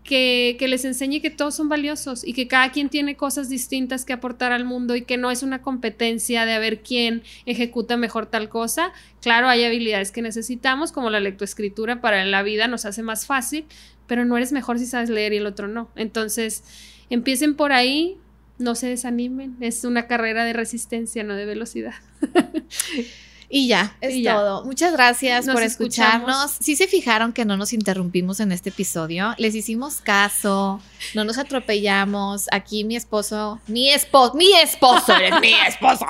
que, 0.07 0.57
les 0.67 0.85
enseñe 0.85 1.21
que 1.21 1.29
todos 1.29 1.53
son 1.53 1.69
valiosos 1.69 2.25
y 2.25 2.33
que 2.33 2.47
cada 2.47 2.71
quien 2.71 2.89
tiene 2.89 3.17
cosas 3.17 3.49
distintas 3.49 4.05
que 4.05 4.13
aportar 4.13 4.53
al 4.53 4.65
mundo 4.65 4.95
y 4.95 5.03
que 5.03 5.17
no 5.17 5.29
es 5.29 5.43
una 5.43 5.61
competencia 5.61 6.45
de 6.45 6.53
a 6.53 6.59
ver 6.59 6.81
quién 6.81 7.23
ejecuta 7.45 7.97
mejor 7.97 8.25
tal 8.25 8.49
cosa. 8.49 8.93
Claro, 9.21 9.49
hay 9.49 9.65
habilidades 9.65 10.11
que 10.11 10.21
necesitamos, 10.21 10.91
como 10.91 11.09
la 11.09 11.19
lectoescritura 11.19 12.01
para 12.01 12.23
la 12.25 12.41
vida 12.41 12.67
nos 12.67 12.85
hace 12.85 13.03
más 13.03 13.25
fácil, 13.25 13.65
pero 14.07 14.23
no 14.25 14.37
eres 14.37 14.53
mejor 14.53 14.79
si 14.79 14.85
sabes 14.85 15.09
leer 15.09 15.33
y 15.33 15.37
el 15.37 15.45
otro 15.45 15.67
no. 15.67 15.89
Entonces, 15.95 16.63
empiecen 17.09 17.55
por 17.55 17.73
ahí, 17.73 18.17
no 18.57 18.75
se 18.75 18.87
desanimen, 18.87 19.57
es 19.59 19.83
una 19.83 20.07
carrera 20.07 20.45
de 20.45 20.53
resistencia, 20.53 21.23
no 21.23 21.35
de 21.35 21.45
velocidad. 21.45 21.95
Y 23.49 23.67
ya, 23.67 23.95
es 24.01 24.23
todo. 24.23 24.65
Muchas 24.65 24.91
gracias 24.91 25.45
por 25.45 25.63
escucharnos. 25.63 26.51
Si 26.59 26.75
se 26.75 26.87
fijaron 26.87 27.31
que 27.31 27.45
no 27.45 27.55
nos 27.55 27.71
interrumpimos 27.71 28.41
en 28.41 28.51
este 28.51 28.69
episodio, 28.69 29.33
les 29.37 29.55
hicimos 29.55 30.01
caso, 30.01 30.81
no 31.13 31.23
nos 31.23 31.37
atropellamos. 31.37 32.47
Aquí 32.51 32.83
mi 32.83 32.97
esposo, 32.97 33.61
mi 33.67 33.89
esposo, 33.89 34.35
mi 34.35 34.51
esposo, 34.53 35.13
mi 35.41 35.53
esposo, 35.53 36.05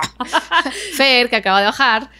Fer, 0.96 1.30
que 1.30 1.36
acaba 1.36 1.60
de 1.60 1.66
bajar, 1.66 2.10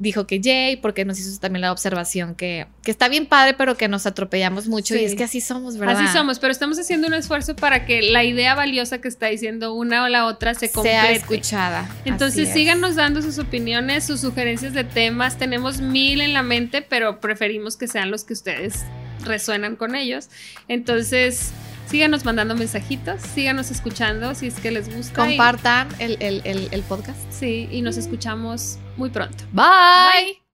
dijo 0.00 0.26
que 0.26 0.40
Jay, 0.42 0.76
porque 0.76 1.04
nos 1.04 1.20
hizo 1.20 1.38
también 1.38 1.60
la 1.60 1.70
observación 1.70 2.34
que, 2.34 2.66
que 2.82 2.90
está 2.90 3.08
bien 3.08 3.26
padre, 3.26 3.54
pero 3.54 3.76
que 3.76 3.86
nos 3.86 4.06
atropellamos 4.06 4.66
mucho. 4.66 4.96
Y 4.96 5.04
es 5.04 5.14
que 5.14 5.24
así 5.24 5.42
somos, 5.42 5.76
¿verdad? 5.76 6.00
Así 6.02 6.12
somos, 6.12 6.38
pero 6.38 6.50
estamos 6.50 6.78
haciendo 6.78 7.06
un 7.06 7.14
esfuerzo 7.14 7.54
para 7.54 7.84
que 7.84 8.00
la 8.00 8.24
idea 8.24 8.54
valiosa 8.54 9.00
que 9.00 9.08
está 9.08 9.26
diciendo 9.26 9.74
una 9.74 10.04
o 10.04 10.08
la 10.08 10.24
otra 10.24 10.54
se 10.54 10.72
complete. 10.72 11.00
Sea 11.00 11.12
escuchada. 11.12 11.90
Entonces 12.06 12.48
síganos 12.48 12.96
dando 12.96 13.20
sus 13.20 13.38
opiniones, 13.38 14.04
sus 14.04 14.22
sugerencias 14.22 14.72
de 14.72 14.84
temas. 14.84 15.36
Tenemos 15.36 15.82
mil 15.82 16.22
en 16.22 16.32
la 16.32 16.42
mente, 16.42 16.80
pero 16.80 17.20
preferimos 17.20 17.76
que 17.76 17.86
sean 17.86 18.10
los 18.10 18.24
que 18.24 18.32
ustedes 18.32 18.84
resuenan 19.24 19.76
con 19.76 19.94
ellos. 19.94 20.30
Entonces 20.66 21.52
síganos 21.90 22.24
mandando 22.24 22.54
mensajitos, 22.54 23.20
síganos 23.20 23.70
escuchando 23.70 24.34
si 24.34 24.46
es 24.46 24.54
que 24.60 24.70
les 24.70 24.94
gusta. 24.94 25.26
Compartan 25.26 25.88
el, 25.98 26.16
el, 26.20 26.40
el, 26.44 26.68
el, 26.70 26.82
podcast. 26.82 27.18
Sí, 27.30 27.68
y 27.70 27.82
nos 27.82 27.96
escuchamos 27.96 28.78
muy 28.96 29.10
pronto. 29.10 29.44
Bye. 29.52 30.39